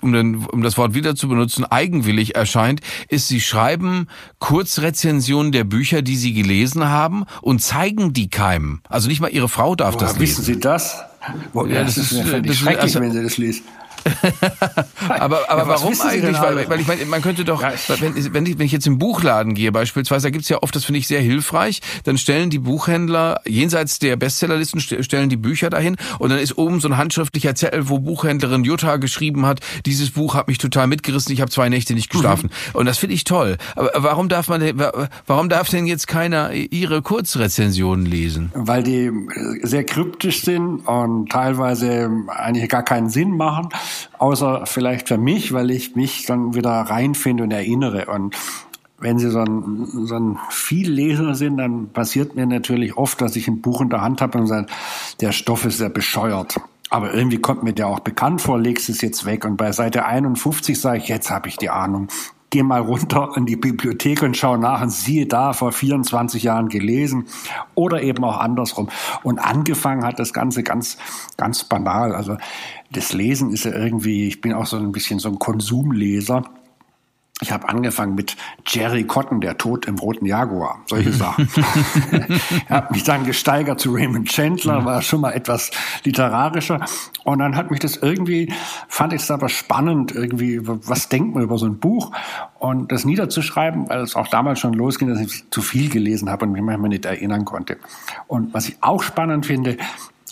um 0.00 0.12
den 0.12 0.39
um 0.50 0.62
das 0.62 0.76
Wort 0.78 0.94
wieder 0.94 1.14
zu 1.16 1.28
benutzen, 1.28 1.64
eigenwillig 1.64 2.34
erscheint, 2.34 2.80
ist, 3.08 3.28
Sie 3.28 3.40
schreiben 3.40 4.08
Kurzrezensionen 4.38 5.52
der 5.52 5.64
Bücher, 5.64 6.02
die 6.02 6.16
Sie 6.16 6.32
gelesen 6.32 6.88
haben 6.88 7.24
und 7.42 7.60
zeigen 7.60 8.12
die 8.12 8.28
keinem. 8.28 8.80
Also 8.88 9.08
nicht 9.08 9.20
mal 9.20 9.30
Ihre 9.30 9.48
Frau 9.48 9.74
darf 9.74 9.94
Woher 9.94 10.08
das 10.08 10.18
lesen. 10.18 10.38
Wissen 10.38 10.44
Sie 10.44 10.60
das? 10.60 11.04
ja, 11.54 11.62
das, 11.62 11.94
das, 11.94 11.96
ist, 11.96 12.12
ist, 12.12 12.32
das 12.32 12.56
schrecklich, 12.56 12.82
also, 12.82 13.00
wenn 13.00 13.12
Sie 13.12 13.22
das 13.22 13.36
lesen. 13.36 13.64
aber 15.08 15.50
aber 15.50 15.62
ja, 15.62 15.68
warum 15.68 16.00
eigentlich? 16.00 16.40
Weil, 16.40 16.68
weil 16.68 16.80
ich 16.80 16.86
meine, 16.86 17.04
man 17.06 17.22
könnte 17.22 17.44
doch, 17.44 17.62
ja, 17.62 17.72
wenn, 18.00 18.34
wenn, 18.34 18.46
ich, 18.46 18.58
wenn 18.58 18.66
ich 18.66 18.72
jetzt 18.72 18.86
im 18.86 18.98
Buchladen 18.98 19.54
gehe 19.54 19.72
beispielsweise, 19.72 20.28
da 20.28 20.30
gibt's 20.30 20.48
ja 20.48 20.62
oft, 20.62 20.74
das 20.74 20.84
finde 20.84 20.98
ich 20.98 21.06
sehr 21.06 21.20
hilfreich, 21.20 21.80
dann 22.04 22.18
stellen 22.18 22.50
die 22.50 22.58
Buchhändler 22.58 23.40
jenseits 23.46 23.98
der 23.98 24.16
Bestsellerlisten 24.16 24.80
stellen 24.80 25.28
die 25.28 25.36
Bücher 25.36 25.70
dahin 25.70 25.96
und 26.18 26.30
dann 26.30 26.38
ist 26.38 26.56
oben 26.58 26.80
so 26.80 26.88
ein 26.88 26.96
handschriftlicher 26.96 27.54
Zettel, 27.54 27.88
wo 27.88 27.98
Buchhändlerin 27.98 28.64
Jutta 28.64 28.96
geschrieben 28.96 29.46
hat, 29.46 29.60
dieses 29.86 30.10
Buch 30.10 30.34
hat 30.34 30.48
mich 30.48 30.58
total 30.58 30.86
mitgerissen, 30.86 31.32
ich 31.32 31.40
habe 31.40 31.50
zwei 31.50 31.68
Nächte 31.68 31.94
nicht 31.94 32.10
geschlafen. 32.10 32.50
Mhm. 32.72 32.78
Und 32.78 32.86
das 32.86 32.98
finde 32.98 33.14
ich 33.14 33.24
toll. 33.24 33.56
Aber 33.76 33.90
warum 33.96 34.28
darf 34.28 34.48
man, 34.48 34.62
warum 35.26 35.48
darf 35.48 35.68
denn 35.68 35.86
jetzt 35.86 36.06
keiner 36.06 36.52
ihre 36.52 37.02
Kurzrezensionen 37.02 38.06
lesen? 38.06 38.50
Weil 38.54 38.82
die 38.82 39.10
sehr 39.62 39.84
kryptisch 39.84 40.42
sind 40.42 40.80
und 40.80 41.30
teilweise 41.30 42.10
eigentlich 42.28 42.68
gar 42.68 42.82
keinen 42.82 43.10
Sinn 43.10 43.36
machen 43.36 43.68
außer 44.18 44.66
vielleicht 44.66 45.08
für 45.08 45.18
mich, 45.18 45.52
weil 45.52 45.70
ich 45.70 45.96
mich 45.96 46.26
dann 46.26 46.54
wieder 46.54 46.70
reinfinde 46.70 47.42
und 47.44 47.50
erinnere. 47.50 48.06
Und 48.06 48.36
wenn 48.98 49.18
Sie 49.18 49.30
so 49.30 49.40
ein, 49.40 49.86
so 50.06 50.14
ein 50.14 50.38
Vielleser 50.50 51.34
sind, 51.34 51.56
dann 51.56 51.88
passiert 51.88 52.36
mir 52.36 52.46
natürlich 52.46 52.96
oft, 52.96 53.20
dass 53.20 53.34
ich 53.36 53.48
ein 53.48 53.62
Buch 53.62 53.80
in 53.80 53.90
der 53.90 54.02
Hand 54.02 54.20
habe 54.20 54.38
und 54.38 54.46
sage, 54.46 54.66
der 55.20 55.32
Stoff 55.32 55.64
ist 55.64 55.78
sehr 55.78 55.88
bescheuert. 55.88 56.60
Aber 56.90 57.14
irgendwie 57.14 57.38
kommt 57.38 57.62
mir 57.62 57.72
der 57.72 57.86
auch 57.86 58.00
bekannt 58.00 58.42
vor, 58.42 58.58
legst 58.58 58.88
es 58.88 59.00
jetzt 59.00 59.24
weg. 59.24 59.44
Und 59.44 59.56
bei 59.56 59.72
Seite 59.72 60.04
51 60.04 60.78
sage 60.78 60.98
ich, 60.98 61.08
jetzt 61.08 61.30
habe 61.30 61.48
ich 61.48 61.56
die 61.56 61.70
Ahnung. 61.70 62.08
gehe 62.50 62.64
mal 62.64 62.80
runter 62.80 63.30
in 63.36 63.46
die 63.46 63.56
Bibliothek 63.56 64.22
und 64.22 64.36
schaue 64.36 64.58
nach 64.58 64.82
und 64.82 64.90
siehe 64.90 65.26
da, 65.26 65.52
vor 65.52 65.70
24 65.70 66.42
Jahren 66.42 66.68
gelesen 66.68 67.26
oder 67.76 68.02
eben 68.02 68.24
auch 68.24 68.38
andersrum. 68.38 68.88
Und 69.22 69.38
angefangen 69.38 70.04
hat 70.04 70.18
das 70.18 70.32
Ganze 70.32 70.64
ganz, 70.64 70.98
ganz 71.36 71.62
banal. 71.62 72.12
Also 72.12 72.36
das 72.90 73.12
Lesen 73.12 73.52
ist 73.52 73.64
ja 73.64 73.72
irgendwie, 73.72 74.26
ich 74.26 74.40
bin 74.40 74.52
auch 74.52 74.66
so 74.66 74.76
ein 74.76 74.92
bisschen 74.92 75.18
so 75.18 75.28
ein 75.28 75.38
Konsumleser. 75.38 76.44
Ich 77.42 77.52
habe 77.52 77.70
angefangen 77.70 78.14
mit 78.14 78.36
Jerry 78.66 79.04
Cotton, 79.04 79.40
der 79.40 79.56
Tod 79.56 79.86
im 79.86 79.96
roten 79.98 80.26
Jaguar, 80.26 80.82
solche 80.86 81.12
Sachen. 81.12 81.48
ich 81.54 82.70
habe 82.70 82.92
mich 82.92 83.02
dann 83.02 83.24
gesteigert 83.24 83.80
zu 83.80 83.94
Raymond 83.94 84.28
Chandler, 84.28 84.84
war 84.84 85.00
schon 85.00 85.22
mal 85.22 85.30
etwas 85.30 85.70
literarischer. 86.04 86.84
Und 87.24 87.38
dann 87.38 87.56
hat 87.56 87.70
mich 87.70 87.80
das 87.80 87.96
irgendwie, 87.96 88.52
fand 88.88 89.14
ich 89.14 89.22
es 89.22 89.30
aber 89.30 89.48
spannend, 89.48 90.12
irgendwie, 90.12 90.60
was 90.62 91.08
denkt 91.08 91.34
man 91.34 91.42
über 91.42 91.56
so 91.56 91.64
ein 91.64 91.78
Buch? 91.78 92.12
Und 92.58 92.92
das 92.92 93.06
niederzuschreiben, 93.06 93.88
weil 93.88 94.00
es 94.00 94.16
auch 94.16 94.28
damals 94.28 94.60
schon 94.60 94.74
losging, 94.74 95.08
dass 95.08 95.20
ich 95.20 95.48
zu 95.48 95.62
viel 95.62 95.88
gelesen 95.88 96.28
habe 96.28 96.44
und 96.44 96.52
mich 96.52 96.60
manchmal 96.60 96.90
nicht 96.90 97.06
erinnern 97.06 97.46
konnte. 97.46 97.78
Und 98.26 98.52
was 98.52 98.68
ich 98.68 98.76
auch 98.82 99.02
spannend 99.02 99.46
finde, 99.46 99.78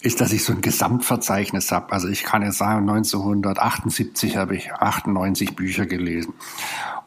ist, 0.01 0.21
dass 0.21 0.33
ich 0.33 0.45
so 0.45 0.53
ein 0.53 0.61
Gesamtverzeichnis 0.61 1.73
habe. 1.73 1.93
Also 1.93 2.09
ich 2.09 2.23
kann 2.23 2.43
jetzt 2.43 2.59
sagen, 2.59 2.89
1978 2.89 4.37
habe 4.37 4.57
ich 4.57 4.73
98 4.73 5.57
Bücher 5.57 5.87
gelesen. 5.87 6.35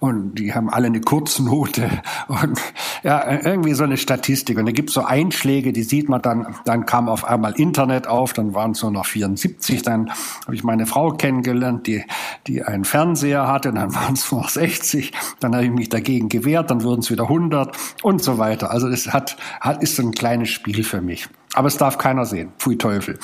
Und 0.01 0.39
die 0.39 0.51
haben 0.55 0.67
alle 0.67 0.87
eine 0.87 0.99
Kurznote 0.99 2.01
und 2.27 2.59
ja, 3.03 3.45
irgendwie 3.45 3.73
so 3.73 3.83
eine 3.83 3.97
Statistik. 3.97 4.57
Und 4.57 4.65
da 4.65 4.71
gibt 4.71 4.89
es 4.89 4.95
so 4.95 5.03
Einschläge, 5.03 5.73
die 5.73 5.83
sieht 5.83 6.09
man 6.09 6.23
dann, 6.23 6.55
dann 6.65 6.87
kam 6.87 7.07
auf 7.07 7.23
einmal 7.23 7.53
Internet 7.53 8.07
auf, 8.07 8.33
dann 8.33 8.55
waren 8.55 8.71
es 8.71 8.81
nur 8.81 8.89
noch 8.89 9.05
74, 9.05 9.83
dann 9.83 10.09
habe 10.43 10.55
ich 10.55 10.63
meine 10.63 10.87
Frau 10.87 11.11
kennengelernt, 11.11 11.85
die, 11.85 12.03
die 12.47 12.63
einen 12.63 12.83
Fernseher 12.83 13.47
hatte, 13.47 13.71
dann 13.71 13.93
waren 13.95 14.15
es 14.15 14.31
noch 14.31 14.49
60, 14.49 15.11
dann 15.39 15.53
habe 15.53 15.65
ich 15.65 15.71
mich 15.71 15.89
dagegen 15.89 16.29
gewehrt, 16.29 16.71
dann 16.71 16.81
wurden 16.81 17.01
es 17.01 17.11
wieder 17.11 17.25
100 17.25 17.77
und 18.01 18.23
so 18.23 18.39
weiter. 18.39 18.71
Also 18.71 18.89
das 18.89 19.13
hat, 19.13 19.37
hat, 19.59 19.83
ist 19.83 19.97
so 19.97 20.01
ein 20.01 20.13
kleines 20.13 20.49
Spiel 20.49 20.83
für 20.83 21.01
mich. 21.01 21.29
Aber 21.53 21.67
es 21.67 21.77
darf 21.77 21.99
keiner 21.99 22.25
sehen. 22.25 22.53
Pfui 22.57 22.75
Teufel. 22.75 23.19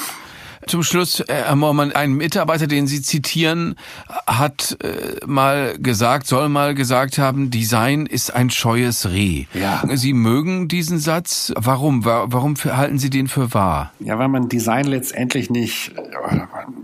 Zum 0.68 0.84
Schluss, 0.84 1.22
äh, 1.22 1.26
Herr 1.46 1.56
Mormann, 1.56 1.94
ein 1.94 2.14
Mitarbeiter, 2.14 2.68
den 2.68 2.88
Sie 2.88 3.02
zitieren, 3.02 3.76
hat 4.28 4.78
äh, 4.84 5.26
mal 5.26 5.78
gesagt, 5.80 6.28
soll 6.28 6.50
mal 6.50 6.76
gesagt 6.76 7.18
haben, 7.18 7.50
Design 7.50 8.06
ist 8.06 8.36
ein 8.36 8.50
scheues 8.50 9.10
Reh. 9.10 9.46
Ja. 9.54 9.84
Sie 9.96 10.14
mögen 10.14 10.68
diesen 10.68 11.00
Satz. 11.00 11.54
Warum? 11.56 12.04
Warum 12.06 12.56
halten 12.56 13.00
Sie 13.00 13.10
den 13.10 13.28
für 13.28 13.54
wahr? 13.54 13.92
Ja, 14.00 14.20
weil 14.20 14.28
man 14.28 14.50
Design 14.50 14.86
letztendlich 14.86 15.50
nicht, 15.50 15.94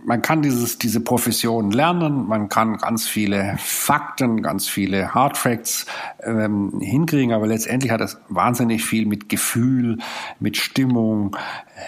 man 0.06 0.22
kann 0.22 0.42
dieses, 0.42 0.78
diese 0.78 1.02
Profession 1.02 1.72
lernen, 1.72 2.28
man 2.28 2.50
kann 2.50 2.78
ganz 2.78 3.08
viele 3.08 3.56
Fakten, 3.60 4.42
ganz 4.42 4.68
viele 4.68 5.14
Hardfacts 5.14 5.86
ähm, 6.26 6.80
hinkriegen, 6.80 7.34
aber 7.34 7.48
letztendlich 7.48 7.92
hat 7.92 8.02
das 8.02 8.20
wahnsinnig 8.30 8.84
viel 8.84 9.06
mit 9.06 9.30
Gefühl, 9.30 9.98
mit 10.40 10.58
Stimmung, 10.58 11.36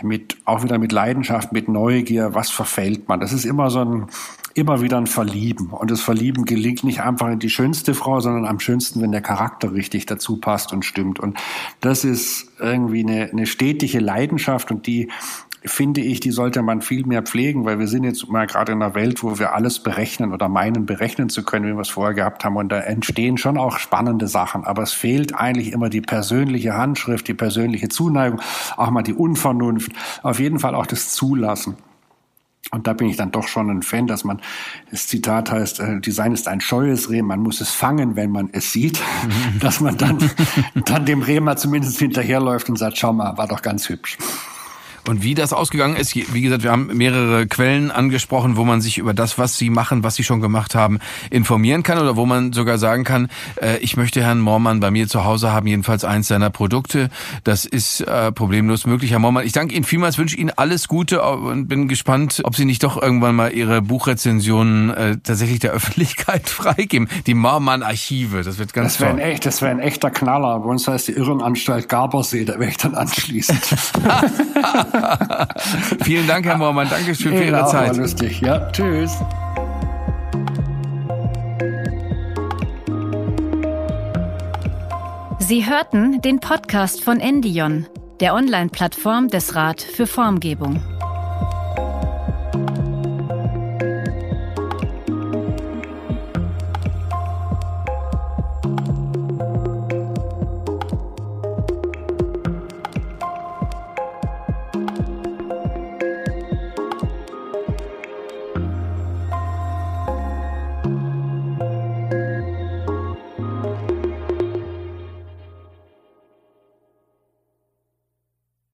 mit, 0.01 0.37
auch 0.45 0.63
wieder 0.63 0.77
mit 0.77 0.91
Leidenschaft, 0.91 1.51
mit 1.51 1.67
Neugier, 1.67 2.33
was 2.33 2.49
verfällt 2.49 3.07
man. 3.07 3.19
Das 3.19 3.33
ist 3.33 3.45
immer 3.45 3.69
so 3.69 3.79
ein, 3.79 4.07
immer 4.53 4.81
wieder 4.81 4.97
ein 4.97 5.07
Verlieben. 5.07 5.69
Und 5.69 5.91
das 5.91 6.01
Verlieben 6.01 6.45
gelingt 6.45 6.83
nicht 6.83 7.01
einfach 7.01 7.29
in 7.29 7.39
die 7.39 7.49
schönste 7.49 7.93
Frau, 7.93 8.19
sondern 8.21 8.45
am 8.45 8.59
schönsten, 8.59 9.01
wenn 9.01 9.11
der 9.11 9.21
Charakter 9.21 9.73
richtig 9.73 10.05
dazu 10.05 10.37
passt 10.37 10.71
und 10.73 10.85
stimmt. 10.85 11.19
Und 11.19 11.37
das 11.81 12.03
ist 12.03 12.51
irgendwie 12.59 13.01
eine, 13.01 13.29
eine 13.29 13.45
stetige 13.45 13.99
Leidenschaft 13.99 14.71
und 14.71 14.87
die 14.87 15.09
finde 15.65 16.01
ich, 16.01 16.19
die 16.19 16.31
sollte 16.31 16.61
man 16.61 16.81
viel 16.81 17.05
mehr 17.05 17.21
pflegen, 17.23 17.65
weil 17.65 17.79
wir 17.79 17.87
sind 17.87 18.03
jetzt 18.03 18.29
mal 18.29 18.47
gerade 18.47 18.71
in 18.71 18.81
einer 18.81 18.95
Welt, 18.95 19.23
wo 19.23 19.39
wir 19.39 19.53
alles 19.53 19.79
berechnen 19.79 20.33
oder 20.33 20.49
meinen 20.49 20.85
berechnen 20.85 21.29
zu 21.29 21.43
können, 21.43 21.65
wie 21.65 21.73
wir 21.73 21.81
es 21.81 21.89
vorher 21.89 22.13
gehabt 22.13 22.45
haben. 22.45 22.55
Und 22.55 22.71
da 22.71 22.79
entstehen 22.79 23.37
schon 23.37 23.57
auch 23.57 23.77
spannende 23.77 24.27
Sachen. 24.27 24.63
Aber 24.63 24.83
es 24.83 24.93
fehlt 24.93 25.35
eigentlich 25.35 25.71
immer 25.71 25.89
die 25.89 26.01
persönliche 26.01 26.77
Handschrift, 26.77 27.27
die 27.27 27.33
persönliche 27.33 27.89
Zuneigung, 27.89 28.41
auch 28.77 28.91
mal 28.91 29.03
die 29.03 29.13
Unvernunft, 29.13 29.91
auf 30.23 30.39
jeden 30.39 30.59
Fall 30.59 30.75
auch 30.75 30.85
das 30.85 31.11
Zulassen. 31.11 31.77
Und 32.71 32.87
da 32.87 32.93
bin 32.93 33.07
ich 33.07 33.15
dann 33.15 33.31
doch 33.31 33.47
schon 33.47 33.69
ein 33.69 33.83
Fan, 33.83 34.07
dass 34.07 34.23
man, 34.23 34.41
das 34.89 35.07
Zitat 35.07 35.51
heißt, 35.51 35.79
äh, 35.79 35.99
Design 36.01 36.33
ist 36.33 36.47
ein 36.47 36.61
scheues 36.61 37.09
Reh, 37.09 37.21
man 37.21 37.39
muss 37.39 37.61
es 37.61 37.69
fangen, 37.69 38.15
wenn 38.15 38.31
man 38.31 38.49
es 38.51 38.71
sieht, 38.71 38.99
dass 39.59 39.79
man 39.79 39.97
dann, 39.97 40.17
dann 40.85 41.05
dem 41.05 41.21
Reh 41.21 41.39
mal 41.39 41.57
zumindest 41.57 41.99
hinterherläuft 41.99 42.67
und 42.69 42.77
sagt, 42.77 42.97
schau 42.97 43.13
mal, 43.13 43.37
war 43.37 43.47
doch 43.47 43.61
ganz 43.61 43.87
hübsch. 43.87 44.17
Und 45.07 45.21
wie 45.21 45.35
das 45.35 45.53
ausgegangen 45.53 45.95
ist, 45.95 46.15
wie 46.15 46.41
gesagt, 46.41 46.63
wir 46.63 46.71
haben 46.71 46.87
mehrere 46.87 47.45
Quellen 47.45 47.91
angesprochen, 47.91 48.57
wo 48.57 48.63
man 48.63 48.81
sich 48.81 48.97
über 48.97 49.13
das, 49.13 49.37
was 49.37 49.57
sie 49.57 49.69
machen, 49.69 50.03
was 50.03 50.15
sie 50.15 50.23
schon 50.23 50.41
gemacht 50.41 50.73
haben, 50.73 50.99
informieren 51.29 51.83
kann 51.83 51.99
oder 51.99 52.15
wo 52.15 52.25
man 52.25 52.53
sogar 52.53 52.79
sagen 52.79 53.03
kann, 53.03 53.29
äh, 53.61 53.77
ich 53.77 53.97
möchte 53.97 54.23
Herrn 54.23 54.39
Mormann 54.39 54.79
bei 54.79 54.89
mir 54.89 55.07
zu 55.07 55.23
Hause 55.23 55.51
haben, 55.51 55.67
jedenfalls 55.67 56.03
eins 56.03 56.27
seiner 56.27 56.49
Produkte. 56.49 57.09
Das 57.43 57.65
ist 57.65 58.01
äh, 58.01 58.31
problemlos 58.31 58.87
möglich, 58.87 59.11
Herr 59.11 59.19
Mormann. 59.19 59.45
Ich 59.45 59.51
danke 59.51 59.75
Ihnen 59.75 59.85
vielmals, 59.85 60.17
wünsche 60.17 60.37
Ihnen 60.37 60.51
alles 60.55 60.87
Gute 60.87 61.21
und 61.21 61.67
bin 61.67 61.87
gespannt, 61.87 62.41
ob 62.43 62.55
Sie 62.55 62.65
nicht 62.65 62.83
doch 62.83 62.99
irgendwann 62.99 63.35
mal 63.35 63.53
Ihre 63.53 63.83
Buchrezensionen 63.83 64.89
äh, 64.89 65.17
tatsächlich 65.23 65.59
der 65.59 65.71
Öffentlichkeit 65.75 66.49
freigeben. 66.49 67.09
Die 67.27 67.35
Mormann-Archive, 67.35 68.41
das 68.41 68.57
wird 68.57 68.73
ganz 68.73 68.93
das 68.93 69.01
wär 69.01 69.09
toll. 69.11 69.19
Ein 69.19 69.31
echt, 69.31 69.45
das 69.45 69.61
wäre 69.61 69.71
ein 69.71 69.79
echter 69.79 70.09
Knaller. 70.09 70.59
Bei 70.59 70.65
uns 70.65 70.87
heißt 70.87 71.09
die 71.09 71.13
Irrenanstalt 71.13 71.89
Gabersee, 71.89 72.45
da 72.45 72.59
wäre 72.59 72.71
ich 72.71 72.77
dann 72.77 72.95
anschließend. 72.95 73.61
Vielen 76.03 76.27
Dank, 76.27 76.45
Herr 76.45 76.57
Moormann. 76.57 76.89
Dankeschön 76.89 77.35
für 77.35 77.43
Ihre 77.43 77.65
Zeit. 77.67 77.89
War 77.89 77.97
lustig. 77.97 78.41
Ja, 78.41 78.69
tschüss. 78.71 79.11
Sie 85.39 85.69
hörten 85.69 86.21
den 86.21 86.39
Podcast 86.39 87.03
von 87.03 87.19
Endion, 87.19 87.85
der 88.19 88.33
Online-Plattform 88.33 89.27
des 89.27 89.55
Rat 89.55 89.81
für 89.81 90.07
Formgebung. 90.07 90.81